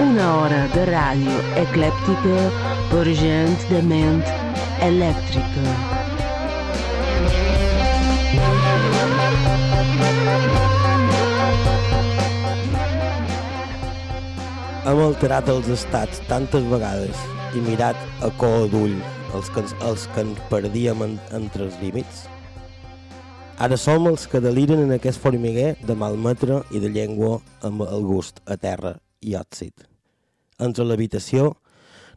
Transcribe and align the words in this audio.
Una 0.00 0.26
hora 0.40 0.60
de 0.74 0.84
ràdio 0.88 1.36
eclèptica 1.62 2.42
per 2.90 3.06
gent 3.22 3.56
de 3.70 3.80
ment 3.92 4.22
elèctrica. 4.86 5.74
Hem 14.90 15.00
alterat 15.04 15.48
els 15.52 15.68
estats 15.70 16.20
tantes 16.26 16.64
vegades 16.74 17.24
i 17.54 17.62
mirat 17.62 17.98
a 18.26 18.30
cor 18.40 18.66
d'ull 18.72 18.96
els 19.36 19.50
que, 19.54 19.62
els 19.86 20.06
que 20.14 20.24
ens 20.24 20.44
perdíem 20.50 21.04
en, 21.06 21.16
entre 21.36 21.68
els 21.68 21.76
límits. 21.82 22.26
Ara 23.60 23.76
som 23.76 24.06
els 24.08 24.22
que 24.24 24.38
deliren 24.40 24.78
en 24.86 24.92
aquest 24.94 25.20
formiguer 25.20 25.74
de 25.84 25.92
malmetre 25.92 26.62
i 26.72 26.80
de 26.80 26.88
llengua 26.88 27.42
amb 27.68 27.82
el 27.84 28.06
gust 28.08 28.38
a 28.48 28.56
terra 28.56 28.94
i 29.20 29.34
òxid. 29.36 29.84
Entre 30.64 30.86
l'habitació, 30.86 31.50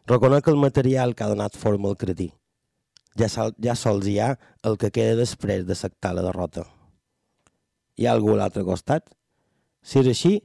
reconec 0.08 0.48
el 0.48 0.62
material 0.62 1.12
que 1.12 1.26
ha 1.26 1.34
donat 1.34 1.60
forma 1.60 1.92
al 1.92 2.00
cretí. 2.00 2.30
Ja, 3.20 3.28
sol, 3.28 3.52
ja 3.60 3.76
sols 3.76 4.08
hi 4.08 4.16
ha 4.24 4.30
el 4.64 4.80
que 4.80 4.94
queda 4.96 5.20
després 5.20 5.68
de 5.68 5.76
sectar 5.76 6.14
la 6.16 6.24
derrota. 6.24 6.64
Hi 8.00 8.08
ha 8.08 8.16
algú 8.16 8.38
a 8.38 8.40
l'altre 8.40 8.64
costat? 8.64 9.12
Si 9.84 10.00
és 10.00 10.14
així, 10.16 10.38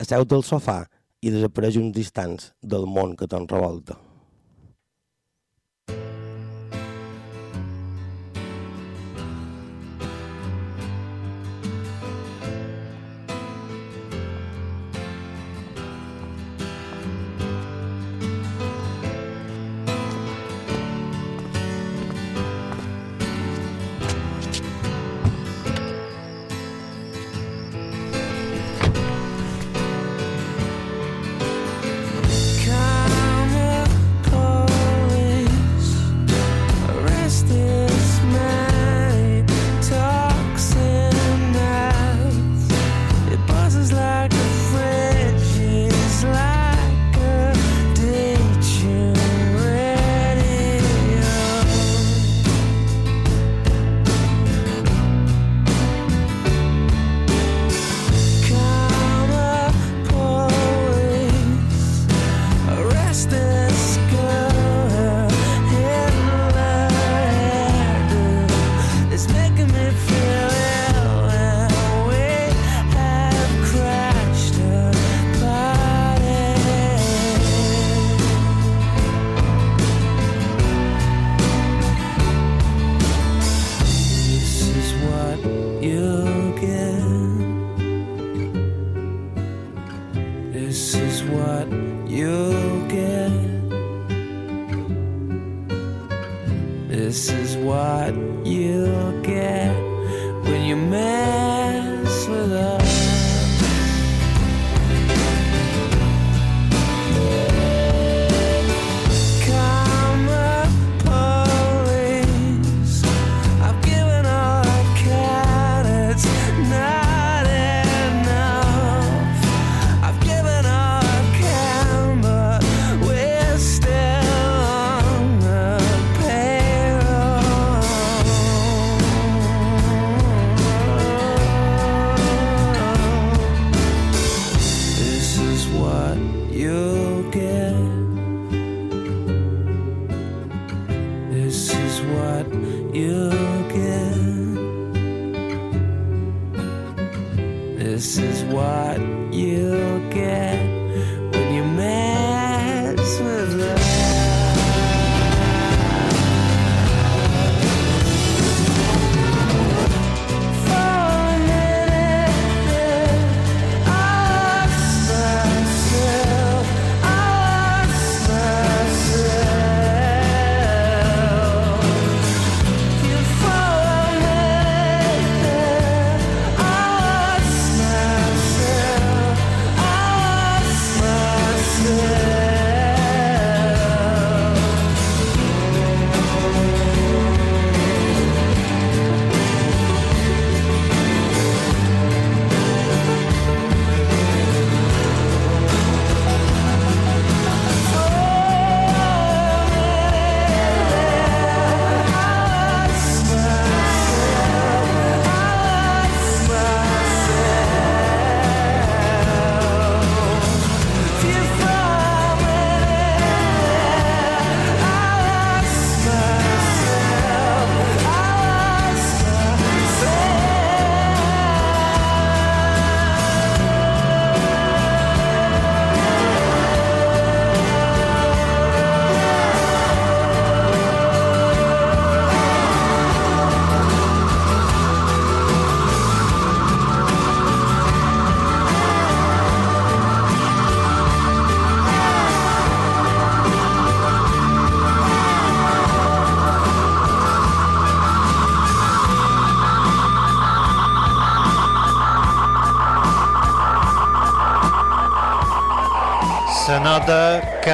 asseu-te 0.00 0.40
al 0.40 0.48
sofà 0.54 0.86
i 1.20 1.36
desapareix 1.36 1.76
uns 1.84 2.00
instants 2.00 2.54
del 2.64 2.88
món 2.88 3.12
que 3.12 3.28
te'n 3.28 3.44
revolta. 3.52 4.00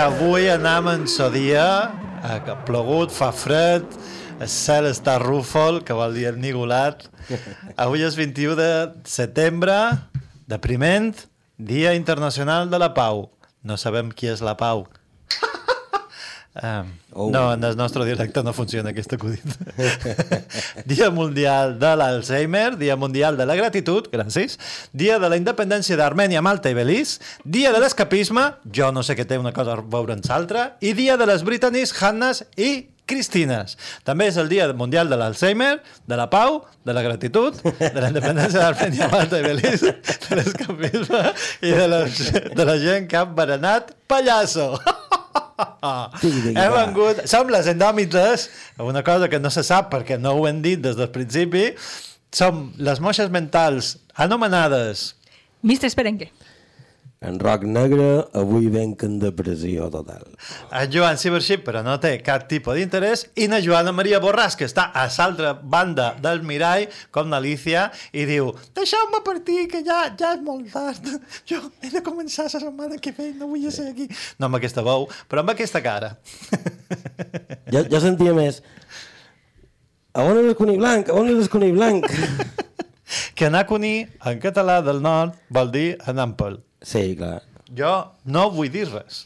Avui 0.02 0.48
anam 0.50 0.88
en 0.90 1.04
so 1.06 1.28
dia, 1.30 1.92
eh, 2.24 2.38
que 2.42 2.50
ha 2.50 2.64
plogut, 2.66 3.12
fa 3.14 3.28
fred, 3.30 3.84
el 4.42 4.48
cel 4.50 4.88
està 4.90 5.14
rúfol, 5.22 5.82
que 5.86 5.94
vol 5.94 6.16
dir 6.16 6.26
ennigolat. 6.32 7.04
Avui 7.78 8.02
és 8.02 8.16
21 8.18 8.56
de 8.58 8.70
setembre, 9.06 9.76
depriment, 10.50 11.12
Dia 11.56 11.94
Internacional 11.94 12.66
de 12.72 12.80
la 12.82 12.90
Pau. 12.96 13.28
No 13.62 13.78
sabem 13.78 14.10
qui 14.10 14.26
és 14.26 14.42
la 14.42 14.56
Pau. 14.58 14.88
Um, 16.54 16.90
Oh. 17.14 17.30
No, 17.30 17.52
en 17.52 17.62
el 17.62 17.76
nostre 17.76 18.04
directe 18.06 18.42
no 18.42 18.52
funciona 18.56 18.90
aquest 18.90 19.12
acudit. 19.12 19.44
dia 20.88 21.10
Mundial 21.12 21.78
de 21.78 21.90
l'Alzheimer, 21.96 22.78
Dia 22.80 22.96
Mundial 22.96 23.36
de 23.36 23.44
la 23.46 23.56
Gratitud, 23.56 24.08
gràcies, 24.12 24.56
Dia 24.96 25.18
de 25.20 25.28
la 25.28 25.36
Independència 25.36 25.98
d'Armènia, 26.00 26.40
Malta 26.40 26.72
i 26.72 26.78
Belize, 26.78 27.20
Dia 27.44 27.72
de 27.74 27.82
l'Escapisme, 27.84 28.46
jo 28.72 28.88
no 28.96 29.04
sé 29.04 29.16
què 29.18 29.28
té 29.28 29.36
una 29.36 29.52
cosa 29.52 29.76
a 29.76 29.84
veure 29.84 30.16
amb 30.16 30.24
l'altra, 30.24 30.70
i 30.80 30.94
Dia 30.96 31.18
de 31.20 31.28
les 31.28 31.44
Britannies, 31.44 31.92
Hannes 32.00 32.46
i 32.56 32.88
Cristines. 33.04 33.76
També 34.08 34.30
és 34.30 34.40
el 34.40 34.48
Dia 34.48 34.70
Mundial 34.72 35.12
de 35.12 35.20
l'Alzheimer, 35.20 35.74
de 36.08 36.16
la 36.16 36.30
Pau, 36.32 36.62
de 36.86 36.96
la 36.96 37.04
Gratitud, 37.04 37.60
de 37.60 37.92
la 37.98 38.08
Independència 38.08 38.62
d'Armènia, 38.62 39.12
Malta 39.12 39.42
i 39.42 39.50
Belize, 39.50 39.98
de 40.30 40.40
l'escapisme 40.40 41.26
i 41.60 41.76
de, 41.76 41.88
les, 41.92 42.28
de 42.56 42.70
la 42.72 42.80
gent 42.80 43.10
que 43.10 43.20
ha 43.20 43.28
berenat 43.28 43.92
pallasso. 44.08 44.72
Hem 45.82 46.74
vengut, 46.74 47.24
som 47.30 47.50
les 47.52 47.68
endòmites, 47.70 48.48
una 48.82 49.02
cosa 49.06 49.28
que 49.30 49.40
no 49.42 49.50
se 49.54 49.64
sap 49.66 49.90
perquè 49.92 50.18
no 50.20 50.36
ho 50.38 50.46
hem 50.48 50.62
dit 50.64 50.82
des 50.82 50.98
del 50.98 51.10
principi, 51.14 51.70
som 52.32 52.70
les 52.80 53.00
moixes 53.04 53.28
mentals 53.32 53.96
anomenades 54.16 55.12
Mister 55.62 55.86
Esperenque. 55.86 56.32
En 57.22 57.36
rock 57.38 57.62
negre, 57.70 58.24
avui 58.34 58.66
venc 58.66 59.04
en 59.06 59.20
depressió 59.22 59.86
total. 59.94 60.24
en 60.74 60.90
Joan 60.90 61.16
Cibership, 61.16 61.62
però 61.62 61.82
no 61.86 61.94
té 62.02 62.16
cap 62.18 62.48
tipus 62.50 62.74
d'interès, 62.74 63.28
i 63.38 63.46
na 63.46 63.60
Joana 63.62 63.92
Maria 63.94 64.18
Borràs, 64.18 64.56
que 64.58 64.66
està 64.66 64.88
a 64.90 65.06
l'altra 65.06 65.52
banda 65.54 66.16
del 66.18 66.42
mirall, 66.42 66.88
com 67.14 67.30
l'Alicia, 67.30 67.92
i 68.12 68.24
diu, 68.26 68.50
deixeu-me 68.74 69.22
partir, 69.22 69.68
que 69.70 69.84
ja, 69.86 70.00
ja 70.18 70.32
és 70.34 70.42
molt 70.42 70.72
tard. 70.72 71.06
Jo 71.48 71.60
he 71.82 71.92
de 71.92 72.02
començar 72.02 72.48
la 72.48 72.50
setmana 72.58 72.98
que 72.98 73.14
ve, 73.14 73.30
no 73.38 73.46
vull 73.52 73.70
ser 73.70 73.92
aquí. 73.92 74.08
No 74.38 74.48
amb 74.48 74.58
aquesta 74.58 74.82
veu, 74.82 75.06
però 75.30 75.44
amb 75.44 75.54
aquesta 75.54 75.82
cara. 75.84 76.16
Jo, 77.70 77.84
jo 77.86 78.02
sentia 78.02 78.34
més... 78.34 78.62
A 80.12 80.26
on 80.28 80.36
és 80.42 80.50
el 80.50 80.58
conill 80.58 80.82
blanc? 80.82 81.08
A 81.08 81.14
on 81.16 81.30
és 81.30 81.38
el 81.38 81.48
conill 81.48 81.78
blanc? 81.78 82.04
que 83.38 83.46
anaconi, 83.46 83.94
en 84.28 84.42
català 84.42 84.82
del 84.84 85.00
nord, 85.00 85.38
vol 85.48 85.72
dir 85.72 85.86
anampel. 86.10 86.60
Sí, 86.82 87.14
clar. 87.18 87.40
Jo 87.72 87.88
no 88.28 88.50
vull 88.52 88.68
dir 88.68 88.82
res, 88.90 89.22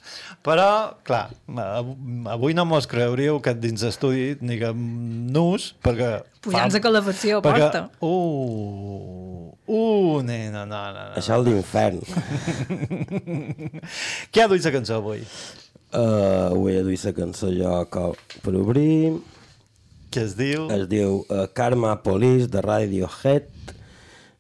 però, 0.46 0.92
clar, 1.02 1.32
av- 1.50 1.88
avui 2.30 2.54
no 2.54 2.62
mos 2.68 2.86
creuríeu 2.86 3.40
que 3.42 3.50
dins 3.58 3.82
d'estudi 3.82 4.36
ni 4.46 4.54
que 4.60 4.68
nus, 4.70 5.72
perquè... 5.82 6.20
Pujant 6.46 6.70
la 6.70 6.78
calefacció, 6.84 7.40
perquè, 7.42 7.66
porta. 7.66 7.80
Uh, 8.06 9.50
uh, 9.66 10.22
nena, 10.22 10.62
no, 10.62 10.78
no, 10.94 11.02
no. 11.08 11.16
Això 11.18 11.40
és 11.40 11.46
l'infern. 11.48 11.98
Què 14.30 14.44
ha 14.44 14.46
duit 14.52 14.62
la 14.62 14.70
cançó 14.76 15.00
avui? 15.00 15.24
Uh, 15.90 16.52
avui 16.52 16.76
he 16.76 16.84
duit 16.86 17.02
la 17.08 17.14
cançó 17.16 17.50
jo 17.54 17.72
que, 17.90 18.04
per 18.44 18.54
obrir. 18.60 19.16
Què 20.14 20.22
es 20.22 20.36
diu? 20.38 20.68
Es 20.70 20.86
diu 20.90 21.10
uh, 21.24 21.48
Karma 21.56 21.96
Police 22.04 22.46
de 22.52 22.60
Radiohead, 22.62 23.50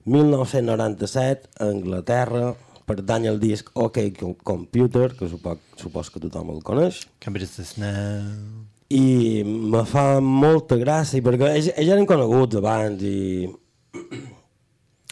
1997, 0.06 1.48
a 1.58 1.64
Anglaterra, 1.72 2.52
pertany 2.86 3.26
al 3.30 3.40
disc 3.42 3.70
OK 3.74 3.98
Com- 4.18 4.36
Computer, 4.46 5.10
que 5.18 5.28
supos, 5.28 5.58
supos 5.80 6.10
que 6.10 6.22
tothom 6.22 6.54
el 6.54 6.62
coneix. 6.66 7.02
Cambridge 7.20 7.56
the 7.56 7.64
Snow. 7.66 8.64
I 8.94 9.42
me 9.44 9.80
fa 9.90 10.20
molta 10.22 10.76
gràcia, 10.78 11.18
perquè 11.26 11.48
ells, 11.56 11.72
ells 11.74 11.90
eren 11.96 12.06
coneguts 12.06 12.60
abans 12.60 13.02
i 13.02 13.48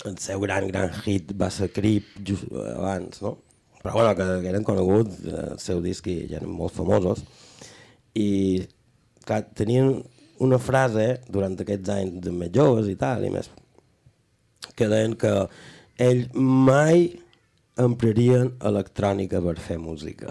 el 0.05 0.19
seu 0.23 0.41
gran, 0.43 0.69
gran 0.69 0.93
hit 1.05 1.33
va 1.41 1.49
ser 1.51 1.71
Creep 1.73 2.21
just 2.27 2.47
abans, 2.77 3.21
no? 3.25 3.37
Però 3.83 3.95
bueno, 3.99 4.15
que, 4.17 4.27
que 4.43 4.49
eren 4.53 4.65
coneguts, 4.65 5.19
eh, 5.29 5.43
el 5.55 5.59
seu 5.61 5.81
disc 5.85 6.07
i 6.09 6.17
ja 6.31 6.39
eren 6.41 6.53
molt 6.55 6.73
famosos. 6.77 7.25
I 8.17 8.63
clar, 9.27 9.43
tenien 9.59 9.91
una 10.45 10.59
frase 10.63 11.21
durant 11.31 11.57
aquests 11.61 11.93
anys 11.95 12.23
de 12.25 12.33
més 12.35 12.53
joves 12.55 12.89
i 12.91 12.97
tal, 13.01 13.25
i 13.27 13.33
més, 13.35 13.51
que 14.75 14.89
deien 14.91 15.15
que 15.21 15.35
ells 16.03 16.31
mai 16.35 17.07
emprarien 17.81 18.53
electrònica 18.63 19.41
per 19.43 19.57
fer 19.59 19.77
música. 19.83 20.31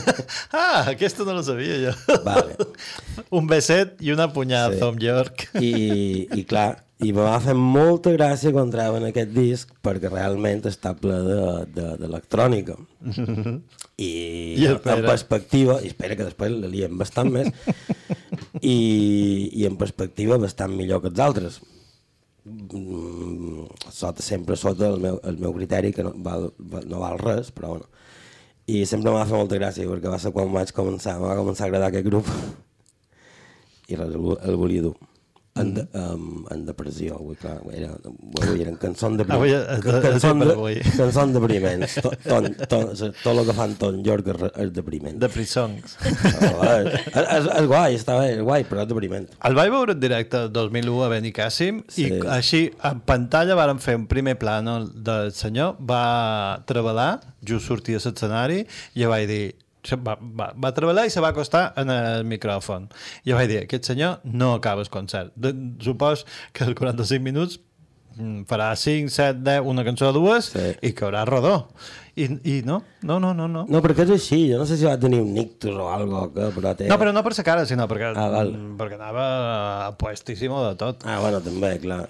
ah, 0.52 0.88
aquesta 0.90 1.22
no 1.26 1.36
la 1.36 1.42
sabia 1.46 1.76
jo. 1.84 1.92
Vale. 2.26 2.56
Un 3.38 3.46
beset 3.50 3.96
i 4.02 4.10
una 4.14 4.30
punyada, 4.32 4.74
Sí. 4.74 4.80
Tom 4.82 4.98
York. 5.02 5.48
I, 5.62 6.26
i 6.34 6.44
clar, 6.50 6.80
i 7.00 7.12
me 7.14 7.22
va 7.24 7.36
fer 7.40 7.54
molta 7.56 8.10
gràcia 8.12 8.50
quan 8.52 8.72
treuen 8.74 9.06
aquest 9.08 9.30
disc 9.36 9.70
perquè 9.86 10.10
realment 10.10 10.66
està 10.68 10.92
ple 10.98 11.16
de- 11.28 11.66
de- 11.78 11.94
d'electrònica. 12.02 12.74
De, 13.00 13.54
I, 14.00 14.10
I 14.58 14.66
en 14.72 14.78
perspectiva, 15.04 15.78
i 15.84 15.90
espera 15.92 16.16
que 16.16 16.24
després 16.26 16.54
la 16.56 16.68
liem 16.72 16.94
bastant 16.98 17.28
més, 17.34 17.50
i, 18.64 19.50
i 19.60 19.66
en 19.68 19.76
perspectiva 19.80 20.38
bastant 20.40 20.72
millor 20.76 21.02
que 21.04 21.10
els 21.12 21.20
altres. 21.20 21.60
Mm, 22.44 23.66
sota, 23.92 24.22
sempre 24.22 24.56
sota 24.56 24.88
el 24.88 25.00
meu, 25.00 25.20
el 25.24 25.36
meu 25.38 25.52
criteri, 25.52 25.92
que 25.92 26.04
no 26.06 26.14
val, 26.16 26.50
no 26.88 27.02
val 27.02 27.18
res, 27.20 27.50
però 27.52 27.74
bueno. 27.74 27.88
I 28.70 28.84
sempre 28.86 29.12
m'ha 29.12 29.26
fet 29.26 29.36
molta 29.36 29.58
gràcia, 29.58 29.88
perquè 29.88 30.12
va 30.12 30.18
ser 30.22 30.32
quan 30.32 30.52
vaig 30.54 30.72
començar, 30.72 31.18
va 31.20 31.36
començar 31.36 31.66
a 31.66 31.68
agradar 31.68 31.90
aquest 31.90 32.06
grup 32.06 32.28
i 33.90 33.98
res, 33.98 34.14
el, 34.14 34.36
el 34.46 34.60
volia 34.60 34.86
dur. 34.88 34.96
En, 35.60 35.72
de, 35.76 35.84
um, 36.00 36.44
en 36.54 36.64
depressió, 36.66 37.16
avui, 37.20 37.36
clar, 37.40 37.58
era, 37.76 37.90
avui 38.42 38.62
eren 38.64 38.76
cançons 38.80 39.18
de 39.20 39.26
Avui 39.28 39.52
és- 39.54 39.66
és 39.76 39.84
cançons 40.04 40.44
de, 40.46 40.56
cançons 40.96 41.34
depriments. 41.36 41.94
Tot, 42.02 42.16
tot, 42.28 42.48
tot, 42.70 42.92
tot 43.22 43.30
el 43.34 43.42
que 43.48 43.56
fan 43.60 43.74
Tom 43.80 44.00
York 44.06 44.30
és, 44.34 44.44
és 44.66 44.72
depriment. 44.76 45.18
De 45.20 45.28
Prisongs. 45.32 45.96
No, 46.40 46.52
és, 46.74 46.90
és, 47.14 47.48
és, 47.60 47.66
guai, 47.70 47.96
està 48.00 48.18
bé, 48.20 48.32
és 48.38 48.42
guai, 48.46 48.64
però 48.68 48.84
és 48.84 48.90
depriment. 48.90 49.28
El 49.48 49.58
vaig 49.58 49.70
veure 49.74 49.96
en 49.96 50.00
directe 50.02 50.44
el 50.46 50.52
2001 50.56 51.02
a 51.06 51.10
Benicàssim 51.14 51.82
sí. 51.88 52.08
I 52.10 52.20
així 52.36 52.62
en 52.90 53.00
pantalla 53.06 53.56
vàrem 53.58 53.78
fer 53.82 53.96
un 54.00 54.06
primer 54.10 54.36
plano 54.40 54.80
del 54.88 55.32
senyor, 55.36 55.76
va 55.80 56.60
treballar, 56.66 57.20
just 57.46 57.66
sortia 57.70 57.98
a 58.00 58.04
l'escenari 58.04 58.62
i 58.94 59.06
vaig 59.10 59.26
dir, 59.30 59.44
va, 60.06 60.18
va, 60.20 60.50
va 60.56 60.72
treballar 60.76 61.06
i 61.08 61.10
se 61.14 61.20
va 61.24 61.30
acostar 61.34 61.72
en 61.80 61.90
el 61.94 62.24
micròfon. 62.28 62.88
I 63.24 63.32
jo 63.32 63.38
vaig 63.40 63.48
dir, 63.50 63.62
aquest 63.64 63.88
senyor 63.92 64.20
no 64.24 64.54
acaba 64.58 64.82
el 64.84 64.90
concert. 64.92 65.32
De, 65.36 65.54
supos 65.84 66.26
que 66.52 66.64
els 66.68 66.76
45 66.78 67.22
minuts 67.24 67.58
mm, 68.18 68.44
farà 68.50 68.70
5, 68.76 69.08
7, 69.14 69.40
10, 69.46 69.66
una 69.72 69.84
cançó 69.86 70.10
o 70.10 70.12
dues 70.16 70.52
Sí. 70.52 70.66
i 70.82 70.92
que 70.92 71.04
haurà 71.08 71.24
rodó. 71.28 71.54
I, 72.20 72.26
I 72.44 72.54
no, 72.66 72.82
no, 73.06 73.16
no, 73.22 73.32
no, 73.32 73.46
no. 73.48 73.64
No, 73.70 73.80
perquè 73.80 74.04
és 74.04 74.10
així, 74.18 74.42
jo 74.50 74.58
no 74.60 74.66
sé 74.68 74.76
si 74.76 74.84
va 74.84 74.98
tenir 75.00 75.22
un 75.24 75.32
nictus 75.32 75.72
o 75.72 75.86
algo 75.88 76.26
que, 76.34 76.50
però 76.56 76.74
té... 76.76 76.88
No, 76.90 76.98
però 77.00 77.14
no 77.16 77.22
per 77.24 77.32
sa 77.38 77.44
cara, 77.46 77.64
sinó 77.70 77.86
perquè, 77.88 78.10
Ah, 78.18 78.28
val. 78.34 78.50
perquè 78.76 78.98
anava 79.00 79.94
puestíssimo 79.96 80.60
de 80.68 80.74
tot. 80.76 81.06
Ah, 81.08 81.20
bueno, 81.22 81.40
també, 81.40 81.78
clar. 81.80 82.02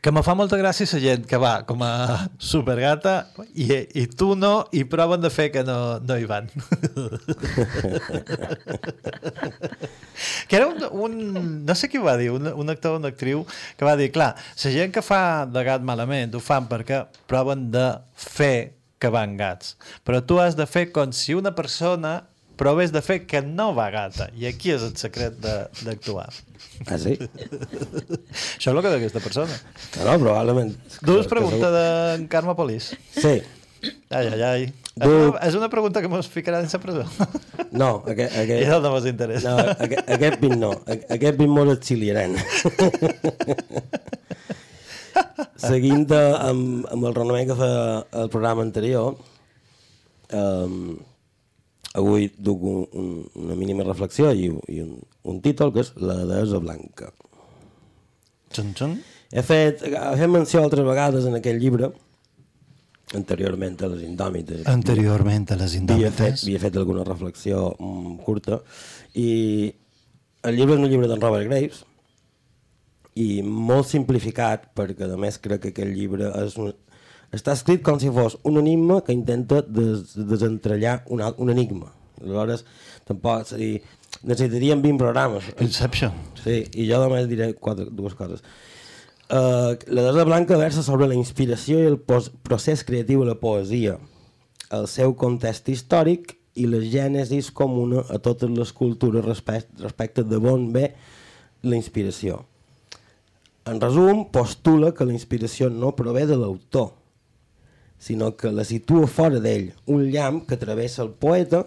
Que 0.00 0.08
me 0.16 0.22
fa 0.24 0.32
molta 0.32 0.56
gràcia 0.56 0.86
la 0.94 0.98
gent 1.02 1.26
que 1.28 1.36
va 1.36 1.58
com 1.68 1.82
a 1.84 2.24
supergata 2.40 3.26
i, 3.52 3.66
i 4.00 4.06
tu 4.08 4.30
no, 4.38 4.62
i 4.72 4.80
proven 4.88 5.20
de 5.20 5.28
fer 5.28 5.50
que 5.52 5.60
no, 5.66 5.98
no 6.00 6.16
hi 6.16 6.24
van. 6.30 6.48
que 10.48 10.56
era 10.56 10.66
un, 10.68 10.80
un... 11.04 11.12
No 11.66 11.74
sé 11.76 11.88
qui 11.92 12.00
va 12.00 12.16
dir, 12.16 12.30
un, 12.32 12.48
un 12.48 12.70
actor 12.72 12.96
o 12.96 12.98
una 13.02 13.08
actriu 13.12 13.44
que 13.76 13.84
va 13.84 13.92
dir, 14.00 14.08
clar, 14.14 14.32
la 14.64 14.70
gent 14.72 14.92
que 14.94 15.02
fa 15.04 15.44
de 15.44 15.64
gat 15.68 15.84
malament 15.84 16.32
ho 16.34 16.40
fan 16.40 16.64
perquè 16.70 17.02
proven 17.30 17.68
de 17.74 17.84
fer 18.16 18.72
que 19.00 19.08
van 19.12 19.36
gats. 19.36 19.76
Però 20.04 20.22
tu 20.24 20.40
has 20.40 20.56
de 20.56 20.64
fer 20.68 20.88
com 20.96 21.12
si 21.12 21.34
una 21.36 21.52
persona 21.56 22.22
proves 22.60 22.92
de 22.92 23.00
fer 23.04 23.22
que 23.28 23.40
no 23.44 23.74
va 23.76 23.90
gata. 23.92 24.28
I 24.36 24.46
aquí 24.50 24.70
és 24.74 24.82
el 24.84 24.96
secret 25.00 25.38
de- 25.40 25.68
d'actuar. 25.84 26.28
Ah, 26.88 26.96
sí? 26.98 27.12
Això 27.20 28.70
és 28.70 28.72
el 28.72 28.80
que 28.82 28.90
d'aquesta 28.94 29.20
persona. 29.20 29.56
No, 29.98 30.04
no, 30.06 30.18
probablement. 30.22 30.70
Dues 31.04 31.26
preguntes 31.28 31.72
d'en 31.74 32.26
Carme 32.32 32.54
segur- 32.56 32.96
Sí. 33.16 33.34
Ai, 34.10 34.26
ai, 34.28 34.42
ai. 34.44 34.62
És 35.00 35.06
Du- 35.06 35.28
una, 35.30 35.38
és 35.46 35.54
una 35.56 35.68
pregunta 35.72 36.00
que 36.04 36.08
mos 36.12 36.26
ficarà 36.28 36.58
dins 36.60 36.74
la 36.76 36.80
presó. 36.82 37.04
No, 37.72 38.02
aquest, 38.06 38.34
I 38.34 38.40
aquest, 38.42 38.72
no 38.82 38.90
mos 38.92 39.06
interessa. 39.08 39.52
no, 39.54 39.74
aquest, 39.86 40.10
aquest 40.16 40.40
pin 40.42 40.56
no. 40.60 40.72
Aquest 40.88 41.38
pin 41.38 41.48
mos 41.54 41.70
exiliaran. 41.76 42.34
Seguint 45.60 46.06
amb, 46.14 46.86
amb 46.90 47.04
el 47.08 47.14
renomé 47.16 47.44
que 47.48 47.56
fa 47.58 47.70
el 48.22 48.28
programa 48.32 48.62
anterior, 48.64 49.16
um, 50.32 50.96
avui 51.94 52.30
duc 52.38 52.62
un, 52.62 52.84
un, 52.92 53.08
una 53.44 53.56
mínima 53.58 53.86
reflexió 53.86 54.30
i, 54.32 54.50
i 54.68 54.82
un, 54.84 55.00
un 55.26 55.40
títol 55.42 55.72
que 55.74 55.82
és 55.84 55.94
La 55.98 56.20
deessa 56.28 56.60
blanca. 56.62 57.10
Xun, 58.54 58.70
xun. 58.78 58.94
He 59.30 59.42
fet, 59.46 59.82
he 59.86 60.16
fet 60.18 60.30
menció 60.30 60.62
altres 60.62 60.86
vegades 60.86 61.26
en 61.26 61.38
aquest 61.38 61.60
llibre 61.62 61.90
anteriorment 63.14 63.76
a 63.82 63.90
les 63.90 64.02
indòmites. 64.06 64.64
Anteriorment 64.70 65.46
a 65.50 65.58
les 65.58 65.74
havia 65.74 66.10
fet, 66.10 66.20
indòmites. 66.20 66.42
havia 66.46 66.62
fet 66.62 66.78
alguna 66.78 67.04
reflexió 67.06 67.70
mm, 67.78 68.16
curta 68.26 68.60
i 69.18 69.28
el 70.46 70.56
llibre 70.56 70.76
és 70.76 70.82
un 70.82 70.90
llibre 70.90 71.10
d'en 71.10 71.22
Robert 71.22 71.48
Graves 71.50 71.82
i 73.18 73.42
molt 73.42 73.88
simplificat 73.90 74.70
perquè 74.78 75.10
a 75.10 75.18
més 75.18 75.40
crec 75.42 75.64
que 75.64 75.72
aquest 75.74 75.90
llibre 75.90 76.30
és 76.44 76.56
un, 76.60 76.70
està 77.34 77.54
escrit 77.54 77.82
com 77.86 78.00
si 78.02 78.10
fos 78.10 78.38
un 78.48 78.58
enigma 78.58 79.00
que 79.06 79.14
intenta 79.14 79.62
des, 79.62 80.14
desentrellar 80.16 81.02
un, 81.08 81.22
un 81.22 81.52
enigma 81.52 81.92
aleshores 82.20 82.64
tampoc 83.08 83.46
és 83.46 83.54
a 83.54 83.60
dir, 83.60 83.70
necessitaríem 84.22 84.82
20 84.82 85.00
programes 85.00 85.46
Inception. 85.60 86.12
Sí, 86.40 86.62
i 86.74 86.88
jo 86.88 87.00
només 87.02 87.28
diré 87.30 87.52
quatre, 87.54 87.88
dues 87.90 88.16
coses. 88.18 88.44
Uh, 89.30 89.78
la 89.94 90.08
Desa 90.08 90.26
Blanca 90.26 90.58
versa 90.58 90.82
sobre 90.82 91.06
la 91.06 91.14
inspiració 91.14 91.78
i 91.78 91.88
el 91.92 92.00
procés 92.02 92.82
creatiu 92.86 93.22
de 93.22 93.30
la 93.30 93.38
poesia, 93.38 93.96
el 94.74 94.88
seu 94.90 95.14
context 95.18 95.70
històric 95.70 96.34
i 96.58 96.66
la 96.66 96.80
gènesis 96.82 97.52
comuna 97.54 98.02
a 98.10 98.18
totes 98.18 98.50
les 98.50 98.72
cultures 98.74 99.24
respecte, 99.24 99.70
respecte 99.84 100.24
de 100.26 100.40
on 100.50 100.70
ve 100.74 100.88
la 101.62 101.78
inspiració. 101.78 102.40
En 103.70 103.78
resum, 103.78 104.24
postula 104.34 104.90
que 104.96 105.06
la 105.06 105.14
inspiració 105.14 105.68
no 105.70 105.92
prové 105.94 106.24
de 106.26 106.38
l'autor, 106.40 106.96
sinó 108.00 108.32
que 108.36 108.50
la 108.50 108.64
situa 108.64 109.06
fora 109.06 109.38
d'ell, 109.44 109.74
un 109.92 110.08
llamp 110.10 110.46
que 110.48 110.56
travessa 110.56 111.04
el 111.04 111.12
poeta 111.12 111.66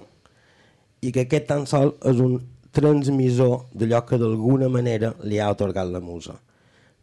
i 1.03 1.11
que 1.13 1.27
aquest 1.27 1.45
tan 1.51 1.67
sol 1.69 1.93
és 2.09 2.19
un 2.23 2.39
transmissor 2.73 3.67
d'allò 3.77 4.01
que 4.07 4.17
d'alguna 4.17 4.69
manera 4.73 5.13
li 5.21 5.37
ha 5.37 5.51
otorgat 5.53 5.91
la 5.93 6.01
musa. 6.01 6.39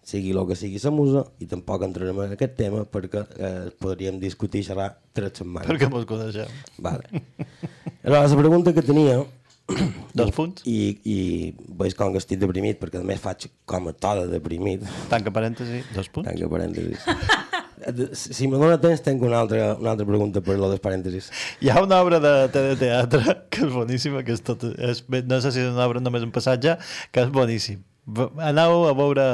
Sigui 0.03 0.33
el 0.35 0.43
que 0.49 0.57
sigui 0.59 0.81
la 0.83 0.91
musa, 0.91 1.23
i 1.39 1.47
tampoc 1.47 1.85
entrarem 1.87 2.19
en 2.25 2.33
aquest 2.35 2.57
tema 2.59 2.83
perquè 2.89 3.23
eh, 3.37 3.67
podríem 3.79 4.19
discutir 4.19 4.65
i 4.65 4.67
xerrar 4.67 4.89
tres 5.15 5.39
setmanes. 5.39 5.71
Perquè 5.71 5.91
mos 5.93 6.09
coneixem. 6.11 6.51
Vale. 6.83 7.23
Aleshores, 8.03 8.33
la 8.33 8.41
pregunta 8.41 8.75
que 8.75 8.83
tenia 8.83 9.21
Dos 10.19 10.33
punts. 10.37 10.65
i, 10.69 10.97
i 11.05 11.19
veig 11.81 11.95
com 11.99 12.15
que 12.15 12.23
estic 12.23 12.41
deprimit 12.43 12.81
perquè 12.81 13.01
a 13.01 13.07
més 13.07 13.21
faig 13.23 13.49
com 13.69 13.91
a 13.91 13.95
to 13.95 14.15
de 14.23 14.29
deprimit 14.35 14.85
Tanca 15.13 15.33
parèntesi, 15.35 15.85
dos 15.95 16.11
punts. 16.13 16.29
tanca 16.31 16.51
parèntesis 16.51 17.07
si 18.13 18.49
me 18.51 18.59
dóna 18.61 18.81
temps 18.81 19.01
tenc 19.05 19.23
una 19.25 19.41
altra, 19.41 19.75
una 19.81 19.95
altra 19.95 20.07
pregunta 20.07 20.43
per 20.45 20.59
lo 20.59 20.69
dels 20.73 20.83
parèntesis 20.85 21.31
Hi 21.65 21.71
ha 21.71 21.83
una 21.83 22.01
obra 22.03 22.21
de, 22.21 22.35
de 22.53 22.75
teatre 22.81 23.37
que 23.53 23.65
és 23.67 23.73
boníssima, 23.73 24.25
que 24.27 24.37
és 24.37 24.43
tot, 24.45 24.67
és, 24.77 25.05
no 25.27 25.41
sé 25.41 25.55
si 25.55 25.63
és 25.63 25.71
una 25.71 25.87
obra 25.87 26.03
només 26.03 26.27
un 26.27 26.35
passatge, 26.35 26.77
que 27.13 27.25
és 27.25 27.33
boníssim. 27.33 27.81
Aneu 28.43 28.87
a 28.89 28.95
veure 28.97 29.25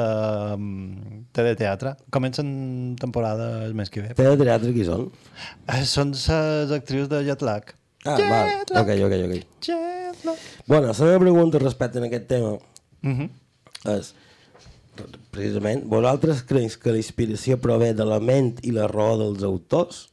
um, 0.56 1.24
teatre. 1.32 1.94
Comencen 2.10 2.96
temporada 3.00 3.64
el 3.64 3.74
mes 3.74 3.90
que 3.90 4.02
ve. 4.02 4.14
té 4.14 4.26
de 4.26 4.36
teatre 4.44 4.72
qui 4.74 4.84
són? 4.84 5.08
Eh, 5.70 5.84
són 5.88 6.12
les 6.12 6.74
actrius 6.76 7.08
de 7.08 7.22
Jetlag. 7.24 7.72
Ah, 8.08 8.30
val, 8.30 8.48
ok, 8.82 8.90
ok, 9.06 9.14
ok. 9.26 9.34
Bueno, 10.66 10.92
la 10.92 11.04
meva 11.04 11.18
pregunta 11.18 11.58
respecte 11.58 11.98
a 11.98 12.04
aquest 12.06 12.26
tema 12.26 12.56
Mm 13.06 13.14
-hmm. 13.14 13.28
és 13.98 14.14
precisament, 15.30 15.84
vosaltres 15.84 16.42
creus 16.42 16.76
que 16.76 16.90
la 16.90 16.96
inspiració 16.96 17.58
prové 17.60 17.92
de 17.94 18.04
la 18.04 18.18
ment 18.20 18.58
i 18.62 18.70
la 18.72 18.86
raó 18.88 19.18
dels 19.18 19.42
autors? 19.42 20.08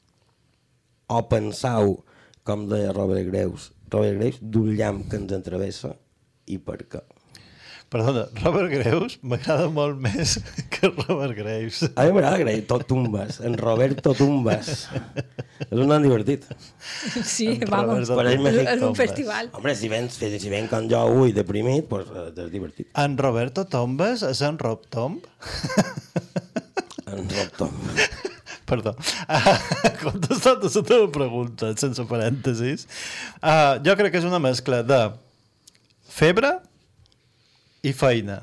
O 1.07 1.21
pensau, 1.29 2.03
com 2.43 2.67
deia 2.67 2.91
Robert 2.91 3.25
Graves, 3.31 3.71
Robert 3.89 4.17
Graves, 4.19 4.39
d'un 4.41 4.75
llamp 4.75 5.09
que 5.09 5.15
ens 5.15 5.31
entravessa 5.31 5.95
i 6.45 6.57
per 6.57 6.79
què? 6.91 7.01
Perdona, 7.93 8.23
Robert 8.41 8.71
Graves 8.73 9.19
m'agrada 9.21 9.67
molt 9.69 9.99
més 10.01 10.39
que 10.73 10.89
Robert 10.89 11.35
Graves. 11.37 11.83
A 11.93 12.07
mi 12.07 12.15
m'agrada 12.15 12.55
tot 12.65 12.87
tumbes, 12.89 13.37
en 13.45 13.53
Roberto 13.59 14.15
Tumbes. 14.17 14.71
és 15.67 15.77
un 15.77 15.85
nan 15.91 16.01
divertit. 16.01 16.47
Sí, 17.21 17.51
En 17.53 17.69
vamos. 17.69 18.09
És, 18.09 18.81
un 18.81 18.97
festival. 18.97 19.51
Home, 19.53 19.75
si 19.77 19.91
vens, 19.93 20.17
si 20.17 20.49
ven 20.49 20.65
com 20.71 20.89
jo 20.89 21.03
avui 21.03 21.35
deprimit, 21.37 21.85
doncs 21.85 22.09
pues, 22.09 22.33
és 22.33 22.49
divertit. 22.55 22.89
En 22.97 23.13
Roberto 23.21 23.67
Tombes 23.69 24.25
és 24.25 24.41
en 24.41 24.57
Rob 24.63 24.89
Tomb? 24.89 25.29
En 27.13 27.27
Rob 27.29 27.57
Tomb. 27.59 27.97
Perdó. 28.73 28.95
Uh, 29.29 29.53
contestant 30.01 30.63
a 30.65 30.69
la 30.73 30.81
teva 30.89 31.09
pregunta, 31.13 31.75
sense 31.77 32.09
parèntesis, 32.09 32.87
uh, 33.37 33.77
jo 33.85 33.93
crec 33.99 34.15
que 34.15 34.23
és 34.23 34.25
una 34.25 34.41
mescla 34.41 34.81
de 34.81 35.03
febre 36.09 36.55
i 37.83 37.93
feina. 37.95 38.41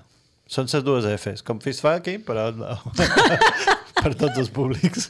Són 0.50 0.66
les 0.70 0.84
dues 0.84 1.06
Fs, 1.14 1.44
com 1.46 1.60
fist 1.62 1.82
fucking, 1.84 2.24
però 2.26 2.48
no. 2.54 2.74
per 4.00 4.14
tots 4.18 4.40
els 4.42 4.50
públics. 4.52 5.08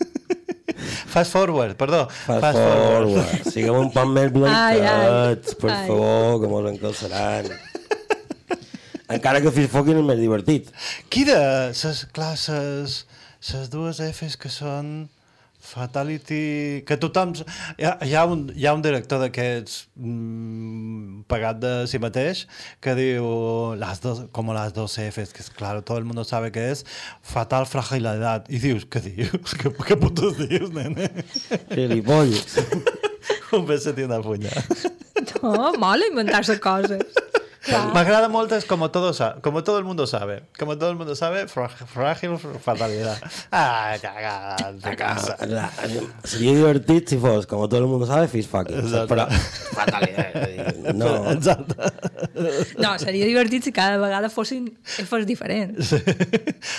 Fast 1.11 1.33
forward, 1.33 1.77
perdó. 1.81 2.05
Fast 2.27 2.59
forward. 2.59 3.49
Siguem 3.49 3.79
un 3.79 3.91
poc 3.95 4.11
més 4.13 4.31
blanquets, 4.35 5.57
per 5.61 5.73
Ai. 5.75 5.87
favor, 5.89 6.41
que 6.43 6.51
mos 6.53 6.69
encalçaran. 6.71 7.51
Encara 9.11 9.41
que 9.43 9.51
Fish 9.51 9.71
Fucking 9.73 9.99
és 9.99 10.07
més 10.07 10.21
divertit. 10.21 10.69
Qui 11.11 11.25
de 11.27 11.41
ses 11.75 12.05
classes, 12.15 13.01
ses 13.43 13.73
dues 13.73 13.99
Fs 14.13 14.39
que 14.39 14.53
són 14.53 15.09
Fatality, 15.71 16.83
que 16.87 16.97
tothom... 17.01 17.33
Hi 17.79 17.87
ha, 17.87 17.93
hi 18.03 18.15
ha, 18.19 18.25
un, 18.27 18.49
hi 18.57 18.67
ha 18.67 18.75
un 18.75 18.83
director 18.83 19.21
d'aquests 19.23 19.77
mm, 19.95 21.23
pagat 21.31 21.61
de 21.63 21.73
si 21.91 22.01
mateix 22.03 22.45
que 22.83 22.97
diu 22.99 23.29
las 23.79 24.03
dos, 24.03 24.25
como 24.35 24.55
las 24.57 24.75
dos 24.75 24.99
Fs, 24.99 25.33
que 25.37 25.45
es 25.45 25.51
claro, 25.51 25.85
todo 25.85 25.99
el 25.99 26.05
mundo 26.05 26.25
sabe 26.25 26.51
que 26.51 26.71
es 26.71 26.85
fatal 27.23 27.67
fragilidad. 27.71 28.49
I 28.51 28.59
dius, 28.63 28.87
què 28.91 29.05
dius? 29.05 29.55
Què, 29.61 29.71
què 29.71 29.99
putos 30.01 30.41
dius, 30.43 30.73
nene? 30.75 31.11
Gilipolles. 31.77 32.59
Un 33.57 33.67
beset 33.67 33.99
i 33.99 34.07
una 34.07 34.21
punya. 34.23 34.53
No, 35.43 35.73
mola 35.79 36.07
inventar-se 36.07 36.59
coses. 36.63 37.03
Clar. 37.61 37.91
M'agrada 37.95 38.29
molt 38.33 38.53
és 38.57 38.65
como 38.65 38.89
todo, 38.91 39.13
como 39.43 39.63
todo 39.63 39.79
el 39.79 39.85
mundo 39.85 40.07
sabe. 40.07 40.43
Como 40.59 40.79
todo 40.79 40.91
el 40.91 40.97
mundo 40.97 41.15
sabe, 41.15 41.47
frágil 41.47 42.39
fatalidad. 42.39 43.19
Ah, 43.53 43.97
cagada, 44.01 44.73
de 44.73 44.97
casa. 44.97 45.37
La, 45.47 45.71
seria 46.25 46.55
divertit 46.57 47.09
si 47.13 47.19
fos, 47.21 47.45
com 47.47 47.61
tot 47.67 47.77
el 47.77 47.85
món 47.91 48.07
sabe, 48.09 48.29
Fish 48.33 48.49
Fucking. 48.49 48.81
Exacte. 48.81 49.09
Però, 49.13 49.27
fatalitat. 49.77 50.33
No. 50.97 51.11
Exacte. 51.35 51.75
No, 52.81 52.95
seria 53.03 53.27
divertit 53.29 53.63
si 53.69 53.73
cada 53.77 54.01
vegada 54.01 54.33
fossin 54.33 54.71
Fs 54.85 55.27
diferents. 55.29 55.93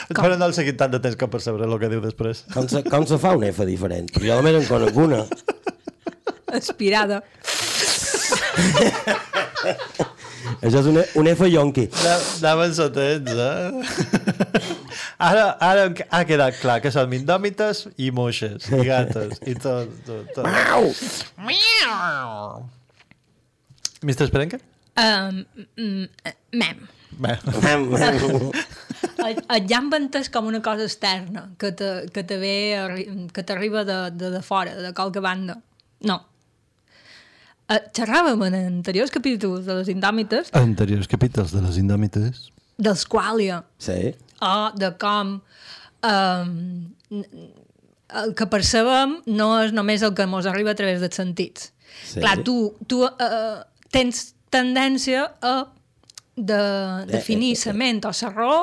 Però 0.10 0.34
no 0.38 0.46
el 0.50 0.56
seguit 0.58 0.78
tant 0.82 0.92
de 0.94 1.00
temps 1.04 1.18
com 1.20 1.30
per 1.30 1.42
saber 1.46 1.62
el 1.68 1.78
que 1.82 1.90
diu 1.92 2.02
després. 2.02 2.46
Com 2.56 2.66
se, 2.72 2.80
com 2.90 3.06
se 3.10 3.18
fa 3.22 3.36
un 3.38 3.44
F 3.52 3.60
diferent? 3.70 4.10
Jo 4.18 4.34
només 4.40 4.56
en 4.64 4.68
conec 4.70 4.96
una. 4.98 5.22
Aspirada. 6.52 7.22
Això 10.62 10.82
és 10.82 10.90
un, 10.92 11.00
un 11.22 11.30
F 11.32 11.48
yonqui. 11.50 11.88
Anaven 12.42 12.76
sotens, 12.78 13.32
eh? 13.32 14.62
Ara, 15.22 15.46
ara 15.62 15.86
ha 16.10 16.22
quedat 16.26 16.58
clar 16.62 16.80
que 16.82 16.92
són 16.94 17.14
indòmites 17.14 17.86
i 18.02 18.10
moixes, 18.16 18.66
i 18.74 18.82
gates, 18.88 19.42
i 19.46 19.54
tot, 19.54 19.92
tot, 20.08 20.32
tot. 20.36 20.48
Au! 20.74 20.88
Mr. 24.02 24.26
Esperenca? 24.26 24.58
Um, 24.98 25.44
mm, 25.78 26.34
mem. 26.58 26.88
Bé, 27.22 27.38
El, 29.22 29.38
el 29.38 29.66
llamp 29.70 29.92
entès 29.94 30.32
com 30.34 30.48
una 30.50 30.64
cosa 30.66 30.88
externa, 30.88 31.52
que 31.62 31.70
te, 31.78 31.90
que 32.14 32.24
te 32.26 32.38
ve, 32.42 32.56
que 33.36 33.44
t'arriba 33.46 33.84
de, 33.86 33.98
de, 34.18 34.32
de 34.34 34.42
fora, 34.42 34.74
de 34.82 34.94
qualque 34.98 35.22
banda. 35.22 35.60
No. 36.02 36.18
Uh, 37.72 37.78
xerràvem 37.96 38.42
en 38.50 38.56
anteriors 38.60 39.14
capítols 39.14 39.64
de 39.64 39.78
les 39.78 39.88
indòmites 39.94 40.50
anteriors 40.60 41.08
capítols 41.08 41.54
de 41.56 41.62
les 41.64 41.78
indòmites. 41.80 42.50
dels 42.82 43.06
quàlia, 43.08 43.62
Sí. 43.80 44.14
o 44.42 44.72
de 44.76 44.90
com 45.00 45.38
um, 46.04 46.52
el 48.12 48.34
que 48.36 48.48
percebem 48.52 49.22
no 49.28 49.62
és 49.64 49.72
només 49.72 50.02
el 50.02 50.14
que 50.18 50.26
ens 50.28 50.50
arriba 50.50 50.72
a 50.72 50.76
través 50.76 51.00
dels 51.00 51.16
sentits. 51.16 51.72
Sí. 52.04 52.20
Clar, 52.20 52.42
tu, 52.44 52.74
tu 52.88 53.06
uh, 53.06 53.62
tens 53.92 54.34
tendència 54.52 55.30
a 55.42 55.56
de, 56.36 56.62
definir 57.08 57.54
eh, 57.56 57.64
la 57.68 57.74
ment 57.78 58.04
o 58.08 58.12
la 58.12 58.30
raó 58.34 58.60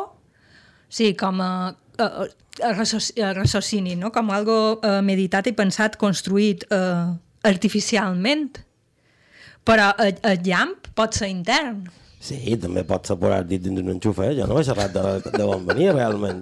sí, 0.88 1.14
com 1.14 1.40
a, 1.40 1.50
a, 1.98 2.04
a, 2.04 2.72
a 2.72 3.32
raciocini, 3.32 3.96
no? 3.96 4.10
com 4.12 4.30
algo 4.30 4.80
uh, 4.82 5.00
meditat 5.04 5.46
i 5.46 5.52
pensat, 5.56 5.96
construït 6.00 6.66
uh, 6.72 7.14
artificialment. 7.44 8.67
Però 9.68 9.92
el, 10.00 10.16
el 10.24 10.42
llamp 10.46 10.88
pot 10.96 11.16
ser 11.18 11.28
intern. 11.28 11.84
Sí, 12.18 12.56
també 12.58 12.82
pot 12.88 13.06
ser 13.06 13.18
posar 13.20 13.42
dit 13.46 13.62
dins 13.62 13.78
un 13.82 13.92
enxuf, 13.92 14.18
eh? 14.24 14.32
Jo 14.38 14.48
no 14.48 14.56
he 14.58 14.64
xerrat 14.66 14.94
de, 14.94 15.32
de 15.36 15.44
on 15.46 15.66
venia, 15.68 15.92
realment. 15.94 16.40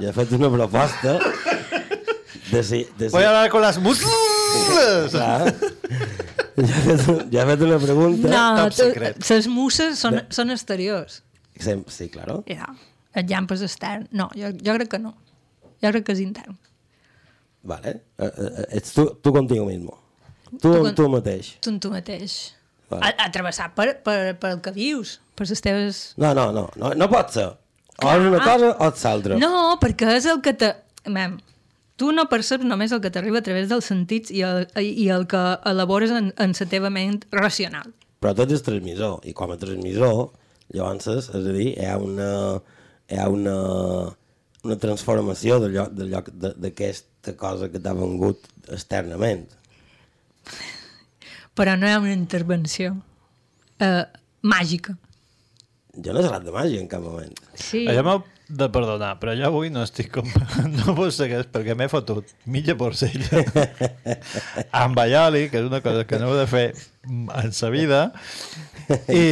Ja 0.00 0.10
he 0.10 0.14
fet 0.16 0.32
una 0.36 0.50
proposta 0.52 1.18
de 2.50 2.62
si... 2.64 2.82
De 2.98 3.10
si 3.10 3.12
Voy 3.14 3.24
a 3.24 3.28
hablar 3.28 3.50
con 3.50 3.62
las 3.62 3.78
muscles! 3.78 5.10
Clar. 5.12 5.54
Ja 6.56 6.64
he, 6.64 6.96
fet, 6.96 7.22
ja 7.32 7.42
he 7.42 7.46
fet 7.50 7.62
una 7.66 7.78
pregunta. 7.78 8.70
secret. 8.72 9.18
les 9.28 9.48
musses 9.52 9.98
són, 10.00 10.22
són 10.32 10.50
exteriors. 10.54 11.20
Sí, 11.60 12.08
claro. 12.08 12.38
Ja. 12.48 12.70
El 13.16 13.28
llamp 13.28 13.52
és 13.52 13.64
extern. 13.64 14.08
No, 14.16 14.30
jo, 14.36 14.54
jo 14.64 14.76
crec 14.78 14.94
que 14.94 15.00
no. 15.00 15.12
Jo 15.84 15.92
crec 15.92 16.08
que 16.08 16.16
és 16.16 16.24
intern. 16.24 16.56
Vale. 17.68 17.98
Eh, 18.16 18.32
eh, 18.32 18.66
ets 18.80 18.96
tu, 18.96 19.06
tu 19.20 19.32
contigo 19.36 19.68
mismo. 19.68 20.05
Tu 20.62 20.72
amb 20.72 20.88
con- 20.88 20.94
tu 20.98 21.08
mateix. 21.12 21.52
Tu 21.64 21.72
amb 21.74 21.82
tu 21.82 21.90
mateix. 21.92 22.36
Vale. 22.90 23.02
A, 23.02 23.26
a 23.26 23.32
travessar 23.34 23.72
per, 23.74 23.88
per, 24.06 24.36
per 24.38 24.52
el 24.54 24.60
que 24.62 24.70
vius, 24.76 25.16
per 25.34 25.48
les 25.50 25.62
teves... 25.64 26.00
No, 26.22 26.30
no, 26.38 26.50
no, 26.54 26.68
no, 26.78 26.92
no 26.94 27.08
pot 27.10 27.32
ser. 27.34 27.48
O 28.04 28.12
és 28.12 28.26
una 28.28 28.38
cosa 28.44 28.70
o 28.76 28.88
és 28.92 29.04
l'altra. 29.08 29.38
No, 29.42 29.52
perquè 29.82 30.12
és 30.20 30.26
el 30.30 30.42
que 30.44 30.52
te... 30.54 30.70
Mem, 31.10 31.38
tu 31.98 32.12
no 32.12 32.26
perceps 32.30 32.66
només 32.68 32.92
el 32.92 33.00
que 33.02 33.10
t'arriba 33.14 33.40
a 33.40 33.46
través 33.46 33.68
dels 33.70 33.86
sentits 33.90 34.30
i 34.34 34.42
el, 34.46 34.66
i 34.78 35.08
el 35.14 35.26
que 35.30 35.42
elabores 35.70 36.12
en, 36.14 36.32
en 36.36 36.54
la 36.58 36.66
teva 36.70 36.90
ment 36.92 37.22
racional. 37.34 37.90
Però 38.22 38.32
tot 38.36 38.52
és 38.54 38.62
transmissor, 38.66 39.18
i 39.26 39.34
com 39.36 39.50
a 39.52 39.58
transmissor, 39.60 40.30
llavors, 40.74 41.06
és 41.10 41.28
a 41.32 41.40
dir, 41.46 41.72
hi 41.74 41.86
ha 41.86 41.96
una, 42.02 42.30
hi 43.10 43.18
ha 43.22 43.26
una, 43.32 43.56
una 44.66 44.76
transformació 44.82 45.58
d'aquesta 45.66 47.34
cosa 47.38 47.68
que 47.72 47.80
t'ha 47.82 47.94
vengut 47.98 48.46
externament. 48.72 49.46
Però 51.56 51.74
no 51.80 51.88
hi 51.88 51.94
ha 51.96 52.00
una 52.02 52.12
intervenció 52.12 52.94
eh, 53.80 54.04
màgica. 54.42 54.96
Jo 55.96 56.12
no 56.12 56.20
he 56.20 56.26
parlat 56.26 56.44
de 56.44 56.52
màgia 56.52 56.80
en 56.82 56.88
cap 56.92 57.00
moment. 57.04 57.32
Sí. 57.56 57.86
Allò 57.88 58.02
m'heu 58.04 58.24
de 58.46 58.66
perdonar, 58.70 59.14
però 59.18 59.32
jo 59.34 59.46
avui 59.48 59.70
no 59.74 59.80
estic 59.82 60.10
com... 60.14 60.28
No 60.76 60.92
vos 60.94 61.16
segueix 61.18 61.48
perquè 61.50 61.74
m'he 61.74 61.88
fotut 61.90 62.28
mitja 62.52 62.76
porcella 62.78 63.40
amb 64.84 65.00
aioli, 65.02 65.46
que 65.50 65.62
és 65.62 65.66
una 65.70 65.80
cosa 65.82 66.04
que 66.06 66.20
no 66.20 66.28
heu 66.30 66.36
de 66.38 66.44
fer 66.50 66.66
en 67.08 67.52
sa 67.56 67.70
vida, 67.74 68.04
i, 69.08 69.24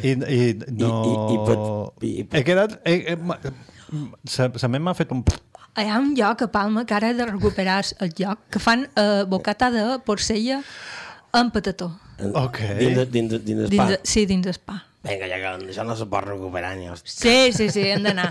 i, 0.00 0.14
i 0.14 0.40
no... 0.70 0.92
I- 1.02 1.10
i- 1.10 1.34
i 1.34 1.38
pot- 1.50 2.04
i- 2.06 2.14
i 2.22 2.24
pot- 2.24 2.38
He 2.38 2.44
quedat... 2.46 2.78
He, 2.86 3.16
he, 3.16 3.52
sa 4.30 4.70
ment 4.72 4.86
m'ha 4.86 4.94
fet 4.96 5.12
un... 5.12 5.20
Hi 5.76 5.88
ha 5.90 5.98
un 5.98 6.14
lloc 6.14 6.42
a 6.42 6.46
Palma 6.54 6.84
que 6.86 6.94
ara 6.94 7.08
he 7.10 7.14
de 7.18 7.26
recuperar 7.26 7.84
el 8.00 8.12
lloc 8.18 8.38
que 8.50 8.60
fan 8.62 8.86
eh, 8.94 9.24
bocata 9.26 9.70
de 9.74 9.98
porcella 10.06 10.60
amb 11.32 11.52
patató. 11.52 11.88
Ok. 12.32 12.58
Dins, 12.78 12.96
de- 12.96 13.06
dins, 13.06 13.30
de- 13.30 13.38
dins 13.40 13.58
del 13.64 13.70
Dins 13.70 13.82
spa. 13.82 13.90
de, 13.90 14.00
sí, 14.04 14.24
dins 14.26 14.44
del 14.46 14.54
spa. 14.54 14.76
Vinga, 15.04 15.26
ja 15.28 15.36
que 15.36 15.48
això 15.68 15.84
no 15.84 15.94
se 15.98 16.06
pot 16.08 16.24
recuperar 16.24 16.74
ni 16.78 16.86
hòstia. 16.88 17.12
Sí, 17.12 17.52
sí, 17.52 17.66
sí, 17.70 17.82
hem 17.92 18.02
d'anar. 18.06 18.30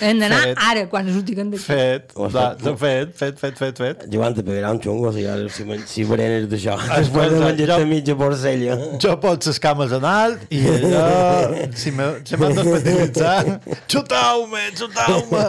Hem 0.00 0.18
d'anar 0.22 0.40
ara, 0.58 0.84
quan 0.90 1.06
diguem 1.26 1.48
d'aquí. 1.52 1.62
Fet, 1.66 2.12
Ho 2.16 2.26
has 2.26 2.34
va, 2.34 2.44
fet. 2.58 2.78
fet, 2.78 3.12
fet, 3.20 3.38
fet, 3.38 3.56
fet, 3.58 3.78
fet. 3.78 4.04
Joan, 4.12 4.34
te 4.34 4.42
pegarà 4.46 4.70
un 4.74 4.80
xungo 4.82 5.12
si, 5.14 5.22
si, 5.54 5.64
si 5.90 6.04
berenes 6.06 6.48
d'això. 6.50 6.76
Després 6.96 7.30
de 7.34 7.40
menjar-te 7.44 7.78
jo- 7.84 7.88
mitja 7.90 8.16
porcella. 8.18 8.76
Jo 9.02 9.16
pot 9.22 9.46
les 9.46 9.58
cames 9.62 9.94
en 9.98 10.04
alt 10.10 10.46
i 10.50 10.60
allò, 10.74 11.70
si 11.78 11.90
me- 11.94 12.12
se 12.26 12.36
m'han 12.38 12.54
d'especialitzar, 12.58 13.60
xutau-me, 13.90 14.66
xutau-me. 14.78 15.44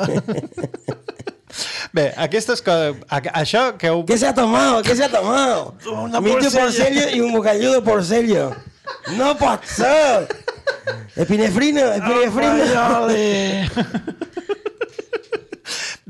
Bé, 1.92 2.06
aquestes 2.16 2.62
coses, 2.64 2.96
això 3.12 3.74
que 3.78 3.90
heu... 3.92 4.06
¿Qué 4.08 4.18
se 4.18 4.28
ha 4.28 4.34
tomado? 4.34 4.82
¿Qué 4.82 4.96
se 4.96 5.04
ha 5.04 5.10
tomado? 5.12 5.74
Una 5.92 6.22
Mitja 6.22 6.40
porcella. 6.50 6.64
porcella 6.64 7.10
i 7.12 7.20
un 7.20 7.34
bocadillo 7.34 7.74
de 7.74 7.82
porcella. 7.82 8.46
No 9.18 9.34
pot 9.40 9.66
ser! 9.68 10.28
Epinefrina, 11.16 11.96
epinefrina. 12.00 12.86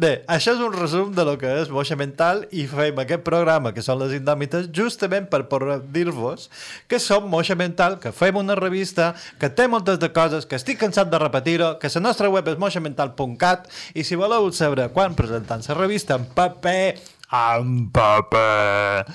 Bé, 0.01 0.23
això 0.33 0.55
és 0.55 0.61
un 0.63 0.73
resum 0.73 1.11
de 1.13 1.21
lo 1.27 1.35
que 1.37 1.49
és 1.61 1.69
Moixa 1.69 1.93
Mental 1.99 2.39
i 2.57 2.63
fem 2.65 2.97
aquest 3.03 3.21
programa, 3.21 3.69
que 3.75 3.83
són 3.85 3.99
les 4.01 4.15
indòmites, 4.15 4.71
justament 4.73 5.27
per 5.29 5.43
poder 5.51 5.75
dir-vos 5.93 6.47
que 6.89 6.97
som 6.97 7.27
Moixa 7.29 7.57
Mental, 7.59 7.99
que 8.01 8.13
fem 8.15 8.39
una 8.39 8.55
revista 8.57 9.11
que 9.37 9.51
té 9.53 9.67
moltes 9.69 9.99
de 10.01 10.09
coses, 10.15 10.47
que 10.49 10.57
estic 10.57 10.79
cansat 10.81 11.11
de 11.11 11.19
repetir-ho, 11.21 11.75
que 11.77 11.91
la 11.93 12.01
nostra 12.07 12.31
web 12.33 12.49
és 12.49 12.57
moixamental.cat 12.57 13.69
i 13.93 14.07
si 14.07 14.17
voleu 14.17 14.49
saber 14.55 14.89
quan 14.95 15.13
presentant 15.13 15.61
la 15.69 15.77
revista 15.77 16.17
en 16.17 16.25
paper, 16.33 16.97
en 17.29 17.77
paper, 17.93 19.05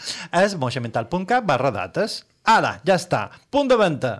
és 0.44 0.54
moixamental.cat 0.54 1.50
barra 1.50 1.74
dates. 1.74 2.20
Ara, 2.46 2.76
ja 2.86 2.94
està. 2.94 3.24
Punt 3.50 3.66
de 3.66 3.76
venda. 3.78 4.12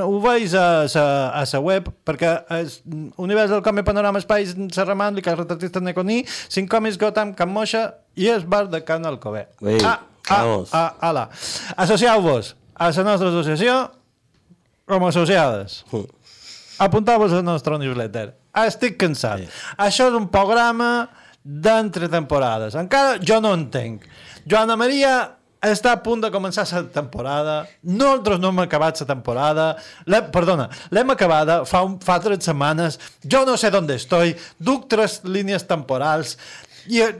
Ho 0.00 0.16
veus 0.24 0.54
a 0.56 0.86
sa, 0.88 1.04
a 1.36 1.42
sa 1.44 1.60
web, 1.60 1.90
perquè 2.08 2.30
és 2.56 2.78
Univers 3.20 3.52
del 3.52 3.60
Come 3.64 3.84
Panorama 3.84 4.22
Espais 4.22 4.54
Serramant, 4.72 5.12
Lica 5.16 5.34
Retratista 5.36 5.82
Neconí, 5.84 6.22
Cinc 6.24 6.70
Còmics 6.72 6.96
Gotham, 6.96 7.34
Can 7.36 7.52
Moixa 7.52 7.90
i 8.16 8.30
el 8.32 8.48
bar 8.48 8.64
de 8.72 8.80
Can 8.84 9.04
Alcobé. 9.04 9.44
Ei, 9.60 9.76
ah, 9.84 10.00
ah, 10.30 10.40
vamos. 10.40 10.72
ah, 10.72 10.96
ala. 11.04 11.28
Associeu-vos 11.76 12.54
a 12.72 12.88
la 12.88 13.06
nostra 13.10 13.28
associació 13.28 13.76
com 14.88 15.04
a 15.04 15.12
associades. 15.12 15.82
Mm. 15.92 16.08
Apunteu-vos 16.88 17.36
al 17.36 17.44
nostre 17.44 17.76
newsletter. 17.80 18.30
Estic 18.64 18.96
cansat. 19.00 19.44
Sí. 19.44 19.52
Això 19.84 20.08
és 20.08 20.16
un 20.16 20.30
programa 20.32 21.10
d'entre 21.44 22.08
temporades. 22.08 22.74
Encara 22.74 23.20
jo 23.20 23.40
no 23.44 23.52
entenc. 23.54 24.08
Joana 24.48 24.76
Maria 24.80 25.35
està 25.70 25.92
a 25.96 26.02
punt 26.02 26.20
de 26.24 26.30
començar 26.34 26.64
la 26.72 26.82
temporada. 26.92 27.56
Nosaltres 27.82 28.38
no 28.42 28.48
hem 28.52 28.60
acabat 28.66 29.00
la 29.00 29.06
temporada. 29.06 29.66
L'hem- 30.06 30.30
Perdona, 30.34 30.68
l'hem 30.90 31.10
acabada 31.10 31.64
fa, 31.64 31.82
un, 31.86 31.98
fa 32.00 32.18
tres 32.20 32.44
setmanes. 32.44 32.98
Jo 33.24 33.44
no 33.46 33.56
sé 33.56 33.70
on 33.74 33.90
estoy. 33.90 34.36
Duc 34.58 34.88
tres 34.88 35.20
línies 35.24 35.66
temporals 35.66 36.36
i 36.88 37.00
eh, 37.02 37.10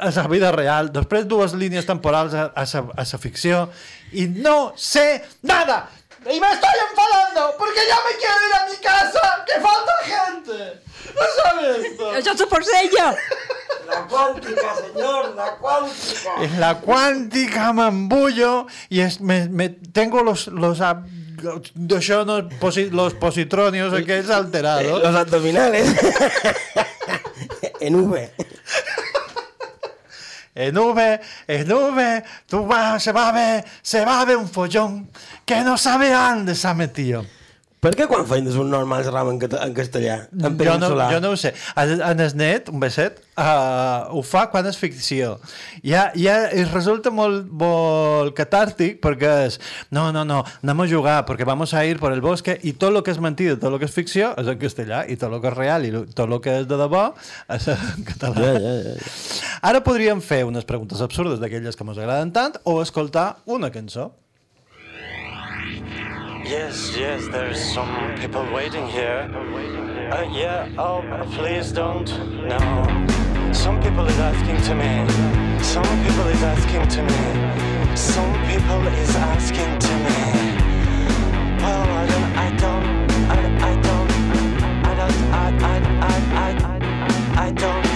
a 0.00 0.08
la 0.10 0.28
vida 0.28 0.50
real, 0.52 0.88
després 0.92 1.26
dues 1.28 1.52
línies 1.52 1.84
temporals 1.84 2.32
a, 2.32 2.46
a, 2.56 2.64
sa, 2.64 2.86
a 2.96 3.04
sa 3.04 3.18
ficció 3.18 3.66
i 4.12 4.24
no 4.28 4.72
sé 4.76 5.24
nada. 5.42 5.88
Y 6.24 6.40
me 6.40 6.50
estoy 6.52 6.76
enfadando 6.90 7.54
porque 7.58 7.80
ya 7.88 7.96
me 8.04 8.16
quiero 8.18 8.40
ir 8.48 8.54
a 8.54 8.68
mi 8.70 8.76
casa, 8.82 9.44
que 9.46 9.60
falta 9.60 9.92
gente. 10.04 10.82
¿No 11.14 11.26
sabes 11.42 11.84
esto? 11.86 12.10
Això 12.12 12.32
és 12.34 12.40
la 12.40 12.46
porcella! 12.50 13.06
La 13.88 14.06
cuántica, 14.06 14.74
señor, 14.92 15.34
la 15.34 15.56
cuántica. 15.56 16.30
En 16.42 16.60
la 16.60 16.74
cuántica 16.80 17.72
me 17.72 17.86
embullo 17.88 18.66
y 18.88 19.00
es, 19.00 19.20
me, 19.20 19.48
me 19.48 19.70
tengo 19.70 20.22
los 20.22 20.48
los 20.48 20.78
yo 20.78 22.24
no, 22.24 22.48
posi- 22.60 22.90
los 22.90 23.14
positronios 23.14 23.94
aquellos 23.94 24.30
alterados. 24.30 25.02
Los 25.02 25.14
abdominales. 25.14 25.88
en 27.80 27.94
V. 27.94 28.34
En 30.54 30.76
V, 30.76 31.20
en 31.46 31.72
V, 31.72 32.24
tú 32.46 32.66
vas, 32.66 33.00
se 33.00 33.12
va 33.12 33.28
a 33.28 33.32
ver, 33.32 33.64
se 33.80 34.04
va 34.04 34.20
a 34.20 34.24
ver 34.24 34.36
un 34.36 34.48
follón 34.48 35.08
que 35.46 35.60
no 35.60 35.78
sabe 35.78 36.10
dónde 36.10 36.56
se 36.56 36.66
ha 36.66 36.74
metido. 36.74 37.24
Per 37.78 37.92
què 37.94 38.08
quan 38.10 38.24
feien 38.26 38.48
un 38.58 38.70
normal 38.72 39.04
ram 39.06 39.28
en, 39.30 39.36
cata- 39.38 39.60
en 39.62 39.74
castellà? 39.76 40.16
En 40.34 40.56
Jo 40.58 40.72
no, 40.80 40.88
jo 41.12 41.20
no 41.22 41.28
ho 41.30 41.36
sé. 41.38 41.52
En 41.78 42.18
el 42.20 42.32
net, 42.34 42.68
un 42.72 42.80
beset, 42.82 43.20
uh, 43.38 44.08
ho 44.10 44.22
fa 44.26 44.48
quan 44.50 44.66
és 44.66 44.76
ficció. 44.76 45.36
Ja, 45.86 46.08
ja 46.18 46.48
es 46.50 46.72
resulta 46.74 47.12
molt, 47.14 47.46
molt 47.50 48.34
catàrtic 48.34 48.98
perquè 49.04 49.30
és, 49.46 49.60
no, 49.94 50.08
no, 50.12 50.24
no, 50.26 50.40
anem 50.64 50.82
a 50.82 50.88
jugar 50.90 51.20
perquè 51.28 51.46
vamos 51.46 51.70
a 51.72 51.84
ir 51.86 52.00
por 52.02 52.10
el 52.12 52.20
bosque 52.24 52.58
i 52.66 52.72
tot 52.74 52.90
el 52.96 53.04
que 53.06 53.14
és 53.14 53.22
mentida, 53.22 53.54
tot 53.56 53.70
el 53.70 53.78
que 53.78 53.86
és 53.86 53.94
ficció 53.94 54.32
és 54.42 54.50
en 54.50 54.58
castellà 54.58 55.04
i 55.06 55.14
tot 55.16 55.30
el 55.32 55.40
que 55.40 55.52
és 55.52 55.56
real 55.60 55.86
i 55.86 55.94
lo- 55.94 56.04
tot 56.10 56.26
el 56.26 56.40
que 56.42 56.58
és 56.64 56.66
de 56.66 56.80
debò 56.82 57.12
és 57.54 57.68
en 57.76 58.02
català. 58.10 58.42
Ja, 58.42 58.54
ja, 58.58 58.76
ja, 58.82 58.94
ja. 58.98 59.48
Ara 59.70 59.84
podríem 59.86 60.18
fer 60.20 60.42
unes 60.50 60.66
preguntes 60.66 60.98
absurdes 61.04 61.38
d'aquelles 61.38 61.78
que 61.78 61.86
ens 61.86 61.98
agraden 62.02 62.34
tant 62.34 62.58
o 62.64 62.80
escoltar 62.82 63.36
una 63.46 63.70
cançó. 63.70 64.10
Yes, 66.48 66.96
yes, 66.96 67.28
there's 67.28 67.62
some 67.74 68.16
people 68.16 68.42
waiting 68.54 68.86
here. 68.86 69.28
Uh, 70.10 70.22
yeah, 70.32 70.66
oh, 70.78 71.04
please 71.32 71.70
don't. 71.72 72.08
No. 72.48 73.52
Some 73.52 73.78
people 73.82 74.06
is 74.06 74.18
asking 74.18 74.56
to 74.62 74.74
me. 74.74 75.62
Some 75.62 75.84
people 76.04 76.26
is 76.28 76.42
asking 76.42 76.88
to 76.88 77.02
me. 77.02 77.94
Some 77.94 78.32
people 78.48 78.80
is 78.86 79.14
asking 79.14 79.78
to 79.78 79.94
me. 80.06 80.16
Well, 81.60 81.82
I 81.82 82.06
don't, 82.12 82.32
I 82.34 82.50
don't, 82.56 82.84
I, 83.28 83.40
I 83.68 83.82
don't, 83.82 84.10
I 84.86 84.94
don't, 84.94 85.16
I, 85.34 85.48
I, 85.60 85.84
I, 86.00 86.16
I, 86.32 86.50
I, 87.36 87.48
I 87.48 87.50
don't. 87.50 87.87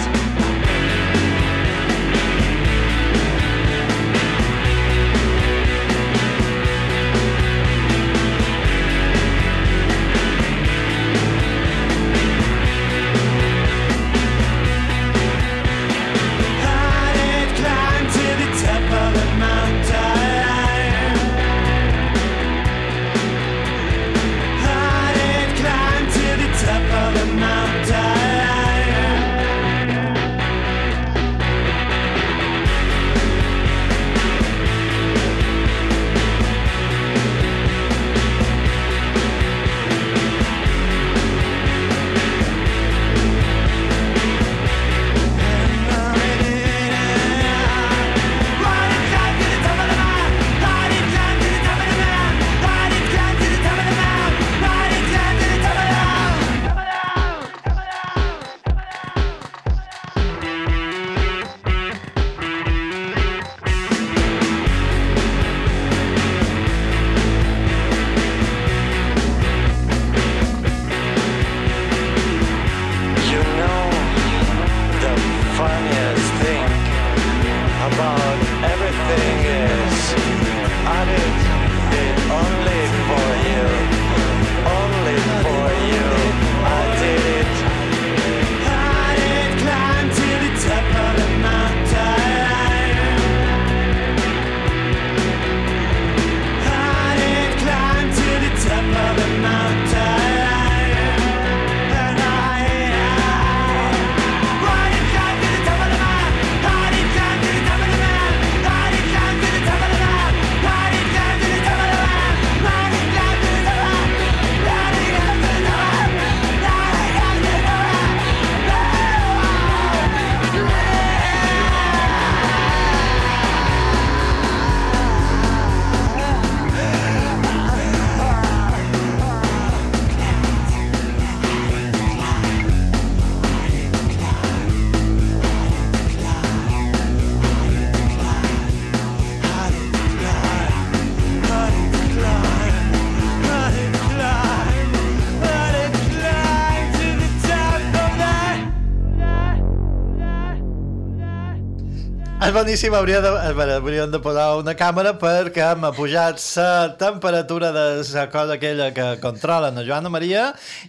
És 152.53 152.57
boníssim, 152.59 152.93
hauria 152.93 153.17
de, 153.17 153.29
veure, 153.57 153.79
hauríem 153.79 154.11
de 154.13 154.19
posar 154.21 154.43
una 154.59 154.75
càmera 154.77 155.15
perquè 155.17 155.71
m'ha 155.73 155.89
pujat 155.97 156.37
la 156.59 156.91
temperatura 157.01 157.71
de 157.73 157.85
la 158.13 158.27
cosa 158.29 158.59
aquella 158.59 158.91
que 158.93 159.07
controlen 159.23 159.81
a 159.81 159.85
Joana 159.87 160.11
Maria 160.13 160.43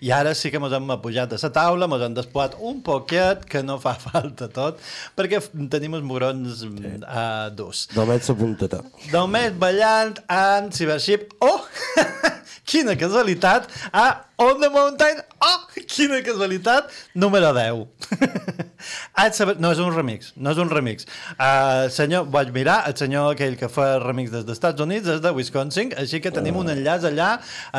i 0.05 0.12
ara 0.12 0.35
sí 0.37 0.53
que 0.53 0.61
mos 0.61 0.77
hem 0.77 0.92
pujat 1.00 1.33
a 1.33 1.40
la 1.40 1.53
taula, 1.57 1.88
mos 1.88 2.05
hem 2.05 2.12
despuat 2.20 2.59
un 2.61 2.83
poquet, 2.85 3.48
que 3.48 3.64
no 3.64 3.79
fa 3.81 3.96
falta 4.05 4.50
tot, 4.53 4.77
perquè 5.16 5.40
tenim 5.72 5.96
els 5.96 6.05
morons 6.05 6.66
sí. 6.66 6.68
uh, 7.00 7.48
durs. 7.57 7.87
Només 7.96 8.29
s'apunta 8.29 8.68
tot. 8.68 8.85
Només 9.16 9.57
ballant 9.57 10.18
en 10.29 10.68
Cybership. 10.68 11.33
Oh! 11.40 11.62
quina 12.66 12.96
casualitat! 13.00 13.68
A 13.92 14.07
On 14.37 14.59
the 14.61 14.68
Mountain. 14.68 15.20
Oh! 15.40 15.61
Quina 15.87 16.18
casualitat! 16.27 16.90
Número 17.14 17.53
10. 17.55 17.87
Ah, 19.14 19.31
saber- 19.33 19.57
no 19.62 19.70
és 19.72 19.79
un 19.81 19.92
remix, 19.94 20.33
no 20.37 20.50
és 20.53 20.59
un 20.61 20.68
remix. 20.68 21.07
Uh, 21.38 21.87
senyor, 21.94 22.27
vaig 22.35 22.50
mirar, 22.53 22.83
el 22.90 22.96
senyor 22.98 23.31
aquell 23.33 23.55
que 23.57 23.68
fa 23.72 23.94
remix 24.03 24.33
des 24.33 24.44
dels 24.44 24.59
Estats 24.59 24.83
Units 24.85 25.09
és 25.09 25.22
de 25.24 25.31
Wisconsin, 25.33 25.94
així 26.00 26.20
que 26.20 26.33
tenim 26.35 26.59
un 26.61 26.68
enllaç 26.72 27.07
allà, 27.09 27.29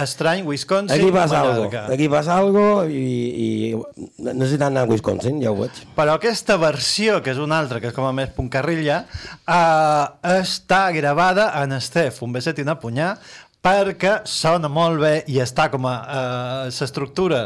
estrany, 0.02 0.42
Wisconsin, 0.48 0.96
Aquí 0.96 1.12
passa 1.14 1.42
algo, 1.44 1.68
aquí 1.94 2.10
passa 2.10 2.40
algo 2.40 2.66
i, 2.90 3.04
i 3.46 3.50
necessitant 4.32 4.72
anar 4.72 4.88
a 4.88 4.92
Wisconsin, 4.92 5.42
ja 5.44 5.54
ho 5.54 5.60
veig. 5.60 5.84
Però 5.98 6.18
aquesta 6.18 6.58
versió, 6.62 7.20
que 7.22 7.36
és 7.36 7.42
una 7.44 7.60
altra, 7.62 7.82
que 7.84 7.92
és 7.92 7.98
com 7.98 8.08
a 8.08 8.14
més 8.16 8.32
puncarrilla, 8.36 9.04
uh, 9.46 10.06
està 10.40 10.88
gravada 10.96 11.52
en 11.62 11.76
Estef, 11.78 12.24
un 12.26 12.34
beset 12.36 12.58
i 12.58 12.66
una 12.66 12.80
punyà, 12.82 13.14
perquè 13.66 14.20
sona 14.30 14.70
molt 14.70 15.02
bé 15.02 15.16
i 15.32 15.42
està 15.42 15.72
com 15.74 15.88
a 15.90 15.96
uh, 16.06 16.70
l'estructura 16.70 17.42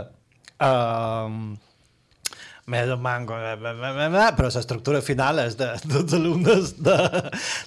uh, 0.60 1.32
més 2.70 2.92
o 2.92 3.00
manco, 3.02 3.40
però 4.38 4.52
l'estructura 4.52 5.02
final 5.02 5.40
és 5.46 5.56
de 5.60 5.72
tots 5.94 6.18
alumnes 6.18 6.76
de, 6.78 7.00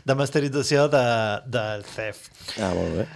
de 0.04 0.18
masterització 0.18 0.86
de, 0.92 1.04
del 1.50 1.84
CEF. 1.94 2.28
Ah, 2.60 2.72
molt 2.76 3.00
bé. 3.00 3.08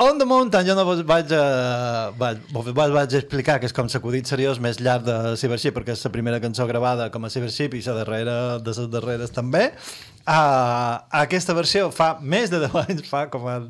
On 0.00 0.16
the 0.16 0.24
Mountain 0.24 0.64
jo 0.64 0.74
no 0.78 0.86
vos 0.88 1.02
vaig, 1.04 1.28
uh, 1.36 2.08
vaig, 2.16 2.40
vos 2.56 2.72
vaig 2.72 3.14
explicar 3.18 3.58
que 3.60 3.68
és 3.68 3.76
com 3.76 3.90
l'acudit 3.92 4.30
seriós 4.32 4.56
més 4.64 4.80
llarg 4.80 5.04
de 5.04 5.36
Cybership 5.36 5.76
perquè 5.76 5.92
és 5.92 6.06
la 6.06 6.14
primera 6.14 6.40
cançó 6.40 6.64
gravada 6.64 7.10
com 7.12 7.28
a 7.28 7.30
Cybership 7.30 7.76
i 7.76 7.84
la 7.84 7.98
darrera 8.00 8.36
de 8.64 8.72
les 8.72 8.88
darreres 8.88 9.36
també 9.36 9.66
uh, 10.24 11.04
aquesta 11.20 11.52
versió 11.52 11.90
fa 11.92 12.14
més 12.22 12.48
de 12.48 12.62
10 12.64 12.80
anys 12.86 13.12
fa 13.12 13.26
com 13.28 13.44
a 13.44 13.60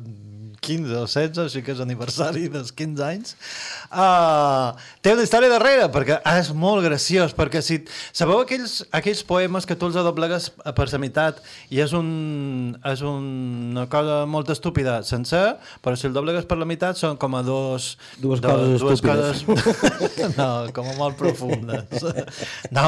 15 0.61 0.93
o 0.93 1.05
16, 1.09 1.39
així 1.41 1.61
que 1.65 1.73
és 1.73 1.79
aniversari 1.81 2.43
dels 2.53 2.69
15 2.77 3.01
anys. 3.01 3.31
Uh, 3.89 4.77
té 5.01 5.09
una 5.15 5.23
història 5.25 5.49
darrere, 5.49 5.87
perquè 5.89 6.19
és 6.37 6.51
molt 6.53 6.83
graciós, 6.85 7.33
perquè 7.33 7.63
si... 7.65 7.79
Sabeu 8.13 8.43
aquells, 8.43 8.83
aquells 8.93 9.23
poemes 9.25 9.65
que 9.65 9.73
tu 9.75 9.89
els 9.89 9.97
doblegues 9.97 10.51
per 10.77 10.85
la 10.91 10.99
meitat 11.01 11.39
i 11.73 11.81
és, 11.81 11.95
un, 11.97 12.75
és 12.85 13.01
una 13.07 13.87
cosa 13.89 14.19
molt 14.29 14.51
estúpida 14.53 14.99
sencer, 15.07 15.55
però 15.81 15.97
si 15.97 16.05
el 16.11 16.13
doblegues 16.13 16.45
per 16.45 16.59
la 16.61 16.67
meitat 16.69 16.99
són 17.01 17.17
com 17.17 17.39
a 17.39 17.41
dos... 17.47 17.95
Dues 18.21 18.43
do- 18.45 18.53
coses 18.53 18.85
dues 18.85 19.01
estúpides. 19.01 19.41
coses- 19.49 20.37
no, 20.39 20.49
com 20.77 20.91
a 20.93 20.95
molt 20.99 21.17
profundes. 21.17 22.05
No, 22.69 22.85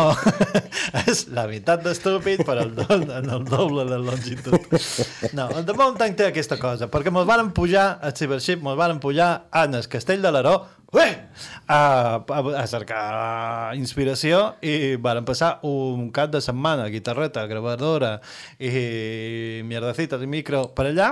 és 1.07 1.25
la 1.33 1.47
meitat 1.49 1.81
d'estúpid, 1.89 2.45
però 2.45 2.67
el, 2.67 2.75
do, 2.77 2.85
el 3.01 3.49
doble 3.49 3.89
de 3.89 3.97
longitud. 4.05 4.77
No, 5.33 5.49
el 5.57 5.65
de 5.65 5.73
Mountain 5.81 6.13
té 6.21 6.29
aquesta 6.29 6.61
cosa, 6.61 6.85
perquè 6.93 7.09
mos 7.09 7.25
varen 7.25 7.49
pujar 7.63 7.99
a 8.03 8.11
Cybership, 8.11 8.59
mos 8.59 8.75
varen 8.75 8.99
pujar 8.99 9.45
en 9.55 9.77
el 9.77 9.87
Castell 9.87 10.21
de 10.21 10.31
l'Aró, 10.35 10.55
ué, 10.91 11.05
a, 11.71 11.79
a, 12.27 12.39
a 12.59 12.63
cercar 12.67 13.03
inspiració 13.79 14.57
i 14.59 14.97
varen 14.99 15.23
passar 15.23 15.61
un 15.63 16.09
cap 16.11 16.33
de 16.33 16.41
setmana, 16.43 16.89
guitarreta, 16.91 17.45
gravadora 17.47 18.17
i 18.59 19.61
mierdecites 19.63 20.25
i 20.25 20.27
micro 20.27 20.65
per 20.75 20.89
allà, 20.89 21.07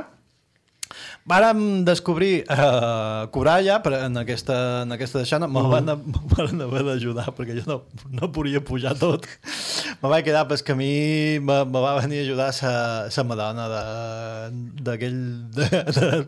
Vàrem 1.30 1.84
descobrir 1.86 2.44
uh, 2.50 3.28
Coralla 3.30 3.76
per, 3.86 3.92
en, 4.08 4.16
aquesta, 4.18 4.82
en 4.82 4.92
aquesta 4.96 5.20
deixana, 5.22 5.46
me 5.48 5.62
van, 5.70 5.86
me 6.10 6.22
van 6.34 6.64
haver 6.66 6.82
d'ajudar 6.88 7.28
perquè 7.38 7.54
jo 7.60 7.66
no, 7.70 7.76
no 8.10 8.32
podia 8.34 8.60
pujar 8.66 8.96
tot. 8.98 9.28
Me 10.02 10.10
vaig 10.10 10.26
quedar 10.26 10.48
pel 10.50 10.64
camí, 10.66 11.38
me, 11.46 11.60
me 11.70 11.84
va 11.84 11.94
venir 12.02 12.24
a 12.24 12.26
ajudar 12.26 12.50
sa, 12.58 12.72
sa 13.14 13.24
madona 13.24 13.68
de- 13.70 14.82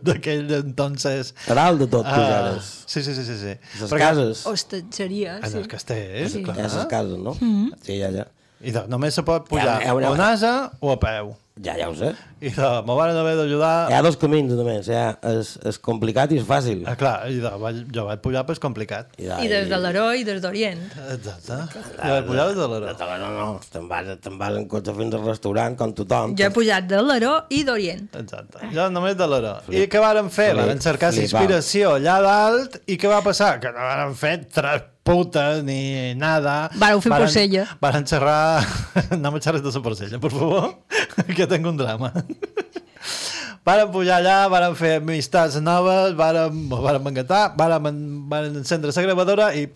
d'aquell 0.06 0.54
entonces. 0.62 1.34
A 1.50 1.58
dalt 1.58 1.80
de 1.82 1.88
tot 1.88 2.06
Ah, 2.06 2.14
pujares. 2.16 2.72
sí, 2.86 3.02
sí, 3.04 3.16
sí, 3.16 3.24
sí, 3.26 3.38
sí. 3.38 3.54
Les 3.82 3.90
Perquè- 3.92 4.00
cases. 4.00 4.46
Hostatgeria, 4.46 5.38
En 5.42 5.50
sí. 5.52 5.58
els 5.58 5.68
castells, 5.68 6.32
Sí. 6.38 6.44
clar. 6.44 6.58
Ha 6.60 6.64
les 6.70 6.86
cases, 6.86 7.18
no? 7.18 7.34
Sí, 7.82 7.98
ja, 8.00 8.12
ja. 8.12 8.28
I 8.62 8.72
de, 8.72 8.86
només 8.88 9.14
se 9.14 9.24
pot 9.28 9.48
pujar 9.50 9.82
Ja, 9.82 9.88
ja, 9.90 10.00
ja. 10.00 10.10
o 10.12 10.16
en 10.16 10.22
asa 10.22 10.72
o 10.80 10.92
a 10.94 11.00
peu. 11.00 11.34
Ja, 11.62 11.76
ja 11.78 11.86
ho 11.86 11.94
sé. 11.94 12.08
I 12.42 12.50
de, 12.50 12.68
me 12.82 12.96
van 12.98 13.12
haver 13.14 13.36
d'ajudar... 13.38 13.90
Hi 13.92 13.94
ha 13.94 14.00
dos 14.02 14.16
camins, 14.18 14.50
només. 14.58 14.88
Hi 14.90 14.96
ha 14.98 15.04
és, 15.30 15.52
és 15.70 15.78
complicat 15.86 16.32
i 16.34 16.40
és 16.42 16.48
fàcil. 16.48 16.80
Ah, 16.90 16.96
clar, 16.98 17.28
i 17.30 17.36
de, 17.44 17.52
vaig, 17.62 17.84
jo 17.94 18.06
vaig 18.08 18.24
pujar 18.24 18.42
però 18.48 18.56
és 18.58 18.62
complicat. 18.64 19.12
ja, 19.22 19.38
I 19.46 19.52
des 19.52 19.68
de 19.70 19.78
l'Aró 19.78 20.08
i 20.18 20.26
des 20.26 20.42
d'Orient. 20.42 20.82
Exacte. 21.14 21.60
Jo 21.76 22.10
vaig 22.16 22.26
pujar 22.32 22.48
des 22.50 22.58
de 22.58 22.68
l'Aró. 22.72 22.96
No, 23.04 23.18
no, 23.22 23.30
no. 23.38 23.46
Te'n 23.76 23.86
vas, 23.92 24.10
te'n 24.26 24.40
vas 24.42 24.58
en 24.58 24.66
cotxe 24.72 24.96
fins 24.98 25.14
al 25.20 25.28
restaurant, 25.30 25.78
com 25.78 25.94
tothom. 26.02 26.34
Jo 26.42 26.48
he 26.50 26.56
pujat 26.58 26.90
de 26.90 27.04
l'Aró 27.06 27.36
i 27.54 27.62
d'Orient. 27.68 28.08
Exacte. 28.24 28.72
Jo 28.74 28.88
només 28.96 29.14
de 29.22 29.28
l'Aró. 29.30 29.54
I 29.70 29.86
què 29.86 30.02
varen 30.02 30.34
fer? 30.34 30.50
Flip- 30.56 30.64
Varen 30.64 30.82
cercar 30.82 31.14
flipar. 31.14 31.28
inspiració 31.46 31.94
allà 32.00 32.18
dalt 32.26 32.80
i 32.90 32.98
què 32.98 33.14
va 33.14 33.22
passar? 33.22 33.60
Que 33.62 33.70
no 33.78 33.86
varen 33.86 34.18
fer 34.18 34.40
tres 34.50 34.90
putes 35.04 35.64
ni 35.68 36.16
nada. 36.16 36.70
Vareu 36.80 37.02
fer 37.04 37.12
porcella. 37.12 37.68
Varen 37.84 38.08
xerrar... 38.08 38.64
No 39.24 39.32
me 39.32 39.42
xerres 39.44 39.64
de 39.64 39.72
la 39.72 39.82
porcella, 39.84 40.20
per 40.20 40.32
favor, 40.32 40.70
que 41.36 41.48
tinc 41.48 41.68
un 41.68 41.78
drama. 41.78 42.14
Varen 43.68 43.92
pujar 43.94 44.18
allà, 44.20 44.50
varen 44.52 44.74
fer 44.76 44.98
amistats 45.00 45.56
noves, 45.64 46.18
varen, 46.20 46.66
varen 46.72 47.06
engatar, 47.14 47.54
varen, 47.56 47.94
varen 48.32 48.58
encendre 48.60 48.92
la 48.96 49.06
gravadora 49.06 49.54
i... 49.56 49.70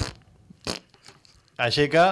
Així 1.58 1.88
que, 1.90 2.04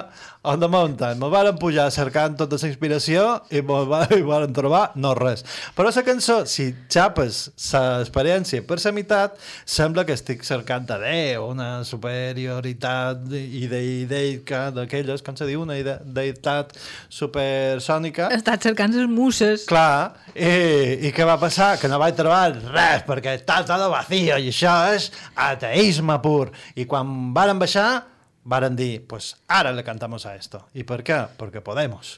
on 0.42 0.58
the 0.58 0.66
mountain, 0.66 1.20
me 1.22 1.28
varen 1.30 1.54
pujar 1.62 1.84
cercant 1.94 2.34
tota 2.34 2.58
la 2.58 2.66
inspiració 2.66 3.26
i 3.54 3.60
me 3.62 3.84
va, 3.86 4.00
i 4.10 4.24
varen 4.26 4.50
trobar 4.54 4.88
no 4.98 5.12
res. 5.14 5.44
Però 5.76 5.92
la 5.94 6.02
cançó, 6.02 6.40
si 6.50 6.72
xapes 6.90 7.38
l'experiència 7.54 8.64
per 8.66 8.80
la 8.82 8.92
meitat, 8.96 9.36
sembla 9.62 10.02
que 10.08 10.16
estic 10.18 10.42
cercant 10.42 10.90
a 10.90 10.98
Déu, 10.98 11.46
una 11.52 11.84
superioritat 11.86 13.22
ideica 13.36 14.64
d'aquelles, 14.74 15.22
com 15.22 15.38
se 15.38 15.46
diu, 15.46 15.62
una 15.62 15.78
deïtat 16.02 16.74
supersònica. 17.06 18.32
Estat 18.34 18.66
cercant 18.66 18.98
les 18.98 19.06
musses. 19.06 19.68
Clar, 19.70 20.16
i, 20.34 21.06
i 21.06 21.14
què 21.14 21.28
va 21.28 21.38
passar? 21.38 21.76
Que 21.78 21.86
no 21.92 22.02
vaig 22.02 22.18
trobar 22.18 22.50
res, 22.74 23.06
perquè 23.06 23.38
està 23.38 23.62
tot 23.62 23.86
vacío, 23.94 24.42
i 24.42 24.50
això 24.50 24.74
és 24.98 25.12
ateisme 25.46 26.18
pur. 26.18 26.50
I 26.74 26.90
quan 26.90 27.30
varen 27.36 27.62
baixar, 27.62 28.15
varen 28.46 28.76
dir, 28.78 29.00
pues 29.10 29.32
ara 29.50 29.72
le 29.74 29.82
cantamos 29.84 30.24
a 30.26 30.36
esto. 30.38 30.62
I 30.78 30.84
per 30.86 31.00
què? 31.06 31.18
Perquè 31.38 31.62
podemos. 31.66 32.16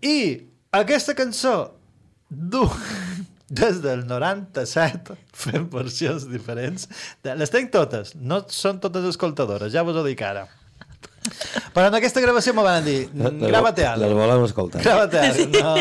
I 0.00 0.16
aquesta 0.72 1.14
cançó 1.18 1.54
du 2.28 2.64
des 3.48 3.78
del 3.84 4.06
97 4.08 5.14
fent 5.32 5.68
versions 5.72 6.26
diferents. 6.32 6.88
Les 7.24 7.52
tenc 7.52 7.70
totes, 7.74 8.14
no 8.16 8.42
són 8.52 8.80
totes 8.80 9.04
escoltadores, 9.14 9.72
ja 9.72 9.84
vos 9.86 9.96
ho 9.96 10.04
dic 10.06 10.22
ara. 10.26 10.46
Però 11.74 11.88
en 11.90 11.94
aquesta 11.98 12.22
gravació 12.24 12.54
me 12.56 12.62
van 12.64 12.84
dir, 12.86 13.08
grava-te 13.12 13.82
Les 13.84 13.90
algo. 13.90 14.14
volem 14.16 14.44
escoltar. 14.46 14.80
Grava-te 14.84 15.18
algo. 15.20 15.46
No, 15.60 15.74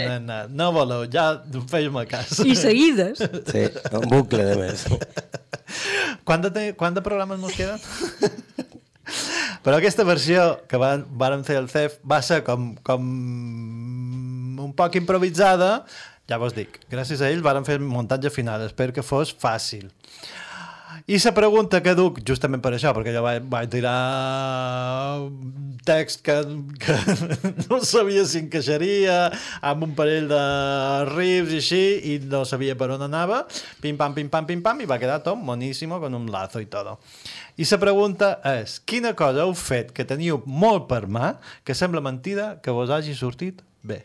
no, 0.00 0.14
no, 0.24 0.38
no 0.48 0.68
voleu, 0.72 1.04
ja 1.12 1.26
feu-me 1.68 2.06
cas. 2.08 2.38
I 2.40 2.54
seguides. 2.56 3.20
Sí, 3.20 3.64
en 3.90 4.08
bucle, 4.08 4.44
de 4.48 4.56
més. 4.62 4.86
Quant 6.24 6.44
de, 6.46 6.50
te- 6.54 6.72
quant 6.78 6.96
de 6.96 7.02
programes 7.04 7.40
nos 7.42 7.52
queden? 7.52 7.80
Però 9.64 9.78
aquesta 9.78 10.04
versió 10.06 10.46
que 10.68 10.80
van, 10.80 11.04
varen 11.20 11.44
fer 11.46 11.58
el 11.60 11.68
CEF 11.72 11.98
va 12.08 12.20
ser 12.24 12.42
com, 12.46 12.72
com 12.86 13.06
un 14.64 14.72
poc 14.76 14.98
improvisada, 15.00 15.84
ja 16.30 16.38
vos 16.40 16.56
dic, 16.56 16.80
gràcies 16.92 17.20
a 17.20 17.30
ells 17.32 17.44
varen 17.44 17.66
fer 17.68 17.78
el 17.80 17.86
muntatge 17.88 18.32
final, 18.32 18.64
espero 18.68 18.96
que 18.96 19.04
fos 19.04 19.34
fàcil. 19.40 19.90
I 21.06 21.18
la 21.20 21.32
pregunta 21.36 21.80
que 21.84 21.92
duc, 21.98 22.20
justament 22.26 22.62
per 22.64 22.72
això, 22.76 22.92
perquè 22.96 23.12
jo 23.14 23.22
vaig, 23.24 23.44
vaig 23.50 23.70
tirar 23.72 23.94
un 25.24 25.74
text 25.84 26.22
que, 26.24 26.36
que 26.80 26.96
no 27.68 27.80
sabia 27.84 28.24
si 28.28 28.40
encaixaria 28.40 29.18
amb 29.60 29.84
un 29.88 29.92
parell 29.98 30.30
de 30.30 30.40
riffs 31.10 31.52
i 31.52 31.60
així, 31.60 31.82
i 32.14 32.16
no 32.30 32.44
sabia 32.48 32.76
per 32.80 32.88
on 32.96 33.04
anava, 33.06 33.42
pim-pam, 33.84 34.16
pim-pam, 34.16 34.48
pim-pam, 34.48 34.80
i 34.80 34.88
va 34.88 34.98
quedar 35.02 35.20
tot 35.26 35.40
moníssimo, 35.40 36.00
con 36.00 36.16
un 36.16 36.30
lazo 36.32 36.62
i 36.64 36.70
tot. 36.72 36.96
I 37.60 37.68
la 37.68 37.82
pregunta 37.82 38.32
és, 38.54 38.78
quina 38.88 39.12
cosa 39.18 39.44
heu 39.44 39.54
fet 39.58 39.92
que 39.94 40.08
teniu 40.08 40.40
molt 40.46 40.88
per 40.90 41.04
mà, 41.06 41.36
que 41.64 41.76
sembla 41.76 42.02
mentida 42.04 42.54
que 42.64 42.74
vos 42.74 42.90
hagi 42.90 43.14
sortit 43.14 43.62
bé? 43.82 44.02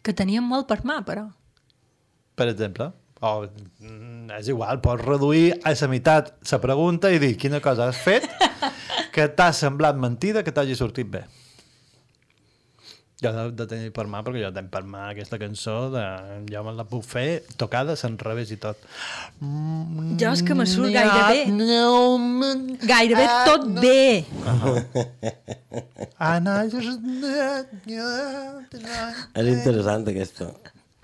Que 0.00 0.14
teníem 0.16 0.46
molt 0.46 0.70
per 0.70 0.80
mà, 0.88 1.02
però. 1.04 1.28
per 2.40 2.48
exemple. 2.48 2.86
O, 3.20 3.44
mm, 3.84 4.09
és 4.38 4.48
igual, 4.52 4.80
pots 4.84 5.04
reduir 5.04 5.54
a 5.64 5.74
la 5.74 5.90
meitat 5.90 6.32
la 6.52 6.58
pregunta 6.62 7.10
i 7.10 7.18
dir 7.18 7.36
quina 7.40 7.60
cosa 7.60 7.88
has 7.90 7.98
fet 8.04 8.28
que 9.14 9.28
t'ha 9.28 9.50
semblat 9.56 9.98
mentida 9.98 10.44
que 10.46 10.52
t'hagi 10.54 10.76
sortit 10.78 11.10
bé. 11.10 11.24
Jo 13.20 13.32
de, 13.36 13.42
de 13.52 13.64
tenir 13.68 13.90
per 13.92 14.06
mà, 14.08 14.22
perquè 14.24 14.40
jo 14.40 14.48
tenc 14.56 14.70
per 14.72 14.80
mà 14.88 15.10
aquesta 15.10 15.36
cançó, 15.40 15.74
de, 15.92 16.04
jo 16.48 16.62
me 16.64 16.72
la 16.72 16.86
puc 16.88 17.04
fer 17.04 17.42
tocada 17.60 17.92
se'n 18.00 18.16
revés 18.22 18.48
i 18.54 18.56
tot. 18.62 18.80
Jo 20.22 20.30
és 20.32 20.40
que 20.46 20.56
me 20.56 20.64
surt 20.64 20.88
gairebé, 20.94 21.44
gairebé 22.88 23.26
tot 23.50 23.68
bé. 23.76 24.24
And 26.30 26.48
I 26.48 26.72
just... 26.72 27.04
És 29.36 29.52
interessant, 29.52 30.08
aquesta. 30.14 30.52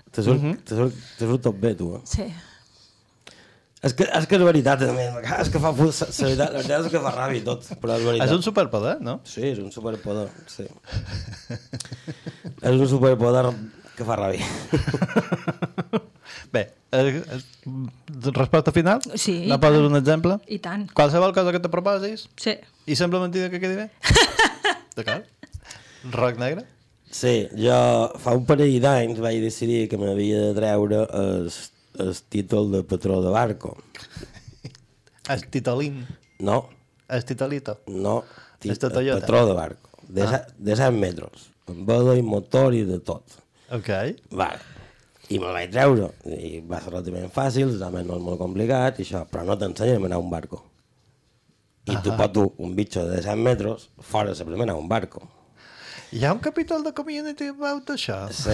Te 0.09 0.25
surt, 0.25 0.41
te 0.65 0.77
surt, 0.77 1.01
te 1.19 1.29
surt 1.29 1.45
tot 1.45 1.61
bé, 1.61 1.75
tu, 1.77 1.93
eh? 1.99 2.01
Sí. 2.09 2.31
És 3.87 3.93
que, 3.95 4.07
és 4.19 4.25
que 4.27 4.35
és 4.39 4.43
veritat, 4.43 4.81
també. 4.83 5.05
És 5.39 5.49
que 5.53 5.61
fa... 5.63 5.71
fu- 5.77 5.87
La 5.87 6.07
veritat, 6.27 6.51
la 6.51 6.59
veritat 6.59 6.85
és 6.87 6.91
que 6.93 7.01
fa 7.07 7.13
ràbia 7.15 7.43
tot, 7.45 7.67
però 7.81 7.95
és 7.97 8.05
veritat. 8.07 8.27
És 8.27 8.35
un 8.35 8.43
superpoder, 8.45 8.95
no? 9.05 9.17
Sí, 9.29 9.43
és 9.53 9.61
un 9.63 9.71
superpoder, 9.71 10.27
sí. 10.51 10.65
és 12.61 12.73
un 12.75 12.87
superpoder 12.91 13.45
que 13.97 14.05
fa 14.07 14.17
ràbia. 14.19 14.45
Bé, 16.51 16.61
eh, 16.91 17.23
eh, 17.23 18.31
resposta 18.35 18.71
final? 18.71 18.99
Sí, 19.15 19.45
No 19.47 19.59
poses 19.59 19.81
un 19.83 19.95
exemple? 19.99 20.37
I 20.47 20.59
tant. 20.63 20.87
Qualsevol 20.95 21.33
cosa 21.35 21.51
que 21.55 21.59
te 21.63 21.69
proposis 21.71 22.27
Sí. 22.39 22.53
i 22.85 22.95
sembla 22.95 23.19
mentida 23.23 23.49
que 23.49 23.59
quedi 23.59 23.75
bé? 23.75 23.87
D'acord? 24.97 25.25
Roc 26.13 26.37
negre? 26.39 26.63
Sí, 27.11 27.47
jo 27.55 27.77
fa 28.19 28.33
un 28.35 28.45
parell 28.47 28.77
d'anys 28.83 29.19
vaig 29.23 29.39
decidir 29.43 29.87
que 29.91 29.97
m'havia 29.99 30.41
de 30.49 30.53
treure 30.57 31.03
el, 31.19 31.47
el 31.99 32.15
títol 32.29 32.71
de 32.71 32.83
patró 32.83 33.21
de 33.21 33.29
barco. 33.29 33.77
El 35.29 35.47
titolín. 35.47 36.05
No, 36.39 36.69
El 37.09 37.25
titolito. 37.25 37.81
no, 37.87 38.23
el 38.63 38.79
Toyota. 38.79 39.19
patró 39.21 39.45
de 39.45 39.53
barco. 39.53 39.89
De, 40.07 40.23
ah. 40.23 40.47
de 40.57 40.75
100 40.75 40.99
metres. 40.99 41.49
Amb 41.67 41.87
vela 41.87 42.15
i 42.15 42.21
motor 42.23 42.73
i 42.73 42.83
de 42.87 42.99
tot. 42.99 43.23
Ok. 43.75 43.89
Vale. 44.31 44.59
I 45.27 45.39
me'l 45.41 45.51
vaig 45.51 45.71
treure. 45.73 46.11
I 46.31 46.61
va 46.63 46.79
ser 46.79 46.93
relativament 46.93 47.33
fàcil, 47.35 47.73
l'examen 47.73 48.07
no 48.07 48.15
és 48.15 48.23
molt 48.23 48.39
complicat, 48.39 49.01
i 49.01 49.03
això, 49.03 49.25
però 49.27 49.43
no 49.43 49.57
t'ensenyen 49.59 49.99
a 49.99 50.03
manar 50.05 50.21
un 50.23 50.29
barco. 50.31 50.61
I 51.87 51.97
tu 52.03 52.13
pot 52.19 52.31
dur 52.31 52.47
un 52.63 52.75
bitxo 52.75 53.03
de 53.07 53.19
100 53.23 53.43
metres 53.43 53.89
fora 53.99 54.31
de 54.31 54.39
saber 54.39 54.55
manar 54.59 54.75
un 54.79 54.87
barco. 54.87 55.27
Hi 56.15 56.21
ha 56.23 56.29
un 56.31 56.39
capítol 56.39 56.85
de 56.85 56.93
Community 56.95 57.49
about 57.51 57.89
això? 57.91 58.15
Sí, 58.31 58.53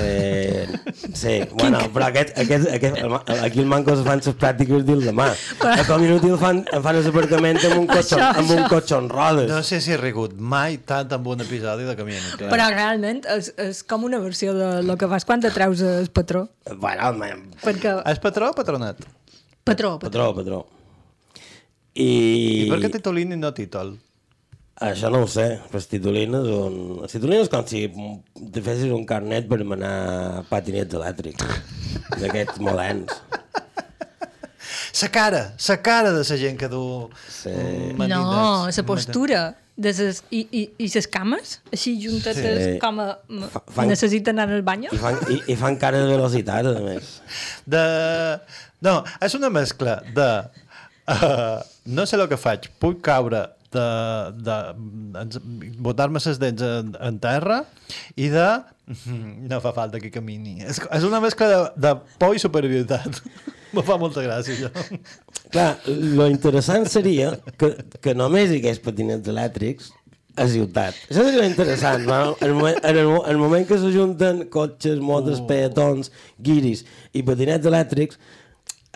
sí. 1.13 1.33
bueno, 1.51 1.83
però 1.93 2.07
aquest, 2.07 2.31
aquest, 2.41 2.65
aquest, 2.73 2.97
el, 2.97 3.41
aquí 3.45 3.59
el 3.61 3.67
manco 3.69 3.93
es 3.93 3.99
fan 4.07 4.23
les 4.25 4.37
pràctiques 4.41 4.85
dins 4.87 5.03
la 5.05 5.11
mà. 5.13 5.27
A 5.61 5.83
Community 5.85 6.31
el 6.33 6.39
fan, 6.41 6.63
en 6.73 6.81
fan 6.81 6.97
l'aparcament 6.97 7.59
amb 7.61 7.75
un 7.83 7.85
cotxe, 7.91 8.17
Això, 8.17 8.29
amb 8.41 8.53
un 8.55 8.63
cotxe 8.71 8.97
en 8.97 9.09
rodes. 9.11 9.51
No 9.51 9.59
sé 9.67 9.83
si 9.85 9.93
he 9.93 9.99
rigut 10.01 10.33
mai 10.33 10.79
tant 10.81 11.13
amb 11.13 11.29
un 11.29 11.45
episodi 11.45 11.85
de 11.85 11.93
Community. 11.99 12.47
Però 12.49 12.69
realment 12.73 13.21
és, 13.35 13.51
és 13.61 13.83
com 13.85 14.07
una 14.09 14.17
versió 14.23 14.55
de 14.57 14.71
lo 14.87 14.95
que 14.97 15.11
fas 15.11 15.27
quan 15.29 15.43
te 15.43 15.51
treus 15.53 15.83
el 15.85 16.09
patró. 16.09 16.47
Bueno, 16.73 17.11
man, 17.19 17.51
Perquè... 17.61 17.99
És 18.09 18.23
patró 18.23 18.49
o 18.49 18.57
patronat? 18.57 19.05
Patró, 19.63 19.99
patró. 20.01 20.33
patró, 20.33 20.33
patró. 20.41 20.63
I, 21.93 22.09
I 22.65 22.69
per 22.73 22.81
què 22.81 22.89
titolín 22.97 23.37
i 23.37 23.37
no 23.37 23.53
títol? 23.53 23.93
Això 24.81 25.09
no 25.13 25.21
ho 25.23 25.27
sé, 25.29 25.59
titolines 25.87 26.47
un... 26.49 26.77
Els 27.05 27.13
titolines 27.13 27.45
és 27.45 27.51
com 27.53 27.65
si 27.69 27.83
te 28.53 28.61
fessis 28.65 28.91
un 28.91 29.05
carnet 29.09 29.47
per 29.49 29.59
manar 29.67 30.43
patinets 30.49 30.95
elèctrics, 30.97 31.45
d'aquests 32.19 32.59
moderns. 32.63 33.13
Sa 34.93 35.09
cara, 35.09 35.53
sa 35.57 35.79
cara 35.81 36.11
de 36.13 36.21
la 36.23 36.37
gent 36.37 36.57
que 36.57 36.67
du 36.69 37.09
Sí. 37.29 37.49
mm, 37.49 38.07
No, 38.07 38.67
la 38.69 38.83
postura 38.85 39.55
de 39.75 39.91
ses, 39.93 40.23
i, 40.29 40.43
i, 40.53 40.61
i 40.85 40.87
ses 40.89 41.07
cames, 41.09 41.59
així 41.73 41.95
juntetes 42.01 42.59
Sí. 42.65 42.79
com 42.79 42.99
a... 43.01 43.07
Fa- 43.53 43.63
fan- 43.73 43.87
necessiten 43.89 44.37
anar 44.39 44.53
al 44.55 44.61
bany. 44.61 44.85
I 44.93 44.97
fan, 45.01 45.17
i, 45.33 45.39
i 45.53 45.55
fan 45.57 45.77
cara 45.81 45.97
de 46.03 46.11
velocitat, 46.13 46.65
a 46.69 46.79
més. 46.85 47.15
De... 47.65 47.81
No, 48.85 48.99
és 49.21 49.33
una 49.37 49.49
mescla 49.49 50.01
de... 50.13 50.29
Uh, 51.03 51.59
no 51.91 52.05
sé 52.07 52.15
el 52.15 52.29
que 52.31 52.37
faig, 52.39 52.69
puc 52.79 53.01
caure 53.03 53.41
de, 53.73 53.87
de, 54.45 54.57
de 55.25 55.73
botar-me 55.83 56.21
les 56.23 56.39
dents 56.41 56.63
en, 56.69 56.93
en 56.99 57.19
terra 57.23 57.63
i 58.15 58.29
de... 58.33 58.47
No 59.49 59.59
fa 59.63 59.71
falta 59.75 59.99
que 60.03 60.11
camini. 60.11 60.57
És, 60.65 60.81
és 60.91 61.03
una 61.07 61.21
mescla 61.23 61.47
de, 61.51 61.59
de 61.85 61.93
por 62.19 62.35
i 62.35 62.41
superioritat. 62.43 63.21
Me 63.73 63.81
fa 63.81 63.95
molta 63.97 64.21
gràcia, 64.21 64.53
això. 64.53 64.99
Clar, 65.53 65.69
lo 66.17 66.27
interessant 66.29 66.85
seria 66.91 67.31
que, 67.57 67.71
que 68.03 68.13
només 68.17 68.51
hi 68.51 68.59
hagués 68.61 68.81
patinets 68.83 69.31
elèctrics 69.31 69.87
a 70.37 70.45
ciutat. 70.49 70.97
Això 71.09 71.23
seria 71.25 71.47
interessant, 71.49 72.05
no? 72.09 72.19
En 72.39 72.47
el, 72.51 72.53
moment, 72.57 72.77
en 72.83 72.99
el, 73.01 73.09
en 73.15 73.31
el 73.33 73.41
moment 73.41 73.65
que 73.69 73.77
s'ajunten 73.81 74.43
cotxes, 74.53 75.01
motos, 75.01 75.41
Oh. 75.41 75.47
peatons, 75.49 76.11
guiris 76.41 76.83
i 77.13 77.23
patinets 77.25 77.69
elèctrics, 77.69 78.19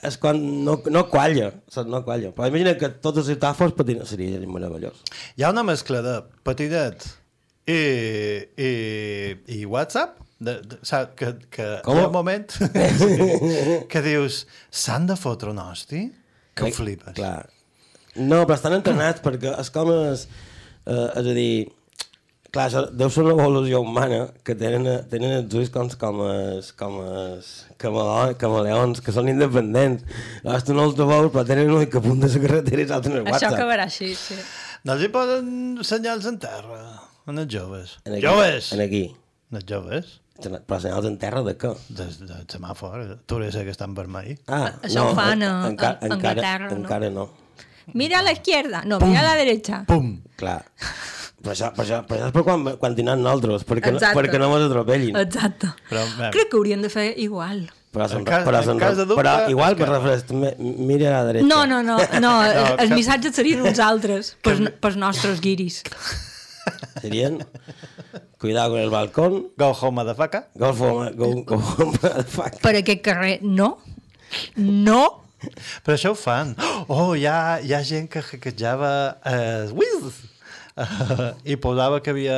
és 0.06 0.18
quan 0.22 0.38
no, 0.66 0.78
no 0.94 1.04
qualla, 1.10 1.52
saps? 1.72 1.90
no 1.90 2.04
qualla. 2.06 2.32
Però 2.36 2.50
imagina 2.52 2.76
que 2.78 2.90
tota 3.02 3.24
la 3.24 3.30
ciutat 3.32 3.58
fos 3.58 3.74
seria 4.10 4.40
meravellós. 4.46 5.02
Hi 5.38 5.44
ha 5.44 5.52
una 5.54 5.64
mescla 5.66 6.04
de 6.06 6.16
patinet 6.46 7.08
i, 7.68 7.80
i, 8.56 8.72
i 9.58 9.66
WhatsApp, 9.66 10.20
de, 10.40 10.60
de, 10.62 10.78
saps, 10.86 11.16
que, 11.18 11.34
que 11.50 11.68
Com? 11.86 11.98
hi 11.98 12.04
ha 12.04 12.10
un 12.12 12.14
moment 12.14 12.54
que 13.92 14.04
dius 14.06 14.46
s'han 14.70 15.08
de 15.10 15.18
fotre 15.18 15.50
un 15.50 15.62
hosti? 15.64 16.06
Que 16.58 16.70
ho 16.70 16.74
flipes. 16.74 17.16
Clar. 17.18 17.48
No, 18.18 18.44
però 18.46 18.58
estan 18.58 18.78
entrenats 18.78 19.24
perquè 19.26 19.54
és 19.58 19.74
com 19.74 19.92
és... 19.94 20.28
Eh, 20.88 21.10
és 21.20 21.26
a 21.28 21.34
dir, 21.36 21.52
clar, 22.52 22.68
això 22.70 22.82
deu 22.92 23.10
ser 23.14 23.24
una 23.26 23.36
evolució 23.38 23.82
humana 23.84 24.20
que 24.48 24.56
tenen, 24.58 24.88
tenen 25.12 25.34
els 25.42 25.54
ulls 25.60 25.70
com, 25.74 25.90
com 26.02 26.22
els, 26.26 26.72
com 26.80 27.00
els 27.04 28.38
camaleons, 28.42 29.02
que 29.06 29.14
són 29.16 29.30
independents. 29.32 30.06
Llavors 30.44 30.66
tu 30.68 30.76
no 30.78 30.86
els 30.90 30.96
veus, 31.00 31.32
però 31.34 31.46
tenen 31.48 31.70
un 31.72 31.78
ull 31.82 31.90
que 31.92 32.00
apunta 32.02 32.30
a 32.30 32.34
la 32.34 32.44
carretera 32.46 32.82
i 32.86 32.88
salten 32.94 33.18
el 33.20 33.26
Això 33.26 33.34
WhatsApp. 33.36 33.58
acabarà 33.60 33.88
així, 33.90 34.14
sí. 34.16 34.38
No 34.88 34.94
els 34.96 35.04
hi 35.04 35.10
poden 35.14 35.50
senyals 35.84 36.26
en 36.30 36.38
terra, 36.40 36.82
en 37.28 37.42
els 37.44 37.52
joves. 37.54 37.98
En 38.06 38.14
aquí, 38.18 38.26
Joves! 38.28 38.72
En 38.74 38.82
aquí. 38.86 39.04
En 39.52 39.58
els 39.62 39.68
joves? 39.70 40.16
Però 40.38 40.78
senyals 40.80 41.06
en 41.10 41.16
terra 41.18 41.42
de 41.42 41.56
què? 41.58 41.72
De, 41.90 42.06
de 42.30 42.36
semàfor. 42.52 43.04
Tu 43.26 43.36
hauria 43.40 43.64
que 43.66 43.74
estan 43.74 43.96
vermell. 43.98 44.36
Ah, 44.46 44.70
Això 44.86 45.08
ho 45.10 45.16
fan 45.18 45.42
a- 45.44 45.54
enca- 45.72 45.96
a 45.98 46.06
encara, 46.06 46.14
Anglaterra, 46.14 46.70
no? 46.70 46.76
encara 46.84 47.10
no. 47.10 47.30
Mira 47.98 48.20
a 48.20 48.22
la 48.22 48.34
izquierda, 48.36 48.84
no, 48.86 49.00
mira 49.00 49.22
a 49.22 49.24
la 49.32 49.36
derecha. 49.40 49.84
Pum! 49.88 50.20
Clar. 50.38 50.60
Però 51.44 51.54
això, 51.54 51.70
però 51.76 51.84
això, 51.86 51.98
però 52.08 52.18
això 52.18 52.28
és 52.28 52.34
per 52.34 52.44
quan, 52.44 52.64
quan 52.82 52.96
tindran 52.98 53.22
nosaltres, 53.22 53.64
perquè, 53.70 53.92
no, 53.94 54.00
Exacte. 54.00 54.18
perquè 54.20 54.40
no 54.42 54.48
mos 54.50 54.64
atropellin. 54.66 55.16
Exacte. 55.22 55.70
Però, 55.90 56.02
bé. 56.18 56.32
Crec 56.34 56.50
que 56.50 56.58
haurien 56.58 56.82
de 56.82 56.90
fer 56.90 57.14
igual. 57.22 57.68
Però, 57.94 58.06
En 58.14 58.26
cas- 58.26 58.44
però, 58.46 58.60
en 58.72 58.78
cas 58.82 58.98
de 58.98 59.06
dubte, 59.06 59.22
però 59.22 59.50
igual 59.50 59.76
per 59.78 59.88
refresc, 59.90 60.32
mira 60.60 61.08
a 61.08 61.24
la 61.24 61.30
dreta. 61.30 61.46
No, 61.48 61.66
no, 61.66 61.82
no, 61.84 61.98
no, 62.26 62.34
els 62.44 62.90
que- 62.90 62.96
missatges 62.96 63.36
serien 63.38 63.62
uns 63.62 63.80
altres, 63.80 64.36
pels, 64.46 64.66
pels 64.82 64.98
nostres 64.98 65.40
guiris. 65.42 65.84
Serien, 67.02 67.40
cuidado 68.40 68.72
con 68.72 68.80
el 68.80 68.90
balcón, 68.90 69.48
Go 69.58 69.72
home, 69.72 69.96
motherfucker. 70.04 70.48
go 70.56 70.74
for, 70.74 71.14
go, 71.16 71.44
go, 71.44 71.60
fuck. 72.28 72.60
Per 72.62 72.76
aquest 72.76 73.02
carrer, 73.06 73.40
no. 73.42 73.78
No. 74.58 75.24
Però 75.86 75.94
això 75.96 76.12
ho 76.12 76.18
fan. 76.18 76.56
Oh, 76.90 77.14
hi 77.16 77.26
ha, 77.30 77.60
hi 77.64 77.74
ha 77.78 77.84
gent 77.86 78.10
que 78.10 78.20
hackejava 78.26 78.92
eh, 79.24 79.70
Wiz! 79.72 80.18
Uh, 80.78 81.32
i 81.50 81.56
posava 81.58 81.98
que 82.06 82.12
havia 82.14 82.36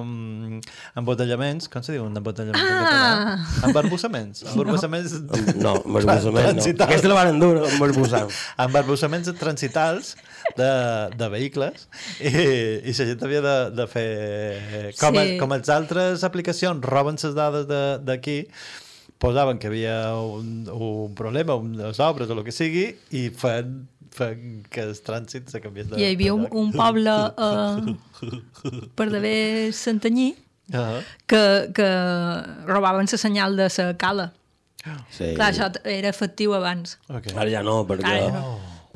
um, 0.00 0.60
embotellaments, 0.96 1.68
com 1.68 1.82
se 1.84 1.92
diu 1.92 2.06
un 2.06 2.16
embotellament 2.16 2.56
en 2.56 2.72
Ah! 2.72 2.86
català? 2.86 3.68
Embarbussaments. 3.68 4.44
Embarbussaments... 4.54 5.12
No, 5.60 5.74
embarbussament 5.84 6.46
no. 6.46 6.54
Transitals. 6.54 6.88
Aquesta 6.88 7.10
la 7.12 7.18
van 7.18 7.38
dur, 7.42 7.52
embarbussant. 7.68 8.32
embarbussaments 8.64 9.28
transitals 9.40 10.14
de, 10.56 10.70
de 11.20 11.28
vehicles 11.36 11.84
i, 12.20 12.32
i 12.32 12.96
la 12.96 13.08
gent 13.12 13.26
havia 13.28 13.44
de, 13.44 13.56
de 13.76 13.86
fer 13.92 14.08
com, 15.00 15.20
Sí. 15.20 15.36
com 15.40 15.52
les 15.52 15.68
altres 15.76 16.24
aplicacions 16.24 16.80
roben 16.84 17.20
les 17.20 17.36
dades 17.36 17.68
de- 17.68 17.98
d'aquí 18.08 18.38
posaven 19.18 19.56
que 19.60 19.68
havia 19.70 20.12
un, 20.16 20.66
un 20.68 21.14
problema, 21.16 21.54
unes 21.56 22.00
obres 22.04 22.28
o 22.28 22.34
el 22.36 22.42
que 22.44 22.52
sigui 22.52 22.90
i 23.16 23.28
fan, 23.32 23.86
fan 24.16 24.62
que 24.72 24.80
el 24.88 24.94
trànsit 25.06 25.50
se 25.52 25.60
canviés 25.60 25.90
de 25.90 26.00
Hi 26.00 26.08
havia 26.14 26.32
un, 26.34 26.46
un 26.50 26.72
poble 26.72 27.12
eh, 27.46 28.88
per 28.96 29.08
d'haver 29.12 29.72
Santanyí 29.76 30.32
Ah, 30.74 30.98
que, 31.30 31.70
que 31.76 31.86
robaven 32.66 33.06
la 33.06 33.18
senyal 33.22 33.54
de 33.56 33.68
la 33.70 33.92
cala. 34.02 34.32
Sí. 35.14 35.28
Clar, 35.36 35.52
això 35.52 35.68
era 35.86 36.08
efectiu 36.10 36.54
abans. 36.58 36.96
ok. 37.06 37.28
Ara 37.38 37.46
ja 37.52 37.60
no, 37.62 37.84
perquè, 37.86 38.02
Ara 38.02 38.24
ja 38.24 38.40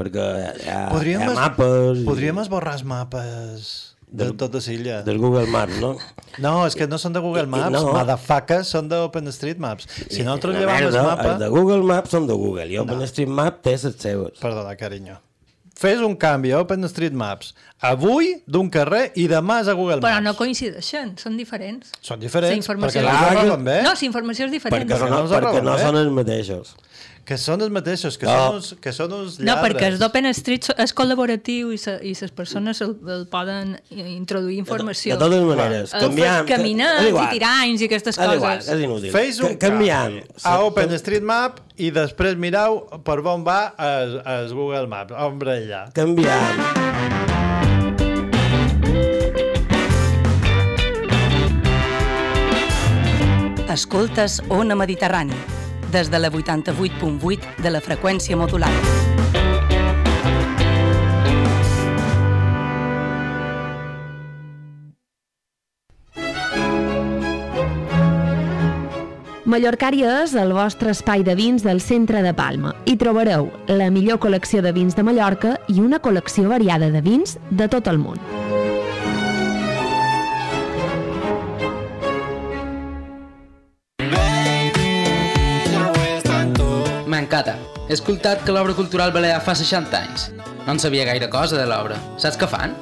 perquè 0.01 0.25
hi 0.65 0.69
ha, 0.69 0.81
Podríem, 0.91 1.21
hi 1.23 1.29
ha 1.29 1.31
es- 1.31 1.39
mapes 1.39 2.01
i- 2.03 2.05
podríem 2.09 2.39
esborrar 2.43 2.75
els 2.75 2.83
mapes 2.83 3.90
de 4.11 4.33
tota 4.35 4.59
l'illa. 4.67 5.01
del 5.07 5.19
Google 5.23 5.47
Maps, 5.47 5.79
no? 5.81 5.95
No, 6.43 6.67
és 6.67 6.75
que 6.75 6.87
no 6.91 6.99
són 6.99 7.15
de 7.15 7.23
Google 7.23 7.47
Maps, 7.47 7.71
no. 7.71 7.93
motherfuckers, 7.95 8.69
són 8.75 8.89
d'OpenStreetMaps. 8.91 9.87
Si 10.11 10.25
nosaltres 10.27 10.55
La 10.57 10.61
llevam 10.61 10.77
els 10.77 10.95
merda, 10.95 11.09
mapes... 11.09 11.33
Els 11.33 11.43
de 11.45 11.49
Google 11.55 11.83
Maps 11.87 12.15
són 12.17 12.27
de 12.27 12.35
Google 12.35 12.69
i 12.75 12.79
OpenStreetMap 12.83 13.63
té 13.63 13.77
les 13.79 13.99
seves. 14.03 14.39
Perdona, 14.43 14.75
carinyo. 14.77 15.21
Fes 15.81 16.03
un 16.05 16.13
canvi 16.21 16.51
a 16.53 16.59
OpenStreetMaps 16.61 17.55
avui 17.89 18.35
d'un 18.45 18.69
carrer 18.69 19.07
i 19.17 19.25
demà 19.31 19.63
és 19.63 19.71
a 19.71 19.75
Google 19.79 19.97
Maps. 20.03 20.11
Però 20.11 20.21
no 20.27 20.35
coincideixen, 20.37 21.15
són 21.17 21.39
diferents. 21.41 21.95
Són 22.05 22.21
diferents, 22.21 22.53
La 22.53 22.61
informació 22.61 23.01
perquè 23.07 23.31
és 23.47 23.49
no 23.49 23.57
bé. 23.65 23.79
No, 23.87 23.95
si 23.97 24.11
informació 24.11 24.51
és 24.51 24.53
diferent. 24.53 24.77
Perquè, 24.85 24.99
Perquè 24.99 25.09
no, 25.09 25.23
no 25.25 25.33
perquè 25.33 25.63
no 25.65 25.79
són 25.81 25.97
els 26.03 26.13
mateixos. 26.13 26.75
Que 27.31 27.37
són 27.39 27.61
els 27.63 27.71
mateixos, 27.71 28.17
que, 28.19 28.27
No. 28.27 28.33
són, 28.35 28.57
uns, 28.59 28.69
que 28.83 28.91
són 28.93 29.13
uns 29.15 29.37
No, 29.39 29.45
lladres. 29.47 29.63
perquè 29.77 29.87
el 29.93 29.99
d'Open 30.01 30.27
Street 30.35 30.65
és 30.83 30.93
col·laboratiu 30.99 31.69
i, 31.71 31.79
se, 31.79 31.93
i 32.03 32.11
les 32.19 32.33
persones 32.35 32.81
el, 32.83 32.97
el 33.07 33.23
poden 33.31 33.77
introduir 33.95 34.57
informació. 34.59 35.15
De 35.15 35.23
totes 35.23 35.45
maneres, 35.47 35.95
El 35.95 36.09
canviam... 36.09 36.41
fet 36.49 36.57
caminants 36.57 37.07
és 37.07 37.15
i 37.15 37.29
tiranys 37.37 37.85
i 37.85 37.87
aquestes 37.87 38.19
És 38.19 38.35
igual, 38.35 38.59
coses. 38.59 38.73
és 38.75 38.83
inútil. 38.83 39.13
Feis 39.15 39.39
un 39.47 39.55
Ca- 39.55 39.69
canviam. 39.69 40.19
canvi 40.19 40.43
a 40.43 40.57
OpenStreetMap 40.67 41.61
i 41.79 41.93
després 41.95 42.35
mireu 42.37 42.83
per 43.07 43.21
on 43.23 43.47
va 43.47 43.61
el, 43.79 44.19
el 44.27 44.53
Google 44.53 44.89
Maps. 44.91 45.15
Hombre, 45.15 45.61
ja. 45.71 45.87
Canviam. 45.95 46.67
Escoltes 53.69 54.43
Ona 54.49 54.75
Mediterrani, 54.75 55.35
des 55.91 56.11
de 56.11 56.19
la 56.19 56.31
88.8 56.31 57.63
de 57.63 57.71
la 57.71 57.81
freqüència 57.81 58.37
modulada. 58.37 59.01
Mallorcària 69.51 70.21
és 70.23 70.37
el 70.39 70.53
vostre 70.55 70.93
espai 70.95 71.25
de 71.27 71.35
vins 71.35 71.65
del 71.67 71.81
centre 71.83 72.21
de 72.23 72.31
Palma. 72.39 72.71
Hi 72.87 72.95
trobareu 73.01 73.49
la 73.67 73.91
millor 73.91 74.21
col·lecció 74.23 74.63
de 74.63 74.71
vins 74.77 74.95
de 74.95 75.03
Mallorca 75.03 75.57
i 75.67 75.81
una 75.83 75.99
col·lecció 75.99 76.47
variada 76.53 76.93
de 76.95 77.03
vins 77.03 77.35
de 77.51 77.67
tot 77.67 77.91
el 77.91 77.99
món. 77.99 78.23
He 87.91 87.95
escoltat 87.97 88.45
que 88.47 88.53
l'obra 88.55 88.71
cultural 88.79 89.11
balear 89.11 89.41
fa 89.43 89.51
60 89.59 89.99
anys. 89.99 90.29
No 90.63 90.77
en 90.77 90.79
sabia 90.79 91.03
gaire 91.09 91.27
cosa 91.27 91.57
de 91.59 91.65
l'obra. 91.67 91.97
Saps 92.23 92.37
què 92.39 92.47
fan? 92.47 92.77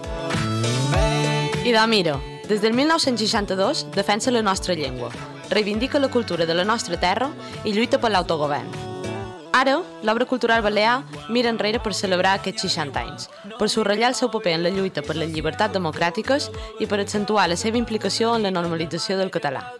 Idò 1.64 1.86
Miro, 1.88 2.18
des 2.44 2.60
del 2.60 2.74
1962 2.76 3.86
defensa 3.94 4.34
la 4.36 4.42
nostra 4.44 4.76
llengua, 4.76 5.08
reivindica 5.48 5.98
la 5.98 6.10
cultura 6.12 6.44
de 6.44 6.52
la 6.52 6.68
nostra 6.68 7.00
terra 7.00 7.30
i 7.64 7.72
lluita 7.72 7.96
per 7.96 8.12
l'autogovern. 8.12 8.68
Ara, 9.56 9.78
l'obra 10.04 10.28
cultural 10.28 10.60
balear 10.60 11.00
mira 11.30 11.48
enrere 11.48 11.80
per 11.80 11.94
celebrar 11.96 12.36
aquests 12.36 12.68
60 12.68 13.00
anys, 13.00 13.30
per 13.56 13.72
subratllar 13.72 14.12
el 14.12 14.20
seu 14.20 14.28
paper 14.28 14.58
en 14.58 14.68
la 14.68 14.76
lluita 14.76 15.00
per 15.00 15.16
les 15.16 15.32
llibertats 15.32 15.72
democràtiques 15.72 16.52
i 16.84 16.86
per 16.86 17.00
accentuar 17.00 17.48
la 17.48 17.56
seva 17.56 17.80
implicació 17.80 18.36
en 18.36 18.44
la 18.44 18.52
normalització 18.52 19.16
del 19.16 19.32
català. 19.32 19.70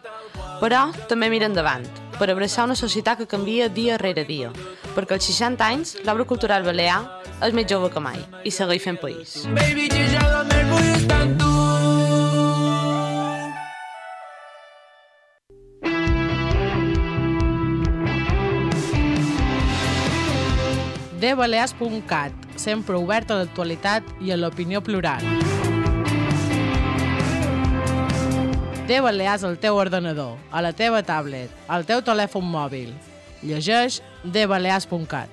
Però 0.65 0.87
també 1.05 1.29
mira 1.29 1.53
endavant, 1.53 1.85
per 2.19 2.31
abraçar 2.31 2.67
una 2.67 2.77
societat 2.77 3.19
que 3.23 3.27
canvia 3.31 3.69
dia 3.69 3.97
rere 3.97 4.25
dia, 4.27 4.51
perquè 4.97 5.17
als 5.17 5.31
60 5.31 5.65
anys 5.65 5.95
l'obra 6.05 6.27
cultural 6.27 6.67
balear 6.67 6.99
és 7.47 7.55
més 7.55 7.69
jove 7.71 7.93
que 7.95 8.03
mai 8.03 8.19
i 8.45 8.51
segueix 8.51 8.83
fent 8.83 8.99
país. 9.01 9.45
dbalears.cat, 21.19 22.33
sempre 22.57 22.97
obert 22.97 23.31
a 23.31 23.41
l'actualitat 23.41 24.07
i 24.23 24.31
a 24.33 24.39
l'opinió 24.39 24.81
plural. 24.81 25.68
De 28.89 29.03
Balears 29.05 29.43
al 29.45 29.59
teu 29.61 29.77
ordenador, 29.77 30.39
a 30.49 30.63
la 30.65 30.71
teva 30.73 31.03
tablet, 31.05 31.53
al 31.69 31.83
teu 31.85 32.01
telèfon 32.01 32.47
mòbil. 32.49 32.95
Llegeix 33.45 33.99
dbalears.cat. 34.25 35.29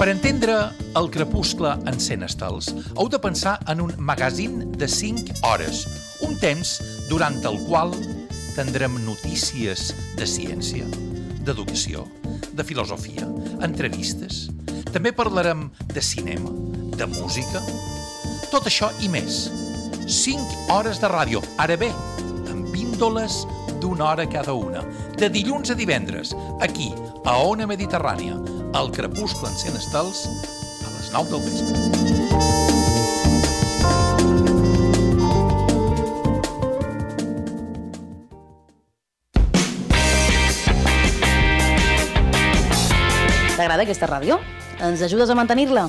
Per 0.00 0.08
entendre 0.10 0.56
el 0.98 1.10
crepuscle 1.14 1.76
en 1.86 2.00
100 2.00 2.26
estels, 2.26 2.72
heu 2.96 3.06
de 3.06 3.22
pensar 3.22 3.60
en 3.70 3.84
un 3.86 3.94
magazín 4.02 4.72
de 4.72 4.90
5 4.90 5.46
hores, 5.46 5.86
un 6.26 6.34
temps 6.42 6.80
durant 7.06 7.38
el 7.46 7.62
qual 7.68 7.94
tindrem 8.56 8.98
notícies 9.06 9.92
de 10.18 10.26
ciència, 10.26 10.90
d'educació, 11.44 12.06
de 12.52 12.64
filosofia, 12.66 13.26
entrevistes. 13.64 14.48
També 14.92 15.12
parlarem 15.16 15.68
de 15.94 16.02
cinema, 16.02 16.52
de 16.96 17.06
música, 17.10 17.62
tot 18.50 18.66
això 18.66 18.90
i 19.00 19.08
més. 19.12 19.48
5 20.10 20.72
hores 20.74 20.98
de 21.00 21.08
ràdio, 21.10 21.42
ara 21.62 21.76
bé, 21.78 21.90
amb 22.50 22.70
píndoles 22.74 23.44
d'una 23.80 24.10
hora 24.10 24.26
cada 24.28 24.52
una, 24.52 24.82
de 25.16 25.30
dilluns 25.30 25.70
a 25.70 25.78
divendres, 25.78 26.34
aquí, 26.60 26.90
a 27.24 27.36
Ona 27.46 27.68
Mediterrània, 27.70 28.40
al 28.74 28.90
crepuscle 28.92 29.48
en 29.48 29.60
100 29.66 29.78
estels, 29.84 30.26
a 30.82 30.96
les 30.98 31.12
9 31.14 31.30
del 31.36 31.46
vespre. 31.46 32.59
T'agrada 43.80 43.88
aquesta 43.88 44.08
ràdio? 44.10 44.36
Ens 44.84 45.00
ajudes 45.00 45.30
a 45.30 45.34
mantenir-la? 45.34 45.86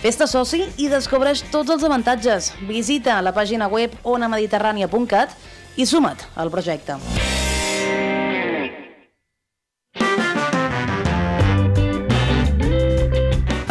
Fes-te 0.00 0.24
soci 0.28 0.62
i 0.80 0.88
descobreix 0.88 1.42
tots 1.52 1.68
els 1.74 1.84
avantatges. 1.84 2.52
Visita 2.64 3.18
la 3.20 3.34
pàgina 3.36 3.68
web 3.68 3.92
onamediterrània.cat 4.02 5.34
i 5.76 5.84
suma't 5.84 6.24
al 6.40 6.48
projecte. 6.48 6.96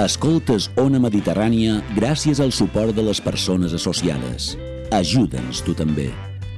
Escoltes 0.04 0.70
Ona 0.78 1.02
Mediterrània 1.02 1.82
gràcies 1.98 2.44
al 2.44 2.52
suport 2.54 2.94
de 2.94 3.10
les 3.10 3.22
persones 3.24 3.74
associades. 3.74 4.54
Ajuda'ns 4.94 5.66
tu 5.66 5.74
també. 5.74 6.12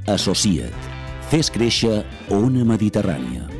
Associa't. 0.04 0.92
Fes 1.32 1.48
créixer 1.48 2.02
Ona 2.28 2.66
Mediterrània. 2.66 3.55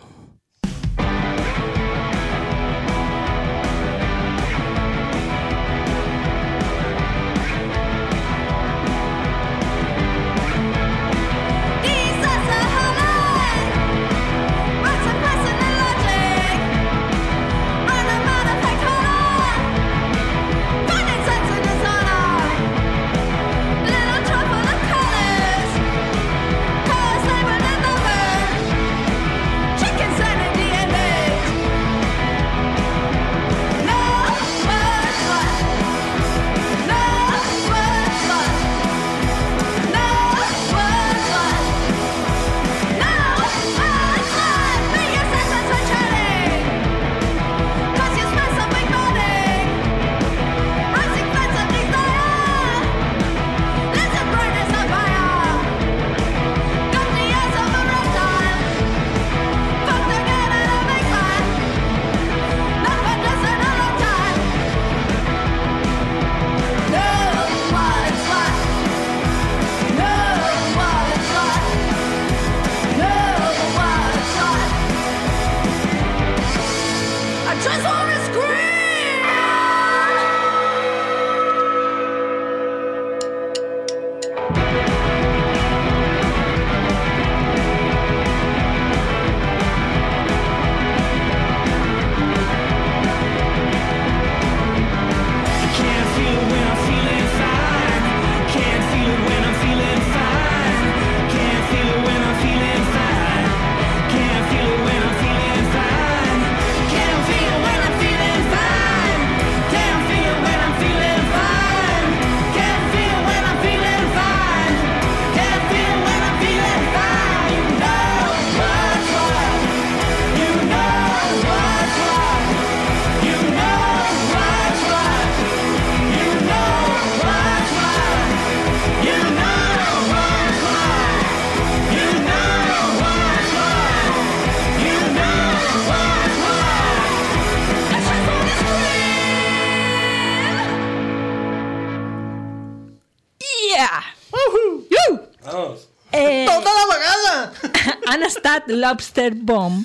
Mad 148.66 148.76
Lobster 148.76 149.34
Bomb, 149.34 149.84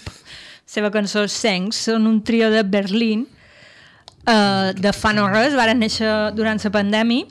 seva 0.70 0.92
cançó 0.94 1.26
Sengs, 1.28 1.76
són 1.90 2.08
un 2.08 2.22
trio 2.24 2.50
de 2.54 2.64
Berlín 2.64 3.26
uh, 4.28 4.72
de 4.78 4.94
fa 4.96 5.12
no 5.14 5.28
res, 5.32 5.56
van 5.58 5.80
néixer 5.80 6.32
durant 6.38 6.60
la 6.64 6.72
pandèmia. 6.72 7.26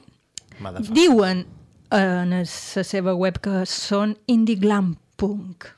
Diuen 0.93 1.45
eh, 1.93 1.99
en 2.03 2.31
la 2.35 2.45
seva 2.45 3.15
web 3.15 3.39
que 3.41 3.63
són 3.71 4.17
indie 4.27 4.57
glam 4.59 4.97
punk. 5.19 5.69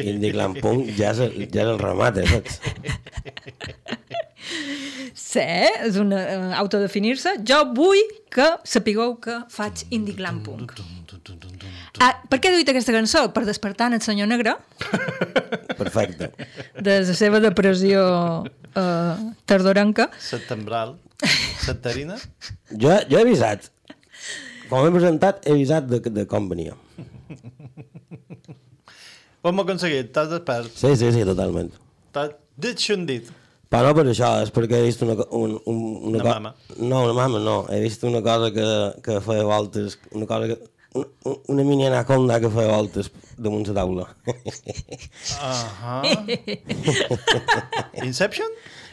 Indie 0.00 0.30
Glam 0.32 0.54
Punk 0.60 0.90
ja 0.96 1.10
és, 1.12 1.18
el- 1.20 1.48
ja 1.52 1.62
és 1.64 1.68
el 1.74 1.78
remat, 1.80 2.16
eh, 2.20 2.40
Sí, 5.16 5.42
és 5.42 5.96
una 6.00 6.18
uh, 6.20 6.50
autodefinir-se. 6.60 7.36
Jo 7.48 7.62
vull 7.76 8.02
que 8.32 8.46
sapigueu 8.68 9.16
que 9.22 9.38
faig 9.52 9.86
indie 9.90 10.16
glam 10.16 10.42
punk. 10.44 10.74
Ah, 12.02 12.12
per 12.30 12.38
què 12.38 12.50
he 12.52 12.58
dit 12.60 12.68
aquesta 12.70 12.94
cançó? 12.94 13.24
Per 13.34 13.42
despertar 13.48 13.88
en 13.90 13.96
el 13.96 14.02
senyor 14.04 14.28
negre 14.30 14.52
Perfecte. 15.78 16.28
de 16.78 16.98
la 17.08 17.16
seva 17.16 17.40
depressió 17.42 18.02
uh, 18.44 19.24
tardorenca. 19.48 20.10
Septembral. 20.22 20.96
Septarina. 21.64 22.18
Jo, 22.70 22.92
jo 23.08 23.18
he 23.18 23.24
avisat. 23.24 23.70
Quan 24.68 24.84
m'he 24.84 24.92
presentat, 24.94 25.40
he 25.46 25.54
avisat 25.54 25.88
de, 25.88 26.00
de 26.12 26.26
com 26.28 26.48
venia. 26.50 26.76
Ho 29.42 29.50
hem 29.50 29.60
aconseguit, 29.62 30.10
t'has 30.14 30.30
despert. 30.32 30.72
Sí, 30.74 30.92
sí, 30.98 31.12
sí, 31.14 31.24
totalment. 31.26 31.70
T'has 32.14 32.34
dit 32.58 32.82
xundit. 32.82 33.30
Però 33.68 33.82
no 33.88 33.94
per 33.98 34.04
això, 34.06 34.28
és 34.44 34.50
perquè 34.54 34.78
he 34.78 34.84
vist 34.86 35.02
una, 35.02 35.16
un, 35.34 35.56
un, 35.66 35.78
una, 36.12 36.20
Una 36.22 36.24
mama. 36.34 36.54
No, 36.78 37.02
una 37.08 37.12
mama 37.16 37.38
no. 37.42 37.56
He 37.74 37.80
vist 37.82 38.04
una 38.06 38.20
cosa 38.22 38.52
que, 38.54 38.66
que 39.02 39.20
feia 39.24 39.44
voltes, 39.48 39.98
una 40.12 40.26
cosa 40.30 40.46
que... 40.52 40.58
un- 40.96 41.08
un- 41.28 41.40
Una 41.52 41.64
mini 41.66 41.86
anaconda 41.88 42.38
que 42.40 42.48
feia 42.48 42.70
voltes 42.72 43.10
damunt 43.36 43.66
la 43.68 43.74
taula. 43.80 44.06
Ahà. 45.42 45.98
Inception? 48.06 48.48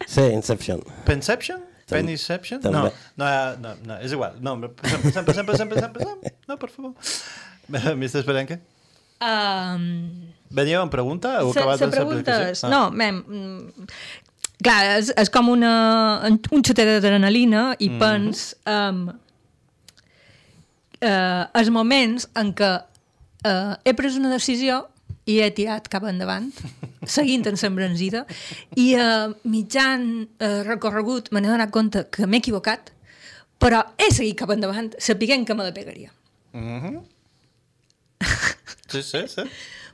Sí, 0.08 0.22
Inception. 0.34 0.82
Penception? 1.06 1.62
També. 1.88 2.10
No, 2.74 2.82
no, 3.18 3.26
eh, 3.30 3.56
no, 3.62 3.74
no, 3.86 3.98
és 4.02 4.12
igual. 4.16 4.38
No, 4.42 4.56
passem, 4.80 5.02
passem, 5.04 5.26
passem, 5.28 5.46
passem, 5.46 5.70
passem, 5.70 5.92
passem. 5.94 6.38
No, 6.50 6.58
per 6.58 6.70
favor. 6.72 6.94
Mr. 8.00 8.24
Esperenque? 8.24 8.60
Um, 9.24 10.32
Venia 10.54 10.82
amb 10.82 10.92
pregunta? 10.92 11.38
O 11.46 11.54
Se, 11.56 11.62
se 11.80 11.88
preguntes... 11.92 12.64
Ah. 12.66 12.70
No, 12.72 12.82
mem... 12.92 13.22
mm, 14.60 14.64
Clar, 14.64 15.00
és, 15.00 15.12
és 15.18 15.30
com 15.34 15.50
una, 15.50 15.74
un 16.30 16.64
xutet 16.64 16.88
d'adrenalina 16.88 17.74
i 17.80 17.90
mm. 17.90 18.00
pens 18.00 18.56
um, 18.70 19.10
uh, 21.04 21.44
els 21.60 21.70
moments 21.74 22.28
en 22.40 22.54
què 22.56 22.72
uh, 22.80 23.76
he 23.84 23.94
pres 23.98 24.18
una 24.20 24.32
decisió 24.32 24.86
i 25.30 25.40
he 25.40 25.50
tirat 25.56 25.88
cap 25.92 26.04
endavant, 26.08 26.50
seguint 27.18 27.46
en 27.48 27.60
l'embranzida, 27.60 28.26
i 28.80 28.94
uh, 29.00 29.32
mitjan 29.48 30.08
uh, 30.24 30.62
recorregut 30.68 31.32
me 31.32 31.42
n'he 31.42 31.52
donat 31.52 31.72
compte 31.72 32.06
que 32.12 32.28
m'he 32.28 32.42
equivocat, 32.44 32.92
però 33.64 33.84
he 33.98 34.10
seguit 34.12 34.38
cap 34.40 34.52
endavant 34.52 34.92
sapiguent 35.00 35.48
que 35.48 35.56
me 35.56 35.68
la 35.68 35.76
pegaria. 35.76 36.12
Mhm. 36.54 37.02
Sí, 38.94 39.02
sí, 39.02 39.24
sí. 39.26 39.42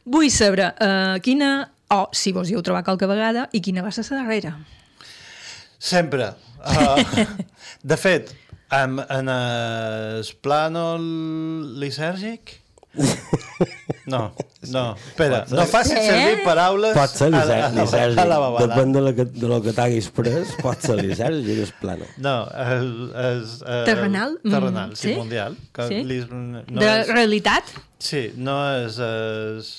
Vull 0.04 0.28
saber 0.28 0.74
uh, 0.74 1.16
quina, 1.24 1.70
o 1.90 2.02
si 2.14 2.32
vos 2.36 2.50
hi 2.50 2.56
heu 2.58 2.62
trobat 2.66 2.86
qualque 2.86 3.08
vegada, 3.10 3.48
i 3.54 3.62
quina 3.66 3.82
va 3.86 3.92
ser 3.92 4.06
la 4.12 4.22
darrera. 4.24 4.56
Sempre. 5.80 6.32
Uh, 6.60 7.00
de 7.84 7.98
fet, 7.98 8.34
en, 8.76 9.00
en 9.10 9.30
el 9.32 10.26
plànol 10.44 11.06
lisèrgic... 11.80 12.58
No, 14.10 14.32
no, 14.74 14.84
espera, 14.98 15.44
no 15.54 15.62
facis 15.70 15.94
servir 16.02 16.40
paraules 16.42 16.96
Pot 16.98 17.12
ser 17.14 17.28
a 17.38 17.44
la- 17.46 17.68
l'Isergi. 17.70 18.18
a 18.18 18.24
la 18.26 18.40
babalà. 18.42 18.66
Depèn 18.66 18.96
de, 18.96 19.04
la 19.06 19.12
que, 19.14 19.26
de 19.30 19.48
lo 19.52 19.60
que 19.62 19.74
t'haguis 19.78 20.08
pres, 20.18 20.56
pot 20.66 20.82
ser 20.82 20.96
l'Isergi 20.98 21.54
i 21.54 21.60
és 21.68 21.70
plano. 21.78 22.08
No, 22.18 22.34
és... 22.50 22.88
és 23.28 23.54
eh, 23.62 23.84
Terrenal? 23.86 24.34
Mm, 24.42 24.56
Terrenal, 24.56 24.96
sí, 24.98 25.12
sí? 25.12 25.14
mundial. 25.20 25.58
Que 25.78 25.86
Sí? 25.92 26.00
lis- 26.10 26.26
no 26.34 26.64
de 26.82 26.90
és, 26.96 27.12
realitat, 27.14 27.70
sí, 28.02 28.24
no 28.42 28.58
és... 28.82 28.98
és 29.06 29.70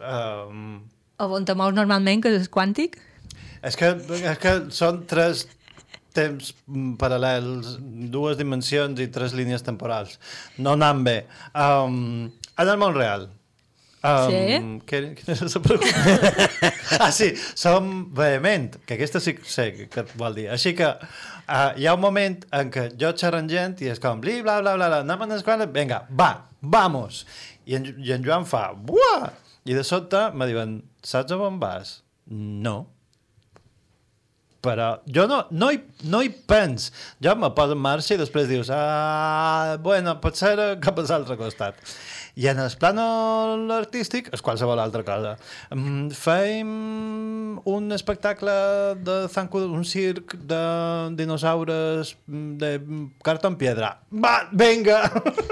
um, 0.00 0.78
on 1.18 1.46
te 1.46 1.54
mous 1.58 1.74
normalment, 1.74 2.22
que 2.24 2.32
és 2.38 2.50
quàntic, 2.52 2.98
és, 3.62 3.76
que, 3.78 3.94
és 4.18 4.38
que 4.42 4.54
són 4.74 5.02
tres 5.10 5.46
temps 6.16 6.52
paral·lels, 6.98 7.76
dues 8.10 8.38
dimensions 8.38 9.00
i 9.02 9.08
tres 9.12 9.34
línies 9.36 9.62
temporals. 9.66 10.16
No 10.58 10.74
anant 10.78 11.02
bé. 11.06 11.18
Um, 11.54 12.30
en 12.58 12.70
el 12.70 12.78
món 12.80 12.96
real, 12.96 13.28
Um, 13.98 14.30
Sí? 14.30 14.58
Què, 14.86 14.98
quina 15.18 15.34
és 15.34 15.56
la 15.56 15.60
pregunta? 15.62 16.42
ah, 17.02 17.08
sí, 17.10 17.32
som 17.58 17.88
vehement, 18.14 18.76
que 18.86 18.94
aquesta 18.94 19.18
sí 19.18 19.34
que 19.34 19.48
sé 19.50 19.64
que 19.90 20.04
et 20.04 20.12
vol 20.20 20.36
dir. 20.38 20.44
Així 20.54 20.70
que 20.78 20.86
uh, 20.86 21.72
hi 21.74 21.88
ha 21.88 21.96
un 21.96 22.04
moment 22.04 22.36
en 22.54 22.70
què 22.70 22.84
jo 23.00 23.10
xerro 23.18 23.40
amb 23.42 23.50
gent 23.50 23.74
i 23.82 23.90
és 23.90 23.98
com, 24.02 24.22
bla, 24.22 24.38
bla, 24.44 24.60
bla, 24.62 24.76
bla, 24.78 25.00
anem 25.02 25.26
a 25.26 25.28
l'escola, 25.32 25.66
vinga, 25.74 26.04
va, 26.14 26.30
vamos. 26.62 27.24
I 27.66 27.80
en, 27.80 27.90
I 27.98 28.14
en 28.14 28.24
Joan 28.24 28.46
fa, 28.48 28.68
buah! 28.72 29.32
I 29.68 29.74
de 29.76 29.82
sobte 29.84 30.28
me 30.38 30.46
diuen, 30.48 30.78
saps 31.08 31.32
on 31.32 31.58
vas? 31.62 31.98
No. 32.28 32.78
Però 34.58 34.88
jo 35.06 35.28
no, 35.30 35.44
no, 35.54 35.70
hi, 35.70 35.78
no 36.10 36.18
hi 36.24 36.30
pens. 36.50 36.88
Jo 37.22 37.36
me 37.38 37.50
poso 37.54 37.76
en 37.76 37.82
marxa 37.82 38.16
i 38.16 38.20
després 38.20 38.48
dius, 38.50 38.72
ah, 38.74 39.76
bueno, 39.82 40.16
potser 40.22 40.56
cap 40.82 40.98
a 40.98 41.04
l'altre 41.06 41.38
costat. 41.38 41.78
I 42.38 42.46
en 42.50 42.58
el 42.62 42.74
plànol 42.78 43.70
artístic 43.74 44.28
és 44.34 44.42
qualsevol 44.44 44.78
altra 44.82 45.04
cosa. 45.06 45.36
Mm, 45.74 46.10
Fèiem 46.14 46.68
un 47.70 47.94
espectacle 47.94 48.54
de 49.06 49.16
zanco, 49.32 49.62
un 49.62 49.86
circ 49.86 50.36
de 50.50 50.60
dinosaures 51.18 52.14
mm, 52.26 52.52
de 52.60 52.72
cartó 53.26 53.50
en 53.50 53.58
piedra. 53.62 53.94
Va, 54.10 54.36
venga! 54.52 55.04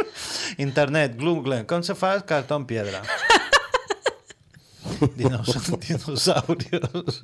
Internet, 0.67 1.19
Google, 1.19 1.65
com 1.67 1.83
se 1.83 1.95
fa 1.99 2.19
cartó 2.27 2.59
en 2.59 2.67
piedra? 2.71 3.03
Dinos, 5.17 5.51
dinosaurios. 5.89 7.23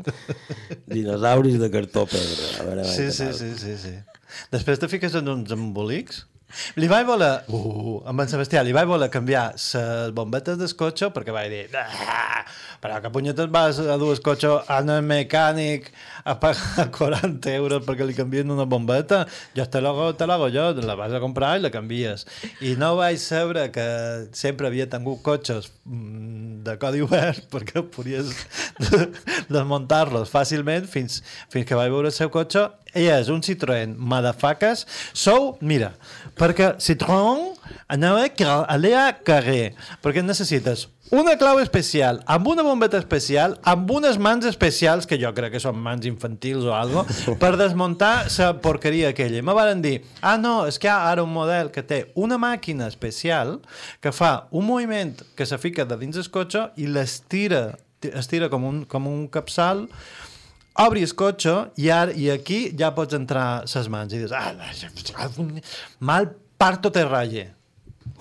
Dinosauris 0.86 1.58
de 1.60 1.70
cartó 1.70 2.06
pedra. 2.06 2.50
A 2.60 2.66
veure, 2.68 2.84
Sí, 2.84 3.10
sí, 3.10 3.24
tal. 3.24 3.34
sí, 3.34 3.54
sí, 3.58 3.76
sí. 3.78 3.94
Després 4.52 4.80
te 4.80 4.88
fiques 4.88 5.14
en 5.18 5.28
uns 5.28 5.50
embolics. 5.52 6.26
Li 6.76 6.84
vaig 6.84 7.06
voler, 7.08 7.46
uh, 7.48 8.02
amb 8.10 8.20
en 8.20 8.28
Sebastià, 8.28 8.60
li 8.60 8.74
vaig 8.76 8.84
voler 8.90 9.06
canviar 9.08 9.54
les 9.56 10.10
bombetes 10.12 10.58
del 10.60 10.74
cotxe 10.76 11.08
perquè 11.14 11.32
vaig 11.32 11.48
dir, 11.48 11.62
ah, 11.80 12.42
però 12.82 12.98
que 13.00 13.08
punyetes 13.14 13.48
vas 13.48 13.78
a 13.80 13.96
dur 13.96 14.10
el 14.12 14.20
cotxe 14.20 14.50
a 14.60 14.80
un 14.84 14.92
mecànic 15.08 15.88
a 16.24 16.38
pagar 16.40 16.90
40 16.98 17.54
euros 17.56 17.84
perquè 17.86 18.06
li 18.06 18.16
canvien 18.16 18.50
una 18.50 18.66
bombeta? 18.68 19.22
Jo 19.56 19.66
te 19.70 19.82
l'hago, 19.82 20.12
te 20.18 20.26
l'hago 20.28 20.48
jo, 20.52 20.68
la 20.82 20.96
vas 20.98 21.12
a 21.12 21.20
comprar 21.22 21.56
i 21.58 21.64
la 21.64 21.72
canvies. 21.74 22.26
I 22.60 22.74
no 22.80 22.94
vaig 23.00 23.18
saber 23.22 23.68
que 23.74 23.86
sempre 24.36 24.68
havia 24.68 24.88
tingut 24.90 25.22
cotxes 25.26 25.70
mm, 25.84 26.62
de 26.66 26.76
codi 26.82 27.02
obert 27.04 27.46
perquè 27.52 27.82
podies 27.94 28.32
desmuntar-los 29.52 30.30
fàcilment 30.32 30.86
fins, 30.90 31.20
fins 31.52 31.68
que 31.68 31.78
vaig 31.78 31.92
veure 31.92 32.12
el 32.12 32.16
seu 32.16 32.30
cotxe 32.32 32.68
i 32.98 33.06
és 33.08 33.30
un 33.32 33.40
Citroën 33.44 33.94
Madafacas 33.96 34.84
sou, 35.16 35.54
mira, 35.64 35.92
perquè 36.38 36.74
Citroën 36.82 37.48
anava 37.92 38.26
a 38.26 38.56
aller 38.74 38.94
a 38.98 39.10
carrer 39.24 39.72
perquè 40.04 40.24
necessites 40.24 40.88
una 41.12 41.36
clau 41.36 41.58
especial, 41.60 42.22
amb 42.24 42.46
una 42.48 42.62
bombeta 42.64 42.96
especial, 42.96 43.58
amb 43.68 43.90
unes 43.92 44.16
mans 44.16 44.46
especials, 44.48 45.04
que 45.04 45.18
jo 45.20 45.28
crec 45.36 45.52
que 45.52 45.60
són 45.60 45.76
mans 45.76 46.06
infantils 46.08 46.64
o 46.64 46.72
algo, 46.72 47.04
per 47.42 47.52
desmuntar 47.60 48.30
la 48.32 48.48
porqueria 48.64 49.10
aquella. 49.12 49.42
I 49.42 49.44
me 49.44 49.52
van 49.52 49.84
dir, 49.84 49.98
ah, 50.22 50.38
no, 50.40 50.62
és 50.64 50.80
que 50.80 50.88
hi 50.88 50.92
ha 50.94 51.10
ara 51.10 51.26
un 51.26 51.34
model 51.34 51.68
que 51.74 51.84
té 51.84 52.00
una 52.16 52.40
màquina 52.40 52.88
especial 52.88 53.58
que 54.00 54.14
fa 54.16 54.48
un 54.50 54.64
moviment 54.64 55.12
que 55.36 55.44
se 55.44 55.60
fica 55.60 55.84
de 55.84 56.00
dins 56.00 56.16
el 56.16 56.30
cotxe 56.32 56.70
i 56.80 56.88
l'estira, 56.88 57.76
estira 58.08 58.48
com 58.48 58.64
un, 58.64 58.82
com 58.88 59.06
un 59.06 59.26
capçal, 59.28 59.84
obri 60.80 61.04
el 61.04 61.12
cotxe 61.12 61.58
i, 61.76 61.90
ara, 61.92 62.16
i 62.16 62.32
aquí 62.32 62.64
ja 62.72 62.94
pots 62.96 63.20
entrar 63.20 63.68
ses 63.68 63.92
mans 63.92 64.16
i 64.16 64.24
dius, 64.24 64.32
ah, 64.32 64.56
mal 66.00 66.32
parto 66.56 66.88
te 66.88 67.04
raye. 67.04 67.50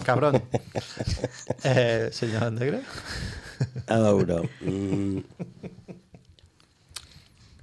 Cabrón. 0.05 0.41
Eh, 1.63 2.09
senyor 2.11 2.51
Negre? 2.53 2.81
A 3.87 3.97
veure... 4.01 4.41
Mm, 4.65 5.19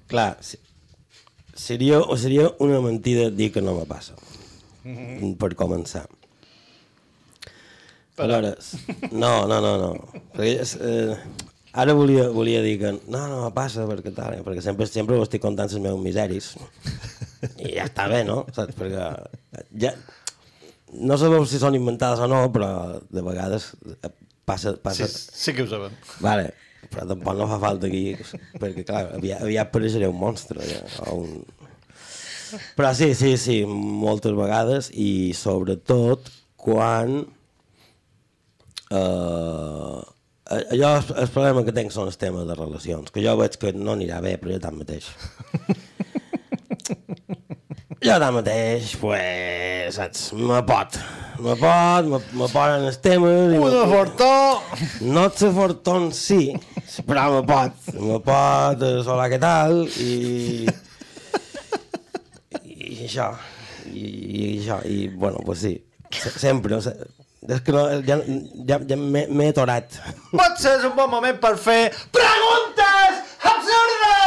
clar, 0.06 0.36
se- 0.40 0.60
seria, 1.54 1.98
seria 2.16 2.52
una 2.58 2.80
mentida 2.80 3.30
dir 3.30 3.50
que 3.52 3.60
no 3.62 3.74
me 3.74 3.84
passa. 3.86 4.14
Mhm. 4.84 5.34
Per 5.36 5.54
començar. 5.58 6.06
Aleshores, 8.18 8.72
no, 9.12 9.46
no, 9.46 9.60
no, 9.62 9.72
no. 9.78 9.90
Perquè, 10.34 10.64
eh, 10.82 11.16
ara 11.72 11.92
volia, 11.94 12.28
volia 12.34 12.62
dir 12.64 12.78
que 12.80 12.90
no, 13.06 13.20
no 13.30 13.44
me 13.44 13.50
passa 13.54 13.84
perquè, 13.86 14.10
tal, 14.14 14.34
eh, 14.34 14.42
perquè 14.42 14.62
sempre, 14.64 14.88
sempre 14.90 15.14
ho 15.18 15.22
estic 15.22 15.42
contant 15.44 15.70
les 15.70 15.78
meves 15.84 16.02
miseris. 16.02 16.48
I 17.62 17.76
ja 17.76 17.84
està 17.86 18.08
bé, 18.10 18.24
no? 18.26 18.40
Saps? 18.56 18.74
Perquè 18.74 19.04
ja, 19.84 19.92
no 20.92 21.18
sabeu 21.20 21.44
si 21.48 21.60
són 21.60 21.76
inventades 21.78 22.22
o 22.24 22.28
no, 22.30 22.46
però 22.54 22.70
de 23.10 23.24
vegades 23.24 23.72
eh, 24.02 24.10
passa... 24.48 24.74
passa... 24.82 25.08
Sí, 25.10 25.28
sí 25.42 25.54
que 25.56 25.66
ho 25.66 25.70
sabem. 25.70 25.94
Vale. 26.24 26.52
però 26.88 27.04
tampoc 27.10 27.36
no 27.36 27.48
fa 27.50 27.58
falta 27.60 27.88
aquí, 27.88 28.14
perquè 28.62 28.84
clar, 28.86 29.08
aviat, 29.18 29.42
aviat 29.44 29.66
apareixeré 29.66 30.08
un 30.08 30.18
monstre, 30.20 30.62
ja, 30.64 30.82
o 31.08 31.18
un... 31.24 31.32
Però 32.78 32.94
sí, 32.96 33.10
sí, 33.18 33.34
sí, 33.36 33.58
moltes 33.68 34.32
vegades 34.32 34.88
i 34.96 35.34
sobretot 35.36 36.30
quan 36.56 37.18
eh, 38.88 39.98
allò, 40.48 40.92
el 40.96 41.28
problema 41.34 41.64
que 41.66 41.74
tinc 41.76 41.92
són 41.92 42.08
els 42.08 42.16
temes 42.20 42.48
de 42.48 42.56
relacions, 42.56 43.12
que 43.12 43.24
jo 43.24 43.36
veig 43.40 43.58
que 43.60 43.74
no 43.76 43.98
anirà 43.98 44.22
bé, 44.24 44.38
però 44.40 44.56
jo 44.56 44.62
jo 48.04 48.18
tanmateix, 48.22 48.92
pues, 49.00 49.94
saps, 49.96 50.28
me 50.38 50.60
pot, 50.66 50.98
me 51.42 51.54
pot, 51.58 52.06
me, 52.12 52.20
me 52.38 52.48
ponen 52.52 52.86
els 52.88 52.98
temes... 53.04 53.52
i 53.54 53.58
Una 53.58 53.84
me- 53.84 53.90
fortó! 53.92 54.30
No 55.02 55.24
et 55.28 55.38
sé 55.40 55.50
fortón, 55.54 56.10
sí, 56.14 56.52
però 57.08 57.28
me 57.34 57.42
pot, 57.48 57.74
me 57.98 58.18
pot, 58.24 58.84
eh, 58.86 59.00
hola, 59.06 59.28
què 59.32 59.40
tal, 59.42 59.82
i... 60.02 60.66
I 62.64 63.04
això, 63.08 63.28
i, 63.90 64.04
i 64.06 64.48
això, 64.60 64.80
i 64.88 65.08
bueno, 65.12 65.42
pues 65.44 65.62
sí, 65.66 65.74
se- 66.14 66.32
sempre, 66.40 66.78
se, 66.84 66.94
és 67.48 67.60
que 67.64 67.72
no, 67.74 67.84
ja, 68.06 68.16
ja, 68.68 68.78
ja 68.88 68.96
m'he 68.98 69.50
atorat. 69.52 69.98
Potser 70.32 70.78
és 70.78 70.86
un 70.88 70.94
bon 70.98 71.10
moment 71.12 71.38
per 71.42 71.54
fer 71.60 71.80
preguntes 72.14 73.22
absurdes! 73.52 74.17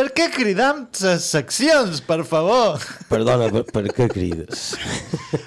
Per 0.00 0.06
què 0.16 0.30
cridam 0.32 0.86
les 1.04 1.24
seccions, 1.28 1.98
per 2.00 2.22
favor? 2.24 2.80
Perdona, 3.10 3.50
per, 3.52 3.66
per 3.68 3.82
què 3.92 4.06
crides? 4.08 4.70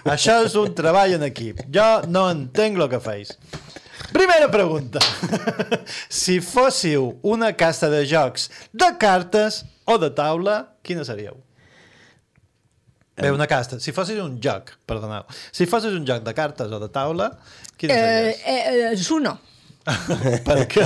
Això 0.06 0.36
és 0.46 0.54
un 0.62 0.76
treball 0.78 1.16
en 1.16 1.24
equip. 1.26 1.64
Jo 1.74 1.86
no 2.06 2.28
entenc 2.30 2.78
el 2.78 2.86
que 2.92 3.00
feis. 3.02 3.32
Primera 4.14 4.52
pregunta. 4.54 5.02
si 6.22 6.36
fóssiu 6.46 7.16
una 7.26 7.50
casa 7.58 7.90
de 7.90 8.04
jocs 8.06 8.46
de 8.78 8.92
cartes 9.02 9.64
o 9.90 9.98
de 9.98 10.12
taula, 10.14 10.60
quina 10.86 11.02
seríeu? 11.08 11.40
Bé, 13.18 13.32
una 13.34 13.50
casta. 13.50 13.80
Si 13.82 13.90
fossis 13.90 14.22
un 14.22 14.38
joc, 14.38 14.76
perdoneu. 14.86 15.26
Si 15.50 15.66
fossis 15.66 15.98
un 15.98 16.06
joc 16.06 16.22
de 16.30 16.36
cartes 16.38 16.70
o 16.70 16.82
de 16.86 16.92
taula, 16.94 17.32
quina 17.74 17.98
Eh, 17.98 18.06
series? 18.06 18.46
eh, 18.46 18.94
eh, 18.94 19.02
Suno. 19.02 19.34
per 20.48 20.60
què? 20.72 20.86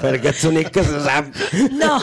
Perquè 0.00 0.30
ets 0.30 0.44
l'únic 0.46 0.70
que 0.74 0.84
se 0.86 1.00
sap. 1.04 1.28
No, 1.74 1.96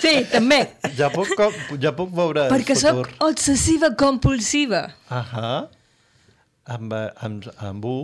sí, 0.00 0.14
també. 0.30 0.60
Ja 0.98 1.08
puc, 1.12 1.32
co- 1.38 1.50
ja 1.82 1.90
puc 1.96 2.12
veure 2.14 2.46
Perquè 2.52 2.76
el 2.76 2.80
futur. 2.80 3.08
sóc 3.10 3.26
obsessiva 3.28 3.92
compulsiva. 3.98 4.84
Ahà. 5.10 5.52
Amb, 6.72 6.94
amb, 6.94 7.48
amb 7.58 7.84
U? 7.90 7.96